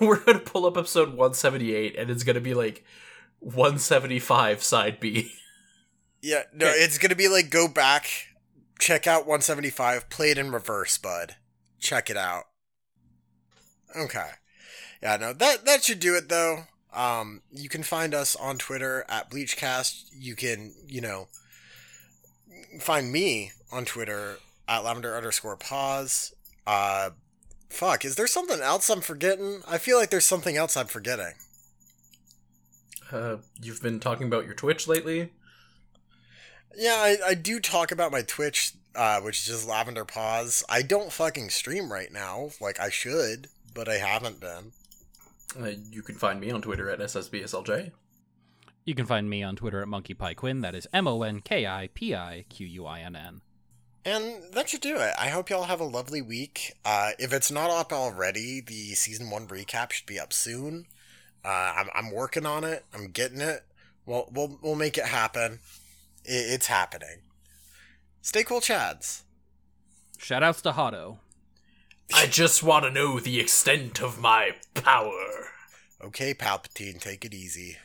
We're 0.00 0.20
gonna 0.24 0.40
pull 0.40 0.66
up 0.66 0.76
episode 0.76 1.08
178, 1.10 1.96
and 1.98 2.10
it's 2.10 2.22
gonna 2.24 2.40
be 2.40 2.54
like 2.54 2.84
175 3.40 4.62
side 4.62 5.00
B. 5.00 5.32
Yeah, 6.20 6.42
no, 6.52 6.66
Okay. 6.66 6.76
it's 6.78 6.98
gonna 6.98 7.14
be 7.14 7.28
like 7.28 7.48
go 7.50 7.68
back, 7.68 8.06
check 8.78 9.06
out 9.06 9.20
175, 9.22 10.10
play 10.10 10.30
it 10.30 10.38
in 10.38 10.50
reverse, 10.50 10.98
bud. 10.98 11.36
Check 11.78 12.10
it 12.10 12.16
out. 12.16 12.44
Okay. 13.96 14.30
Yeah, 15.02 15.16
no, 15.16 15.32
that 15.32 15.64
that 15.64 15.84
should 15.84 16.00
do 16.00 16.16
it 16.16 16.28
though. 16.28 16.64
Um, 16.92 17.42
you 17.52 17.68
can 17.68 17.82
find 17.82 18.14
us 18.14 18.34
on 18.34 18.58
Twitter 18.58 19.04
at 19.08 19.30
Bleachcast. 19.30 20.06
You 20.12 20.34
can, 20.34 20.74
you 20.86 21.00
know, 21.00 21.28
find 22.80 23.12
me 23.12 23.52
on 23.70 23.84
Twitter 23.84 24.38
at 24.68 24.84
lavender 24.84 25.16
underscore 25.16 25.56
pause. 25.56 26.34
Uh, 26.66 27.10
fuck, 27.70 28.04
is 28.04 28.16
there 28.16 28.26
something 28.26 28.60
else 28.60 28.90
I'm 28.90 29.00
forgetting? 29.00 29.62
I 29.66 29.78
feel 29.78 29.98
like 29.98 30.10
there's 30.10 30.26
something 30.26 30.56
else 30.56 30.76
I'm 30.76 30.86
forgetting. 30.86 31.32
Uh, 33.10 33.36
you've 33.60 33.82
been 33.82 34.00
talking 34.00 34.26
about 34.26 34.44
your 34.44 34.54
Twitch 34.54 34.86
lately. 34.86 35.32
Yeah, 36.76 36.96
I, 36.96 37.16
I 37.28 37.34
do 37.34 37.58
talk 37.58 37.90
about 37.90 38.12
my 38.12 38.22
Twitch, 38.22 38.72
uh, 38.94 39.20
which 39.20 39.40
is 39.40 39.46
just 39.46 39.68
Lavender 39.68 40.04
Pause. 40.04 40.64
I 40.68 40.82
don't 40.82 41.10
fucking 41.10 41.48
stream 41.50 41.90
right 41.90 42.12
now, 42.12 42.50
like 42.60 42.78
I 42.78 42.90
should, 42.90 43.48
but 43.74 43.88
I 43.88 43.94
haven't 43.94 44.40
been. 44.40 44.72
Uh, 45.58 45.72
you 45.90 46.02
can 46.02 46.16
find 46.16 46.38
me 46.40 46.50
on 46.50 46.60
Twitter 46.60 46.90
at 46.90 46.98
SSBSLJ. 47.00 47.92
You 48.84 48.94
can 48.94 49.06
find 49.06 49.28
me 49.28 49.42
on 49.42 49.56
Twitter 49.56 49.82
at 49.82 49.88
Monkey 49.88 50.14
Pie 50.14 50.34
Quinn. 50.34 50.60
That 50.60 50.74
is 50.74 50.86
M 50.92 51.08
O 51.08 51.22
N 51.22 51.40
K 51.40 51.66
I 51.66 51.88
P 51.94 52.14
I 52.14 52.44
Q 52.48 52.66
U 52.66 52.86
I 52.86 53.00
N 53.00 53.16
N. 53.16 53.40
And 54.08 54.54
that 54.54 54.70
should 54.70 54.80
do 54.80 54.96
it. 54.96 55.12
I 55.18 55.28
hope 55.28 55.50
y'all 55.50 55.64
have 55.64 55.82
a 55.82 55.84
lovely 55.84 56.22
week. 56.22 56.72
Uh, 56.82 57.10
if 57.18 57.30
it's 57.30 57.50
not 57.50 57.68
up 57.68 57.92
already, 57.92 58.62
the 58.62 58.94
season 58.94 59.28
one 59.28 59.46
recap 59.46 59.92
should 59.92 60.06
be 60.06 60.18
up 60.18 60.32
soon. 60.32 60.86
Uh, 61.44 61.74
I'm, 61.76 61.90
I'm 61.94 62.10
working 62.10 62.46
on 62.46 62.64
it. 62.64 62.86
I'm 62.94 63.10
getting 63.10 63.42
it. 63.42 63.64
We'll, 64.06 64.30
we'll, 64.32 64.58
we'll 64.62 64.76
make 64.76 64.96
it 64.96 65.04
happen. 65.04 65.58
It, 66.24 66.54
it's 66.54 66.68
happening. 66.68 67.18
Stay 68.22 68.44
cool, 68.44 68.62
Chads. 68.62 69.24
Shoutouts 70.18 70.62
to 70.62 70.72
Hotto. 70.72 71.18
I 72.14 72.28
just 72.28 72.62
want 72.62 72.86
to 72.86 72.90
know 72.90 73.20
the 73.20 73.38
extent 73.38 74.00
of 74.00 74.18
my 74.18 74.52
power. 74.72 75.48
Okay, 76.02 76.32
Palpatine, 76.32 76.98
take 76.98 77.26
it 77.26 77.34
easy. 77.34 77.76